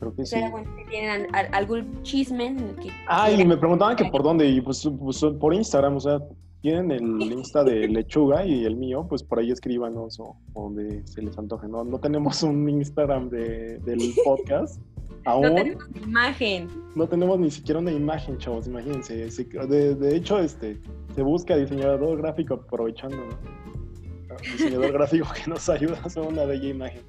Creo 0.00 0.14
que 0.16 0.26
sí. 0.26 0.40
Bueno 0.50 0.68
tienen 0.88 1.32
al- 1.34 1.48
algún 1.52 2.02
chisme 2.02 2.56
que 2.82 2.90
Ah, 3.06 3.30
y 3.30 3.44
me 3.46 3.56
preguntaban 3.56 3.94
que 3.94 4.06
por 4.06 4.22
dónde, 4.24 4.46
y 4.46 4.60
pues, 4.60 4.88
pues, 4.98 5.24
por 5.40 5.54
Instagram, 5.54 5.96
o 5.96 6.00
sea, 6.00 6.18
tienen 6.64 6.90
el 6.92 7.20
Insta 7.30 7.62
de 7.62 7.86
Lechuga 7.88 8.46
y 8.46 8.64
el 8.64 8.74
mío, 8.76 9.04
pues 9.06 9.22
por 9.22 9.38
ahí 9.38 9.50
escríbanos 9.50 10.18
o, 10.18 10.34
o 10.54 10.62
donde 10.64 11.06
se 11.06 11.20
les 11.20 11.36
antoje, 11.36 11.68
¿no? 11.68 11.84
No 11.84 12.00
tenemos 12.00 12.42
un 12.42 12.66
Instagram 12.70 13.28
de, 13.28 13.78
del 13.80 14.00
podcast 14.24 14.80
aún, 15.26 15.42
No 15.42 15.54
tenemos 15.54 15.84
imagen. 16.02 16.68
no 16.94 17.06
tenemos 17.06 17.38
ni 17.38 17.50
siquiera 17.50 17.80
una 17.80 17.92
imagen, 17.92 18.38
chavos, 18.38 18.66
imagínense. 18.66 19.30
Se- 19.30 19.44
de, 19.44 19.94
de 19.94 20.16
hecho, 20.16 20.38
este, 20.38 20.80
se 21.14 21.20
busca 21.22 21.54
diseñador 21.54 22.16
gráfico 22.16 22.54
aprovechando, 22.54 23.18
¿no? 23.18 24.36
Diseñador 24.40 24.92
gráfico 24.98 25.28
que 25.34 25.50
nos 25.50 25.68
ayuda 25.68 25.98
a 26.02 26.06
hacer 26.06 26.22
una 26.22 26.44
bella 26.46 26.68
imagen. 26.68 27.02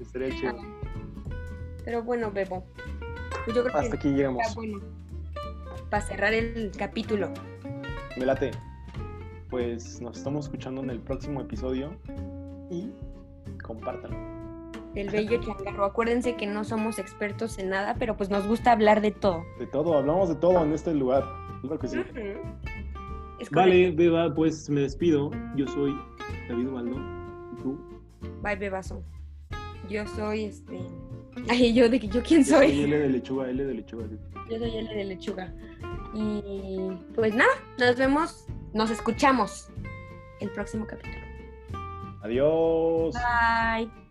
Estaría 0.00 0.30
chido. 0.38 0.54
Pero 1.84 2.04
bueno, 2.04 2.30
Bebo. 2.30 2.62
Pues 3.44 3.56
yo 3.56 3.64
creo 3.64 3.76
Hasta 3.76 3.90
que 3.90 3.96
aquí 3.96 4.08
llegamos. 4.16 4.54
bueno. 4.54 4.78
Para 5.90 6.06
cerrar 6.06 6.32
el 6.32 6.70
capítulo. 6.78 7.30
Me 8.16 8.26
late. 8.26 8.52
Pues 9.52 10.00
nos 10.00 10.16
estamos 10.16 10.46
escuchando 10.46 10.82
en 10.82 10.88
el 10.88 10.98
próximo 10.98 11.42
episodio 11.42 11.94
y 12.70 12.90
compártanlo. 13.62 14.16
del 14.94 15.10
bello 15.10 15.42
changarro. 15.42 15.84
Acuérdense 15.84 16.36
que 16.36 16.46
no 16.46 16.64
somos 16.64 16.98
expertos 16.98 17.58
en 17.58 17.68
nada, 17.68 17.94
pero 17.98 18.16
pues 18.16 18.30
nos 18.30 18.46
gusta 18.48 18.72
hablar 18.72 19.02
de 19.02 19.10
todo. 19.10 19.44
De 19.58 19.66
todo, 19.66 19.98
hablamos 19.98 20.30
de 20.30 20.36
todo 20.36 20.64
en 20.64 20.72
este 20.72 20.94
lugar. 20.94 21.22
Claro 21.60 21.78
que 21.78 21.86
sí. 21.86 22.00
Es 23.40 23.50
Vale. 23.50 23.90
Beba, 23.90 24.34
pues 24.34 24.70
me 24.70 24.80
despido. 24.80 25.30
Yo 25.54 25.66
soy 25.66 25.94
David 26.48 26.68
Ubaldo. 26.68 26.96
¿Y 27.52 27.62
tú? 27.62 27.78
Bye, 28.42 28.56
bebazo. 28.56 29.02
Yo 29.90 30.06
soy 30.06 30.44
este. 30.44 30.80
Ay, 31.50 31.74
yo 31.74 31.90
de 31.90 32.00
que 32.00 32.08
yo 32.08 32.22
quién 32.22 32.42
Yo 32.42 32.56
soy 32.56 32.68
soy. 32.70 32.84
L 32.84 32.98
de 32.98 33.08
lechuga, 33.10 33.50
L 33.50 33.62
de 33.62 33.74
lechuga. 33.74 34.06
Yo 34.48 34.58
soy 34.58 34.76
L 34.78 34.94
de 34.94 35.04
lechuga. 35.04 35.52
Y 36.14 36.90
pues 37.14 37.34
nada, 37.34 37.50
nos 37.78 37.96
vemos, 37.96 38.46
nos 38.74 38.90
escuchamos 38.90 39.68
el 40.40 40.50
próximo 40.50 40.86
capítulo. 40.86 41.22
Adiós. 42.22 43.14
Bye. 43.14 44.02